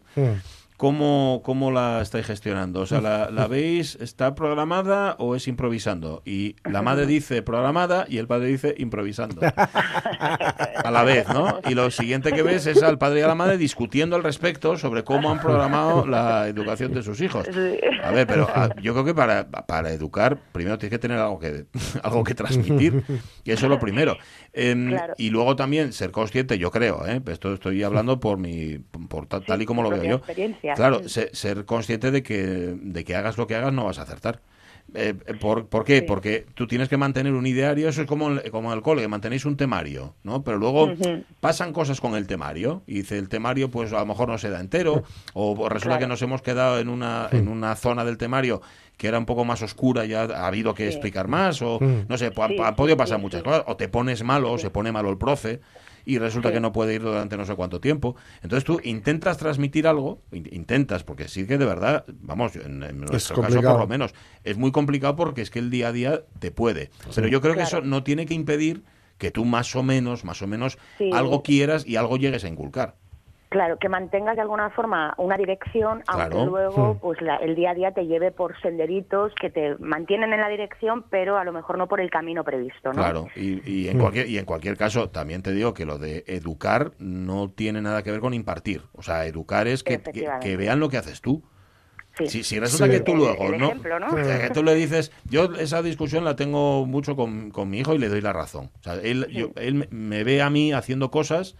¿cómo, 0.78 1.42
cómo 1.44 1.72
la 1.72 2.02
estáis 2.02 2.26
gestionando? 2.26 2.82
O 2.82 2.86
sea, 2.86 3.02
¿la, 3.02 3.30
la 3.30 3.48
veis, 3.50 3.98
está 4.00 4.36
programada 4.36 5.16
o 5.20 5.36
es 5.36 5.48
improvisando? 5.48 6.22
Y 6.26 6.56
la 6.64 6.82
madre 6.82 7.06
dice 7.06 7.42
programada 7.42 8.06
y 8.08 8.20
el 8.20 8.28
padre 8.28 8.48
dice 8.48 8.76
improvisando. 8.78 9.42
a 10.88 10.92
la 10.92 11.04
vez, 11.04 11.28
¿no? 11.30 11.60
Y 11.68 11.74
lo 11.74 11.92
siguiente 11.92 12.32
que 12.32 12.44
ves 12.44 12.66
es 12.68 12.82
al 12.84 12.98
padre 12.98 13.20
y 13.20 13.24
a 13.24 13.28
la 13.28 13.36
madre 13.36 13.58
discutiendo 13.58 14.16
al 14.16 14.24
respecto 14.24 14.78
sobre 14.78 15.04
cómo 15.04 15.32
han 15.32 15.40
programado 15.40 16.06
la 16.06 16.48
educación 16.48 16.94
de 16.94 17.04
sus 17.04 17.20
hijos. 17.22 17.48
A 18.04 18.12
ver, 18.12 18.28
pero 18.28 18.48
ah, 18.54 18.70
yo 18.82 18.94
creo 18.94 19.06
que 19.06 19.14
para, 19.14 19.50
para 19.50 19.92
educar, 19.92 20.38
primero 20.52 20.78
tienes 20.78 20.92
que 20.92 21.00
tener 21.00 21.18
algo 21.18 21.40
que, 21.40 21.66
algo 22.04 22.24
que 22.24 22.36
transmitir, 22.36 23.04
y 23.44 23.52
eso 23.52 23.66
es 23.66 23.70
lo 23.70 23.80
primero. 23.80 24.18
Em, 24.58 24.90
Claro. 24.90 25.14
Y 25.18 25.30
luego 25.30 25.56
también 25.56 25.94
ser 25.94 26.12
consciente, 26.12 26.58
yo 26.58 26.72
creo, 26.72 27.06
¿eh? 27.08 27.22
esto 27.28 27.54
estoy 27.54 27.84
hablando 27.84 28.20
por 28.20 28.38
mi, 28.38 28.80
por 29.10 29.26
ta- 29.28 29.42
tal 29.42 29.62
y 29.62 29.66
como 29.66 29.84
lo 29.84 29.90
veo 29.90 30.04
yo. 30.04 30.22
Claro, 30.76 31.02
Mm. 31.04 31.08
se- 31.10 31.36
ser 31.36 31.66
consciente 31.66 32.12
de 32.12 32.24
que, 32.24 32.38
de 32.82 33.04
que 33.04 33.16
hagas 33.16 33.38
lo 33.38 33.48
que 33.48 33.56
hagas 33.56 33.74
no 33.74 33.86
vas 33.86 34.00
a 34.00 34.04
acertar. 34.04 34.42
Eh, 34.94 35.14
¿por, 35.42 35.68
por 35.68 35.84
qué? 35.84 36.02
Porque 36.02 36.46
tú 36.54 36.66
tienes 36.66 36.88
que 36.88 36.96
mantener 36.96 37.34
un 37.34 37.46
ideario, 37.46 37.90
eso 37.90 38.02
es 38.02 38.08
como, 38.08 38.30
el- 38.30 38.50
como 38.52 38.72
en 38.72 38.78
el 38.78 38.82
cole, 38.84 39.02
que 39.02 39.08
mantenéis 39.10 39.44
un 39.46 39.58
temario, 39.58 40.16
¿no? 40.24 40.44
Pero 40.44 40.58
luego 40.58 40.94
pasan 41.42 41.74
cosas 41.74 42.00
con 42.00 42.16
el 42.16 42.26
temario, 42.26 42.84
y 42.88 42.96
dice 42.96 43.18
el 43.18 43.28
temario 43.28 43.70
pues 43.70 43.92
a 43.92 44.00
lo 44.00 44.06
mejor 44.06 44.30
no 44.30 44.38
se 44.38 44.50
da 44.50 44.60
entero, 44.62 45.04
o 45.34 45.56
resulta 45.70 45.98
Claro. 45.98 46.00
que 46.00 46.08
nos 46.08 46.22
hemos 46.22 46.42
quedado 46.42 46.80
en 46.80 46.88
una, 46.90 47.28
en 47.32 47.48
una 47.50 47.76
zona 47.76 48.06
del 48.06 48.18
temario 48.18 48.62
que 48.96 49.08
era 49.08 49.20
un 49.20 49.26
poco 49.28 49.46
más 49.46 49.62
oscura, 49.62 50.06
ya 50.06 50.24
ha 50.24 50.48
habido 50.48 50.74
que 50.74 50.84
Sí. 50.84 50.90
explicar 50.96 51.28
más, 51.28 51.62
o 51.62 51.80
no 51.82 52.18
sé, 52.18 52.32
pues, 52.32 52.48
Sí, 52.50 52.58
han 52.60 52.70
sí, 52.70 52.76
podido 52.78 52.98
pasar 52.98 53.18
sí. 53.18 53.22
muchas 53.22 53.44
cosas, 53.44 53.64
o 53.68 53.76
te 53.76 53.90
pones 53.90 54.24
malo, 54.24 54.54
o 54.54 54.58
se 54.58 54.70
pone 54.72 54.92
malo 54.92 55.10
el 55.12 55.18
profe, 55.18 55.60
y 56.08 56.20
resulta 56.20 56.48
Sí. 56.50 56.54
que 56.56 56.60
no 56.62 56.72
puede 56.72 56.96
ir 56.96 57.02
durante 57.02 57.36
no 57.36 57.46
sé 57.46 57.54
cuánto 57.56 57.82
tiempo. 57.82 58.16
Entonces 58.42 58.64
tú 58.64 58.80
intentas 58.84 59.38
transmitir 59.38 59.86
algo, 59.88 60.22
in- 60.32 60.48
intentas, 60.54 61.04
porque 61.04 61.28
sí 61.28 61.46
que 61.46 61.58
de 61.58 61.66
verdad, 61.66 62.06
vamos, 62.22 62.56
en, 62.56 62.82
en 62.82 63.00
nuestro 63.02 63.36
caso 63.36 63.42
complicado. 63.42 63.74
por 63.74 63.82
lo 63.82 63.88
menos, 63.88 64.16
es 64.46 64.58
muy 64.58 64.72
complicado 64.72 65.18
porque 65.18 65.42
es 65.42 65.50
que 65.52 65.60
el 65.60 65.70
día 65.70 65.90
a 65.90 65.92
día 65.92 66.24
te 66.40 66.50
puede. 66.52 66.90
Pero 67.14 67.28
yo 67.28 67.42
creo 67.42 67.54
que 67.56 67.62
Claro. 67.62 67.80
eso 67.80 67.82
no 67.88 68.04
tiene 68.04 68.26
que 68.26 68.34
impedir 68.34 68.84
que 69.18 69.32
tú 69.32 69.44
más 69.44 69.76
o 69.76 69.84
menos, 69.84 70.24
más 70.24 70.42
o 70.42 70.48
menos, 70.48 70.78
Sí. 70.98 71.10
algo 71.14 71.44
quieras 71.44 71.86
y 71.86 71.98
algo 71.98 72.16
llegues 72.18 72.46
a 72.46 72.48
inculcar. 72.48 72.96
Claro, 73.50 73.78
que 73.80 73.88
mantengas 73.88 74.36
de 74.36 74.42
alguna 74.42 74.70
forma 74.72 75.14
una 75.18 75.38
dirección, 75.38 76.04
aunque 76.08 76.30
Claro. 76.30 76.46
luego 76.46 76.96
Mm. 76.96 77.00
pues 77.00 77.22
la- 77.22 77.38
el 77.38 77.56
día 77.56 77.72
a 77.72 77.74
día 77.74 77.92
te 77.94 78.06
lleve 78.06 78.32
por 78.34 78.60
senderitos 78.62 79.34
que 79.40 79.50
te 79.50 79.76
mantienen 79.80 80.34
en 80.34 80.42
la 80.42 80.50
dirección, 80.50 81.06
pero 81.10 81.38
a 81.38 81.46
lo 81.46 81.54
mejor 81.54 81.78
no 81.78 81.88
por 81.88 82.02
el 82.02 82.10
camino 82.10 82.44
previsto, 82.44 82.90
¿no? 82.92 83.02
Claro, 83.02 83.28
y, 83.38 83.62
y 83.70 83.88
en 83.88 84.00
cualquier, 84.00 84.28
y 84.28 84.38
en 84.38 84.44
cualquier 84.44 84.76
caso, 84.76 85.10
también 85.10 85.44
te 85.44 85.54
digo 85.54 85.74
que 85.74 85.86
lo 85.86 85.98
de 85.98 86.26
educar 86.28 86.92
no 87.00 87.50
tiene 87.50 87.82
nada 87.82 88.04
que 88.04 88.12
ver 88.12 88.20
con 88.20 88.34
impartir. 88.34 88.82
O 88.92 89.02
sea, 89.02 89.26
educar 89.26 89.66
es 89.68 89.82
que, 89.82 89.92
que, 89.96 90.02
Efectivamente. 90.02 90.46
que 90.50 90.58
vean 90.58 90.82
lo 90.82 90.90
que 90.90 90.98
haces 90.98 91.22
tú. 91.22 91.42
Sí. 92.18 92.28
Si, 92.28 92.44
si 92.44 92.60
resulta 92.60 92.86
Sí. 92.88 92.92
que 92.92 93.00
tú 93.00 93.16
luego, 93.16 93.46
el 93.54 93.60
¿no? 93.60 93.68
ejemplo, 93.68 94.00
¿no? 94.00 94.08
O 94.08 94.24
sea, 94.24 94.42
que 94.42 94.50
tú 94.50 94.62
le 94.64 94.74
dices, 94.74 95.12
yo 95.24 95.46
esa 95.54 95.82
discusión 95.84 96.26
la 96.26 96.36
tengo 96.36 96.86
mucho 96.86 97.16
con, 97.16 97.52
con 97.52 97.70
mi 97.70 97.80
hijo 97.80 97.94
y 97.94 98.00
le 98.00 98.10
doy 98.10 98.20
la 98.22 98.34
razón. 98.34 98.72
O 98.80 98.84
sea, 98.84 98.96
él, 98.96 99.28
yo- 99.30 99.52
él 99.56 99.76
me- 99.76 99.88
me 99.92 100.24
ve 100.26 100.42
a 100.42 100.50
mí 100.50 100.74
haciendo 100.74 101.12
cosas 101.12 101.56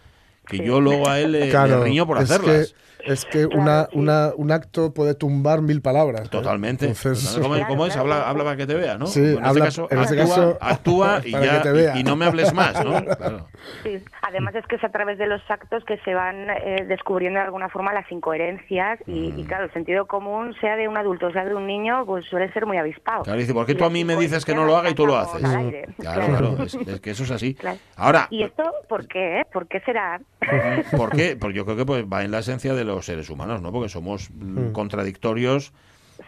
que 0.48 0.56
Sí. 0.58 0.64
yo 0.64 0.80
luego 0.80 1.08
a 1.08 1.18
él 1.20 1.32
le, 1.32 1.40
le 1.40 1.50
Claro, 1.50 1.84
riño 1.84 2.06
por 2.06 2.16
es 2.18 2.24
hacerlas. 2.30 2.74
que, 2.74 2.88
es 3.12 3.24
que 3.26 3.46
una, 3.46 3.84
sí. 3.84 3.90
una, 3.98 4.32
un 4.36 4.50
acto 4.50 4.92
puede 4.92 5.14
tumbar 5.14 5.62
mil 5.62 5.80
palabras. 5.80 6.22
¿eh? 6.26 6.28
Totalmente. 6.30 6.86
Entonces, 6.86 7.38
¿Cómo, 7.40 7.54
Claro, 7.54 7.68
cómo 7.68 7.86
es? 7.86 7.96
Habla, 7.96 8.28
habla 8.28 8.44
para 8.44 8.56
que 8.56 8.66
te 8.66 8.74
vea, 8.74 8.98
¿no? 8.98 9.06
Sí, 9.06 9.20
en 9.20 9.26
este 9.34 9.44
habla- 9.48 9.64
caso, 9.66 9.88
en 9.90 9.98
este 10.00 10.20
actúa, 10.20 10.34
caso, 10.36 10.58
actúa 10.60 11.20
y, 11.24 11.32
para 11.32 11.44
ya, 11.46 11.52
que 11.62 11.68
te 11.68 11.72
vea. 11.72 11.96
y, 11.96 12.00
y 12.00 12.04
no 12.04 12.16
me 12.16 12.26
hables 12.26 12.52
más, 12.52 12.84
¿no? 12.84 13.02
Claro. 13.16 13.46
Sí. 13.84 14.02
Además 14.22 14.54
es 14.56 14.66
que 14.66 14.76
es 14.76 14.84
a 14.84 14.88
través 14.90 15.16
de 15.16 15.26
los 15.26 15.40
actos 15.48 15.84
que 15.84 15.96
se 15.98 16.12
van 16.12 16.50
eh, 16.50 16.84
descubriendo 16.88 17.38
de 17.38 17.46
alguna 17.46 17.68
forma 17.68 17.92
las 17.94 18.10
incoherencias 18.10 18.98
y, 19.06 19.30
Mm. 19.32 19.38
y, 19.38 19.44
claro, 19.44 19.64
el 19.64 19.72
sentido 19.72 20.06
común, 20.06 20.54
sea 20.60 20.76
de 20.76 20.88
un 20.88 20.96
adulto, 20.96 21.30
sea 21.32 21.44
de 21.44 21.54
un 21.54 21.66
niño, 21.66 22.04
pues 22.04 22.24
suele 22.26 22.52
ser 22.52 22.66
muy 22.66 22.76
avispado. 22.78 23.22
Claro, 23.22 23.38
dice, 23.38 23.54
¿por 23.54 23.64
qué 23.64 23.74
tú 23.74 23.84
a 23.84 23.90
mí 23.90 24.04
me 24.04 24.16
dices 24.16 24.44
que 24.44 24.54
no 24.54 24.64
lo 24.64 24.76
haga 24.76 24.90
y 24.90 24.94
tú 24.94 25.06
lo 25.06 25.16
haces? 25.16 25.40
sacamos 25.40 25.56
al 25.56 25.64
aire. 25.66 25.88
Claro, 25.98 26.26
claro, 26.26 26.56
es, 26.64 26.74
es 26.74 27.00
que 27.00 27.10
eso 27.10 27.22
es 27.24 27.30
así. 27.30 27.54
Claro. 27.54 27.78
Ahora, 27.96 28.26
¿Y 28.30 28.42
esto 28.42 28.64
por 28.88 29.06
qué? 29.06 29.42
¿Por 29.52 29.66
qué 29.68 29.80
será? 29.80 30.20
¿Por 30.96 31.10
qué? 31.16 31.36
Pues 31.36 31.54
yo 31.54 31.64
creo 31.64 31.76
que 31.76 31.84
pues, 31.86 32.04
va 32.04 32.24
en 32.24 32.30
la 32.30 32.38
esencia 32.40 32.74
de 32.74 32.84
los 32.84 33.04
seres 33.06 33.28
humanos, 33.30 33.60
¿no? 33.62 33.72
Porque 33.72 33.88
somos 33.88 34.30
mm, 34.30 34.72
contradictorios, 34.72 35.72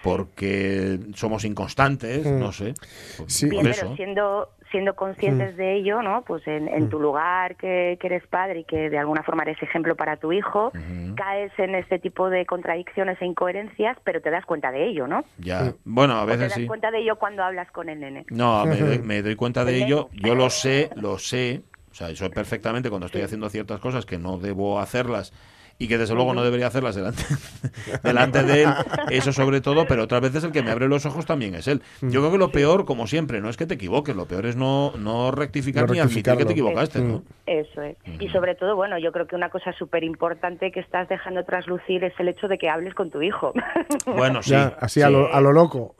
porque 0.02 0.98
somos 1.14 1.44
inconstantes, 1.44 2.26
Mm. 2.26 2.38
no 2.38 2.52
sé. 2.52 2.74
Por, 3.16 3.30
Sí. 3.30 3.46
por 3.48 3.66
eso. 3.66 3.80
pero 3.82 3.96
siendo 3.96 4.48
siendo 4.70 4.94
conscientes 4.94 5.56
de 5.56 5.74
ello, 5.78 6.00
¿no? 6.00 6.22
Pues 6.22 6.46
en, 6.46 6.68
en 6.68 6.88
tu 6.90 7.00
lugar 7.00 7.56
que, 7.56 7.98
que 8.00 8.06
eres 8.06 8.24
padre 8.28 8.60
y 8.60 8.64
que 8.64 8.88
de 8.88 8.98
alguna 8.98 9.24
forma 9.24 9.42
eres 9.42 9.60
ejemplo 9.60 9.96
para 9.96 10.16
tu 10.16 10.32
hijo, 10.32 10.70
caes 11.16 11.50
en 11.58 11.74
este 11.74 11.98
tipo 11.98 12.30
de 12.30 12.46
contradicciones 12.46 13.20
e 13.20 13.26
incoherencias, 13.26 13.98
pero 14.04 14.20
te 14.22 14.30
das 14.30 14.46
cuenta 14.46 14.70
de 14.70 14.86
ello, 14.86 15.08
¿no? 15.08 15.24
Ya. 15.38 15.74
Bueno, 15.84 16.14
a 16.14 16.22
O 16.22 16.26
te 16.26 16.32
veces 16.36 16.50
das 16.50 16.58
sí. 16.60 16.66
cuenta 16.68 16.92
de 16.92 16.98
ello 17.00 17.16
cuando 17.16 17.42
hablas 17.42 17.68
con 17.72 17.88
el 17.88 17.98
nene. 17.98 18.26
No, 18.30 18.64
me 18.64 18.76
doy, 18.76 18.98
me 19.02 19.22
doy 19.22 19.34
cuenta 19.34 19.64
de 19.64 19.76
El 19.78 19.82
ello. 19.82 20.08
Yo 20.12 20.36
lo 20.36 20.48
sé, 20.50 20.90
lo 20.94 21.18
sé. 21.18 21.62
O 21.90 21.94
sea, 21.94 22.10
eso 22.10 22.30
perfectamente 22.30 22.88
cuando 22.88 23.06
estoy 23.06 23.22
haciendo 23.22 23.48
ciertas 23.50 23.80
cosas 23.80 24.06
que 24.06 24.18
no 24.18 24.38
debo 24.38 24.78
hacerlas 24.80 25.32
y 25.80 25.88
que 25.88 25.98
desde 25.98 26.14
luego 26.14 26.32
no 26.34 26.44
debería 26.44 26.68
hacerlas 26.68 26.94
delante, 26.94 27.24
delante 28.04 28.42
de 28.44 28.62
él, 28.64 28.68
eso 29.10 29.32
sobre 29.32 29.60
todo, 29.60 29.86
pero 29.88 30.04
otras 30.04 30.20
veces 30.20 30.44
el 30.44 30.52
que 30.52 30.62
me 30.62 30.70
abre 30.70 30.86
los 30.86 31.06
ojos 31.06 31.26
también 31.26 31.56
es 31.56 31.66
él. 31.66 31.82
Yo 32.02 32.20
creo 32.20 32.30
que 32.30 32.38
lo 32.38 32.52
peor, 32.52 32.84
como 32.84 33.06
siempre, 33.08 33.40
no 33.40 33.48
es 33.48 33.56
que 33.56 33.66
te 33.66 33.74
equivoques, 33.74 34.14
lo 34.14 34.26
peor 34.26 34.46
es 34.46 34.54
no, 34.56 34.92
no 34.98 35.32
rectificar 35.32 35.86
No 35.88 35.94
ni 35.94 35.98
admitir 36.00 36.36
que 36.36 36.44
te 36.44 36.52
equivocaste, 36.52 37.00
¿no? 37.00 37.22
Eso 37.46 37.82
es. 37.82 37.96
Y 38.20 38.28
sobre 38.28 38.54
todo, 38.54 38.76
bueno, 38.76 38.98
yo 38.98 39.10
creo 39.10 39.26
que 39.26 39.34
una 39.34 39.48
cosa 39.48 39.72
súper 39.72 40.04
importante 40.04 40.70
que 40.70 40.78
estás 40.80 41.08
dejando 41.08 41.44
traslucir 41.44 42.04
es 42.04 42.12
el 42.20 42.28
hecho 42.28 42.46
de 42.46 42.58
que 42.58 42.68
hables 42.68 42.94
con 42.94 43.10
tu 43.10 43.22
hijo. 43.22 43.52
Bueno, 44.06 44.42
sí. 44.42 44.50
Ya, 44.50 44.76
así 44.80 45.00
a, 45.02 45.08
lo, 45.10 45.32
a 45.34 45.40
lo 45.40 45.52
loco. 45.52 45.94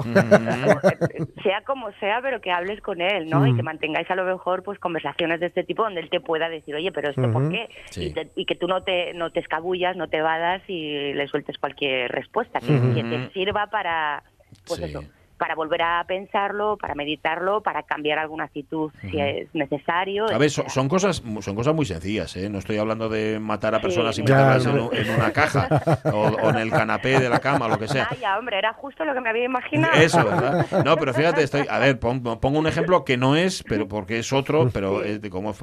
sea 1.43 1.63
como 1.67 1.91
sea, 2.01 2.21
pero 2.23 2.41
que 2.41 2.51
hables 2.51 2.81
con 2.83 3.01
él, 3.01 3.29
¿no? 3.29 3.47
Y 3.47 3.53
Mm. 3.53 3.57
que 3.57 3.63
mantengáis 3.63 4.11
a 4.11 4.15
lo 4.15 4.25
mejor 4.25 4.63
pues 4.63 4.79
conversaciones 4.79 5.41
de 5.41 5.47
este 5.47 5.65
tipo 5.65 5.83
donde 5.83 6.01
él 6.01 6.11
te 6.11 6.21
pueda 6.21 6.49
decir, 6.49 6.75
oye, 6.75 6.93
pero 6.93 7.11
esto 7.11 7.31
por 7.33 7.49
qué? 7.51 7.69
Sí. 7.91 8.07
Y, 8.07 8.13
te- 8.13 8.31
y 8.37 8.45
que 8.47 8.55
tú 8.57 8.67
no 8.69 8.83
te, 8.83 9.13
no 9.15 9.31
te 9.31 9.41
escabules 9.41 9.70
escabullas, 9.71 9.97
no 9.97 10.09
te 10.09 10.21
vadas 10.21 10.63
y 10.69 11.13
le 11.13 11.29
sueltes 11.29 11.59
cualquier 11.59 12.11
respuesta 12.11 12.61
que, 12.61 13.05
te 13.09 13.33
sirva 13.33 13.69
para, 13.69 14.23
pues 14.67 14.81
Sí. 14.81 14.87
eso, 14.87 15.05
para 15.41 15.55
volver 15.55 15.81
a 15.81 16.05
pensarlo, 16.07 16.77
para 16.77 16.95
meditarlo, 16.95 17.63
para 17.63 17.83
cambiar 17.83 18.19
alguna 18.19 18.45
actitud 18.45 18.93
si 19.11 19.19
es 19.19 19.49
necesario. 19.55 20.27
A 20.31 20.37
ver, 20.37 20.51
son, 20.51 20.69
son 20.69 20.87
cosas 20.89 21.23
son 21.41 21.55
cosas 21.57 21.75
muy 21.75 21.87
sencillas, 21.87 22.37
¿eh? 22.37 22.51
No 22.51 22.59
estoy 22.59 22.77
hablando 22.77 23.09
de 23.09 23.41
matar 23.41 23.75
a 23.75 23.79
Sí. 23.79 23.83
personas 23.85 24.19
y 24.19 24.23
Ya, 24.23 24.35
meterlas 24.37 24.67
en, 24.67 25.11
una 25.11 25.33
caja 25.33 25.67
o, 26.13 26.19
o 26.29 26.51
en 26.51 26.57
el 26.59 26.71
canapé 26.71 27.19
de 27.19 27.31
la 27.31 27.39
cama, 27.41 27.67
lo 27.69 27.79
que 27.79 27.89
sea. 27.89 28.07
Vaya, 28.11 28.39
hombre, 28.39 28.59
era 28.59 28.75
justo 28.75 29.03
lo 29.07 29.15
que 29.15 29.21
me 29.23 29.31
había 29.31 29.45
imaginado. 29.45 29.95
Eso, 29.99 30.23
¿verdad? 30.25 30.67
No, 30.85 30.97
pero 30.99 31.15
fíjate, 31.15 31.43
estoy, 31.43 31.65
a 31.71 31.79
ver, 31.79 31.99
pon- 31.99 32.23
pongo 32.23 32.59
un 32.59 32.67
ejemplo 32.67 33.05
que 33.07 33.17
no 33.17 33.35
es, 33.35 33.63
pero 33.67 33.89
porque 33.89 34.19
es 34.19 34.31
otro, 34.35 34.69
pero 34.71 35.03
es 35.03 35.23
de 35.23 35.31
como 35.31 35.53
es 35.53 35.59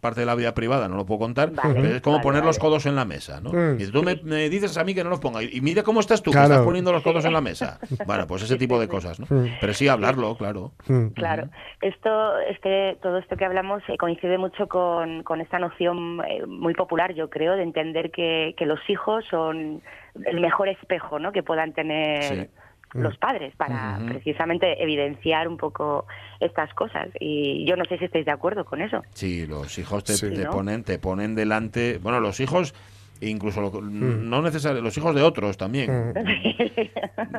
parte 0.00 0.20
de 0.20 0.26
la 0.26 0.34
vida 0.34 0.52
privada, 0.52 0.88
no 0.88 0.96
lo 0.96 1.06
puedo 1.06 1.20
contar. 1.20 1.52
Vale, 1.52 1.74
pero 1.80 1.94
es 1.94 2.02
como 2.02 2.16
vale, 2.16 2.24
poner 2.24 2.44
los 2.44 2.58
codos 2.58 2.86
en 2.86 2.96
la 2.96 3.04
mesa, 3.04 3.40
¿no? 3.40 3.50
Mm. 3.52 3.80
Y 3.80 3.86
tú 3.86 4.02
me, 4.02 4.16
me 4.24 4.48
dices 4.48 4.76
a 4.76 4.82
mí 4.84 4.94
que 4.94 5.04
no 5.04 5.10
los 5.10 5.20
ponga. 5.20 5.42
Y 5.44 5.60
mira 5.60 5.84
cómo 5.84 6.00
estás 6.00 6.20
tú, 6.22 6.32
que 6.32 6.42
estás 6.42 6.62
poniendo 6.64 6.90
los 6.90 7.02
codos 7.04 7.24
en 7.24 7.32
la 7.32 7.40
mesa. 7.40 7.78
Bueno, 8.06 8.26
pues 8.26 8.42
ese 8.42 8.56
tipo 8.56 8.80
de 8.80 8.88
cosas, 8.88 9.11
¿no? 9.20 9.26
Mm. 9.28 9.48
Pero 9.60 9.74
sí 9.74 9.88
hablarlo, 9.88 10.36
claro. 10.36 10.72
Mm. 10.88 11.08
Claro, 11.08 11.48
esto, 11.80 12.38
este, 12.40 12.96
todo 13.02 13.18
esto 13.18 13.36
que 13.36 13.44
hablamos 13.44 13.82
eh, 13.88 13.96
coincide 13.96 14.38
mucho 14.38 14.68
con, 14.68 15.22
con 15.22 15.40
esta 15.40 15.58
noción 15.58 16.20
eh, 16.28 16.44
muy 16.46 16.74
popular, 16.74 17.14
yo 17.14 17.30
creo, 17.30 17.54
de 17.56 17.62
entender 17.62 18.10
que, 18.10 18.54
que 18.56 18.66
los 18.66 18.80
hijos 18.88 19.24
son 19.30 19.82
el 20.26 20.40
mejor 20.40 20.68
espejo 20.68 21.18
¿no? 21.18 21.32
que 21.32 21.42
puedan 21.42 21.72
tener 21.72 22.22
Sí. 22.92 22.98
los 23.00 23.16
padres 23.16 23.56
para 23.56 23.98
precisamente 24.06 24.82
evidenciar 24.82 25.48
un 25.48 25.56
poco 25.56 26.06
estas 26.40 26.74
cosas. 26.74 27.08
Y 27.20 27.64
yo 27.64 27.74
no 27.74 27.86
sé 27.86 27.96
si 27.96 28.04
estáis 28.04 28.26
de 28.26 28.32
acuerdo 28.32 28.66
con 28.66 28.82
eso. 28.82 29.02
Sí, 29.14 29.46
los 29.46 29.78
hijos 29.78 30.04
te, 30.04 30.12
Sí. 30.12 30.28
te 30.34 30.44
¿No? 30.44 30.50
ponen 30.50 30.84
te 30.84 30.98
ponen 30.98 31.34
delante, 31.34 31.98
bueno, 32.02 32.20
los 32.20 32.38
hijos 32.40 32.74
incluso 33.28 33.60
lo- 33.60 33.80
no 33.80 34.42
necesariamente 34.42 34.84
los 34.84 34.96
hijos 34.96 35.14
de 35.14 35.22
otros 35.22 35.56
también. 35.56 36.12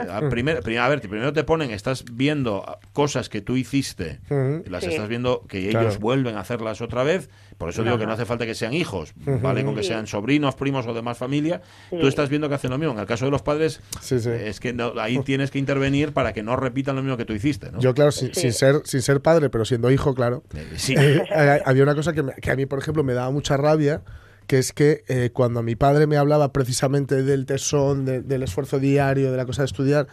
A, 0.10 0.22
primer- 0.30 0.62
pri- 0.62 0.78
a 0.78 0.88
ver, 0.88 1.02
primero 1.02 1.34
te 1.34 1.44
ponen, 1.44 1.72
estás 1.72 2.06
viendo 2.12 2.66
cosas 2.94 3.30
que 3.30 3.42
tú 3.42 3.56
hiciste, 3.56 4.20
Ujú. 4.30 4.64
las 4.70 4.84
Sí. 4.84 4.90
estás 4.92 5.08
viendo 5.08 5.46
que 5.48 5.70
ellos 5.70 6.00
vuelven 6.00 6.36
a 6.36 6.42
hacerlas 6.42 6.82
otra 6.82 7.04
vez. 7.04 7.30
Por 7.58 7.70
eso 7.70 7.84
digo 7.84 7.98
que 7.98 8.06
no 8.06 8.12
hace 8.14 8.26
falta 8.26 8.46
que 8.46 8.56
sean 8.56 8.74
hijos, 8.74 9.14
vale, 9.16 9.64
con 9.64 9.76
que 9.76 9.84
Sí. 9.84 9.90
sean 9.90 10.08
sobrinos, 10.08 10.56
primos 10.56 10.86
o 10.88 10.94
demás 10.94 11.18
familia. 11.18 11.62
Sí. 11.90 11.98
Tú 12.00 12.08
estás 12.08 12.30
viendo 12.30 12.50
que 12.50 12.56
hacen 12.56 12.72
lo 12.72 12.78
mismo. 12.78 12.94
En 12.94 13.00
el 13.00 13.06
caso 13.06 13.26
de 13.26 13.32
los 13.32 13.42
padres, 13.42 13.82
Sí, 14.02 14.20
sí. 14.20 14.30
es 14.30 14.60
que 14.60 14.74
no- 14.74 14.94
ahí 15.00 15.20
tienes 15.20 15.52
que 15.52 15.60
intervenir 15.60 16.12
para 16.14 16.34
que 16.34 16.44
no 16.44 16.56
repitan 16.56 16.96
lo 16.96 17.02
mismo 17.04 17.18
que 17.18 17.26
tú 17.26 17.34
hiciste, 17.34 17.72
¿no? 17.72 17.80
Yo, 17.80 17.94
claro, 17.94 18.12
sin, 18.12 18.34
Sí. 18.34 18.42
sin 18.42 18.54
ser, 18.54 18.82
sin 18.86 19.02
ser 19.02 19.22
padre, 19.22 19.50
pero 19.50 19.66
siendo 19.66 19.92
hijo, 19.92 20.14
claro. 20.14 20.44
Eh, 20.56 20.66
sí. 20.76 20.96
eh, 20.98 21.24
eh, 21.30 21.62
había 21.66 21.84
una 21.84 21.96
cosa 21.96 22.14
que, 22.14 22.24
me- 22.24 22.34
que 22.34 22.52
a 22.52 22.56
mí, 22.56 22.66
por 22.66 22.80
ejemplo, 22.80 23.04
me 23.04 23.14
daba 23.14 23.32
mucha 23.32 23.56
rabia, 23.58 24.02
que 24.48 24.58
es 24.60 24.74
que 24.74 25.04
eh, 25.08 25.30
cuando 25.34 25.64
mi 25.64 25.76
padre 25.76 26.08
me 26.08 26.18
hablaba 26.18 26.52
precisamente 26.54 27.24
del 27.24 27.46
tesón, 27.46 28.06
de- 28.06 28.22
del 28.22 28.44
esfuerzo 28.44 28.80
diario, 28.80 29.32
de 29.32 29.38
la 29.38 29.46
cosa 29.46 29.62
de 29.64 29.68
estudiar, 29.68 30.08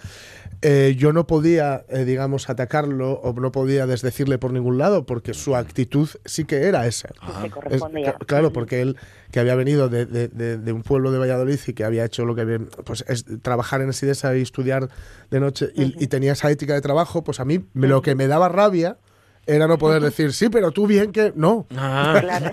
eh, 0.63 0.95
yo 0.99 1.13
no 1.15 1.27
podía, 1.27 1.85
eh, 1.89 2.05
digamos, 2.05 2.51
atacarlo 2.51 3.13
o 3.13 3.33
no 3.33 3.51
podía 3.51 3.87
desdecirle 3.87 4.37
por 4.39 4.53
ningún 4.53 4.77
lado, 4.77 5.07
porque 5.07 5.33
su 5.33 5.57
actitud 5.57 6.09
sí 6.27 6.45
que 6.45 6.65
era 6.65 6.87
esa. 6.87 7.09
Es- 7.71 7.81
claro, 8.27 8.53
porque 8.53 8.83
él, 8.83 8.97
que 9.33 9.41
había 9.41 9.55
venido 9.55 9.89
de, 9.89 10.05
de- 10.07 10.29
de- 10.29 10.59
de 10.59 10.73
un 10.73 10.83
pueblo 10.83 11.13
de 11.13 11.19
Valladolid 11.19 11.59
y 11.67 11.73
que 11.73 11.85
había 11.85 12.05
hecho 12.05 12.25
lo 12.27 12.35
que 12.35 12.43
había, 12.43 12.59
pues 12.85 13.05
es 13.09 13.25
trabajar 13.43 13.81
en 13.81 13.93
Sidesa 13.95 14.37
y 14.37 14.43
estudiar 14.43 14.91
de 15.31 15.41
noche 15.41 15.71
y, 15.75 15.95
y 16.05 16.07
tenía 16.09 16.33
esa 16.33 16.51
ética 16.51 16.75
de 16.75 16.81
trabajo, 16.83 17.25
pues 17.25 17.41
a 17.41 17.45
mí 17.47 17.65
me- 17.73 17.89
lo 17.89 18.03
que 18.03 18.15
me 18.15 18.27
daba 18.27 18.49
rabia 18.51 18.99
era 19.55 19.67
no 19.67 19.79
poder 19.79 20.03
decir, 20.03 20.33
sí, 20.33 20.49
pero 20.49 20.71
tú 20.71 20.87
bien 20.87 21.13
que 21.13 21.33
no. 21.35 21.67
Ah. 21.77 22.19
Claro. 22.21 22.51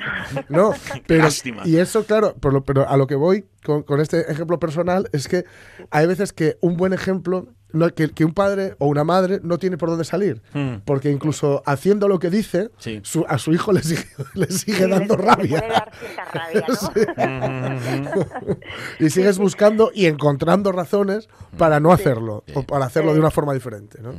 No, 0.50 0.72
pero, 1.08 1.24
lástima. 1.24 1.62
y 1.66 1.78
eso, 1.78 2.06
claro, 2.06 2.36
por 2.40 2.54
lo- 2.54 2.64
pero 2.64 2.88
a 2.88 2.98
lo 2.98 3.08
que 3.08 3.16
voy 3.16 3.46
con, 3.64 3.84
con 3.84 4.00
este 4.02 4.32
ejemplo 4.32 4.60
personal 4.60 5.10
es 5.14 5.28
que 5.28 5.46
hay 5.92 6.08
veces 6.08 6.34
que 6.34 6.58
un 6.62 6.78
buen 6.78 6.94
ejemplo, 6.94 7.48
no- 7.74 7.90
que, 7.94 8.10
que 8.10 8.24
un 8.26 8.34
padre 8.34 8.76
o 8.80 8.88
una 8.88 9.04
madre 9.04 9.40
no 9.44 9.58
tiene 9.58 9.78
por 9.78 9.90
dónde 9.90 10.06
salir, 10.06 10.42
Hmm. 10.54 10.78
porque 10.86 11.12
incluso 11.12 11.62
haciendo 11.66 12.08
lo 12.08 12.20
que 12.20 12.30
dice, 12.30 12.70
Sí. 12.78 13.00
su- 13.04 13.26
a 13.28 13.38
su 13.38 13.54
hijo 13.54 13.72
le 13.74 13.82
sigue, 13.84 14.06
le 14.36 14.48
sigue 14.48 14.78
Sí, 14.86 14.90
dando 14.90 15.16
le- 15.18 15.24
le 15.24 15.30
rabia. 15.30 15.60
puede 15.60 15.72
dar 15.72 15.92
cierta 16.00 16.26
rabia, 16.34 16.66
¿no? 16.68 18.58
y 19.00 19.10
sigues 19.10 19.38
buscando 19.38 19.92
y 19.94 20.06
encontrando 20.06 20.72
razones 20.72 21.30
para 21.58 21.80
no 21.80 21.92
hacerlo, 21.92 22.44
o 22.54 22.64
para 22.64 22.86
hacerlo 22.86 23.14
de 23.14 23.20
una 23.20 23.32
forma 23.32 23.54
diferente. 23.54 24.00
¿no? 24.02 24.12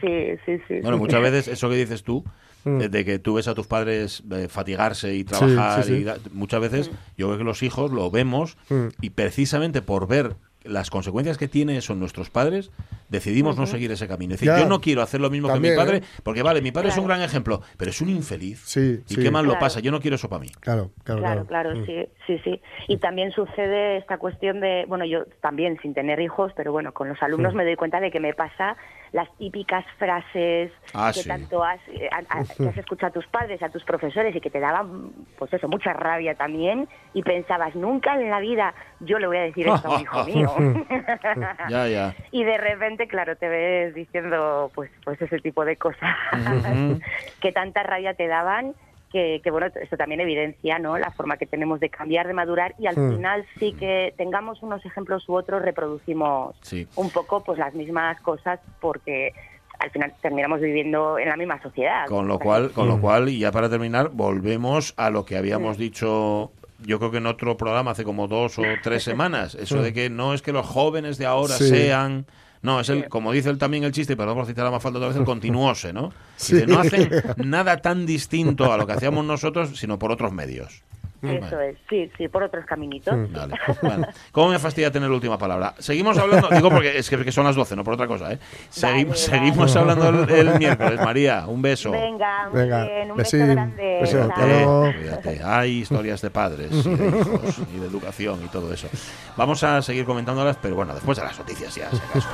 Sí, 0.00 0.36
sí, 0.46 0.58
sí. 0.68 0.80
Bueno, 0.82 0.96
sí. 0.96 1.02
muchas 1.02 1.22
veces 1.22 1.48
eso 1.48 1.68
que 1.68 1.76
dices 1.76 2.02
tú, 2.02 2.24
Mm. 2.66 2.78
de, 2.78 3.04
que 3.04 3.18
tú 3.18 3.34
ves 3.34 3.46
a 3.46 3.54
tus 3.54 3.66
padres 3.66 4.22
eh, 4.30 4.48
fatigarse 4.48 5.14
y 5.14 5.24
trabajar, 5.24 5.84
sí, 5.84 5.90
sí. 5.90 5.94
y 6.00 6.04
da- 6.04 6.16
muchas 6.32 6.62
veces 6.62 6.90
yo 7.18 7.26
creo 7.26 7.36
que 7.36 7.44
los 7.44 7.62
hijos 7.62 7.92
lo 7.92 8.10
vemos 8.10 8.56
y 9.02 9.10
precisamente 9.10 9.82
por 9.82 10.08
ver 10.08 10.36
las 10.64 10.90
consecuencias 10.90 11.38
que 11.38 11.46
tiene 11.48 11.76
eso 11.76 11.92
en 11.92 12.00
nuestros 12.00 12.30
padres, 12.30 12.70
decidimos 13.08 13.56
no 13.58 13.66
seguir 13.66 13.90
ese 13.92 14.08
camino. 14.08 14.34
Es 14.34 14.40
decir, 14.40 14.54
Ya. 14.54 14.62
yo 14.62 14.68
no 14.68 14.80
quiero 14.80 15.02
hacer 15.02 15.20
lo 15.20 15.30
mismo 15.30 15.48
También, 15.48 15.74
que 15.74 15.80
mi 15.80 15.84
padre, 15.86 15.96
¿eh? 15.98 16.02
porque 16.22 16.42
vale, 16.42 16.62
mi 16.62 16.72
padre 16.72 16.88
es 16.88 16.98
un 16.98 17.06
gran 17.06 17.20
ejemplo, 17.22 17.60
pero 17.76 17.90
es 17.90 18.00
un 18.00 18.08
infeliz. 18.08 18.60
Sí, 18.64 19.00
y 19.08 19.14
sí. 19.14 19.22
qué 19.22 19.30
mal 19.30 19.46
lo 19.46 19.58
pasa, 19.58 19.80
yo 19.80 19.90
no 19.92 20.00
quiero 20.00 20.16
eso 20.16 20.28
para 20.28 20.40
mí. 20.40 20.48
Claro, 20.60 20.90
claro, 21.04 21.20
Claro, 21.20 21.46
claro. 21.46 21.70
claro, 21.74 21.80
Mm. 21.80 21.86
sí, 21.86 22.08
sí, 22.26 22.38
sí. 22.44 22.62
Y 22.88 22.96
también 22.96 23.30
sucede 23.32 23.98
esta 23.98 24.18
cuestión 24.18 24.60
de, 24.60 24.84
bueno, 24.88 25.04
yo 25.04 25.26
también 25.40 25.78
sin 25.82 25.94
tener 25.94 26.18
hijos, 26.20 26.52
pero 26.56 26.72
bueno, 26.72 26.92
con 26.92 27.08
los 27.08 27.22
alumnos 27.22 27.54
me 27.54 27.64
doy 27.64 27.76
cuenta 27.76 28.00
de 28.00 28.10
que 28.10 28.20
me 28.20 28.32
pasa 28.34 28.76
las 29.12 29.28
típicas 29.38 29.84
frases 29.98 30.72
Ah, 30.92 31.12
que 31.14 31.22
sí. 31.22 31.28
tanto 31.28 31.62
has, 31.62 31.78
eh, 31.88 32.08
a- 32.10 32.38
a- 32.40 32.44
que 32.44 32.68
has 32.68 32.76
escuchado 32.78 33.10
a 33.10 33.12
tus 33.12 33.26
padres, 33.28 33.62
a 33.62 33.68
tus 33.68 33.84
profesores 33.84 34.34
y 34.34 34.40
que 34.40 34.50
te 34.50 34.58
daban, 34.58 35.12
pues 35.38 35.52
eso, 35.52 35.68
mucha 35.68 35.92
rabia 35.92 36.34
también 36.34 36.88
y 37.12 37.22
pensabas, 37.22 37.76
nunca 37.76 38.14
en 38.20 38.28
la 38.28 38.40
vida 38.40 38.74
yo 39.00 39.18
le 39.20 39.28
voy 39.28 39.36
a 39.36 39.42
decir 39.42 39.68
esto 39.68 39.86
a 39.88 39.94
un 39.96 40.00
hijo 40.02 40.24
mío. 40.24 40.53
Ya, 41.68 41.88
ya. 41.88 42.14
y 42.30 42.44
de 42.44 42.58
repente, 42.58 43.06
claro, 43.08 43.36
te 43.36 43.48
ves 43.48 43.94
diciendo 43.94 44.70
pues 44.74 44.90
pues 45.04 45.20
ese 45.22 45.38
tipo 45.38 45.64
de 45.64 45.76
cosas 45.76 46.14
que 47.40 47.52
tanta 47.52 47.82
rabia 47.82 48.14
te 48.14 48.26
daban 48.26 48.74
que, 49.10 49.40
que, 49.44 49.50
bueno, 49.52 49.68
esto 49.80 49.96
también 49.96 50.20
evidencia 50.20 50.80
¿no? 50.80 50.98
la 50.98 51.12
forma 51.12 51.36
que 51.36 51.46
tenemos 51.46 51.78
de 51.78 51.88
cambiar, 51.88 52.26
de 52.26 52.32
madurar 52.34 52.74
y 52.78 52.86
al 52.88 52.96
Mm. 52.98 53.10
final 53.14 53.46
sí 53.60 53.72
que 53.78 54.12
tengamos 54.18 54.60
unos 54.62 54.84
ejemplos 54.84 55.28
u 55.28 55.34
otros 55.34 55.62
reproducimos 55.62 56.56
Sí. 56.62 56.88
un 56.96 57.10
poco 57.10 57.44
pues 57.44 57.56
las 57.58 57.74
mismas 57.74 58.20
cosas 58.22 58.58
porque 58.80 59.32
al 59.78 59.90
final 59.92 60.14
terminamos 60.20 60.60
viviendo 60.60 61.18
en 61.18 61.28
la 61.28 61.36
misma 61.36 61.60
sociedad. 61.62 62.06
Con 62.06 62.26
lo 62.26 62.38
cual, 62.40 62.72
con 62.72 62.86
Mm. 62.86 62.90
lo 62.90 63.00
cual, 63.00 63.28
y 63.28 63.38
ya 63.38 63.52
para 63.52 63.68
terminar, 63.68 64.10
volvemos 64.12 64.94
a 64.96 65.10
lo 65.10 65.24
que 65.24 65.36
habíamos 65.36 65.78
dicho, 65.78 66.52
yo 66.86 66.98
creo 66.98 67.10
que 67.10 67.18
en 67.18 67.26
otro 67.26 67.56
programa 67.56 67.92
hace 67.92 68.04
como 68.04 68.28
dos 68.28 68.58
o 68.58 68.62
tres 68.82 69.02
semanas, 69.04 69.54
eso 69.54 69.82
de 69.82 69.92
que 69.92 70.10
no 70.10 70.34
es 70.34 70.42
que 70.42 70.52
los 70.52 70.66
jóvenes 70.66 71.18
de 71.18 71.26
ahora 71.26 71.56
Sí. 71.56 71.68
sean, 71.68 72.26
no, 72.62 72.80
es 72.80 72.88
el, 72.88 73.08
como 73.08 73.32
dice 73.32 73.50
él 73.50 73.58
también 73.58 73.84
el 73.84 73.92
chiste, 73.92 74.16
pero 74.16 74.28
vamos 74.30 74.44
a 74.44 74.50
citar 74.50 74.66
a 74.66 74.70
más 74.70 74.82
falta 74.82 74.98
otra 74.98 75.08
vez, 75.08 75.16
el 75.16 75.24
continuose, 75.26 75.92
¿no? 75.92 76.12
Sí. 76.36 76.54
Dice, 76.54 76.66
no 76.66 76.78
hacen 76.80 77.10
nada 77.44 77.76
tan 77.78 78.06
distinto 78.06 78.72
a 78.72 78.76
lo 78.78 78.86
que 78.86 78.92
hacíamos 78.94 79.24
nosotros, 79.24 79.78
sino 79.78 79.98
por 79.98 80.10
otros 80.12 80.32
medios. 80.32 80.82
Eso 81.30 81.60
es, 81.60 81.76
sí, 81.88 82.10
sí, 82.16 82.28
por 82.28 82.42
otros 82.42 82.64
caminitos. 82.66 83.14
Mm. 83.16 83.32
Vale, 83.32 83.54
vale. 83.82 84.06
¿Cómo 84.32 84.48
me 84.50 84.58
fastidia 84.58 84.90
tener 84.90 85.08
la 85.08 85.14
última 85.14 85.38
palabra? 85.38 85.74
Seguimos 85.78 86.16
hablando, 86.18 86.48
digo 86.50 86.70
porque 86.70 86.98
es 86.98 87.08
que, 87.08 87.32
son 87.32 87.44
las 87.44 87.54
12, 87.56 87.76
no 87.76 87.84
por 87.84 87.94
otra 87.94 88.06
cosa, 88.06 88.32
¿eh? 88.32 88.38
Segui- 88.72 89.04
Vale, 89.06 89.16
seguimos 89.16 89.74
vale. 89.74 89.92
hablando 89.92 90.24
el, 90.34 90.48
el 90.48 90.58
miércoles, 90.58 91.00
María, 91.00 91.44
un 91.46 91.62
beso. 91.62 91.90
Venga, 91.90 92.48
muy 92.50 92.60
Venga, 92.62 92.84
bien, 92.84 93.10
un 93.10 93.16
besín, 93.16 93.46
beso 93.76 94.26
grande. 94.26 94.46
luego. 94.46 94.92
Cuídate. 94.98 95.40
Hay 95.44 95.70
historias 95.78 96.20
de 96.22 96.30
padres 96.30 96.70
y 96.72 96.88
de 96.94 97.06
hijos 97.08 97.58
y 97.74 97.78
de 97.80 97.86
educación 97.86 98.40
y 98.44 98.48
todo 98.48 98.72
eso. 98.72 98.88
Vamos 99.36 99.62
a 99.64 99.82
seguir 99.82 100.04
comentándolas, 100.04 100.56
pero 100.60 100.74
bueno, 100.76 100.94
después 100.94 101.18
de 101.18 101.24
las 101.24 101.38
noticias 101.38 101.74
ya, 101.74 101.90
si 101.90 101.96
acaso. 101.96 102.28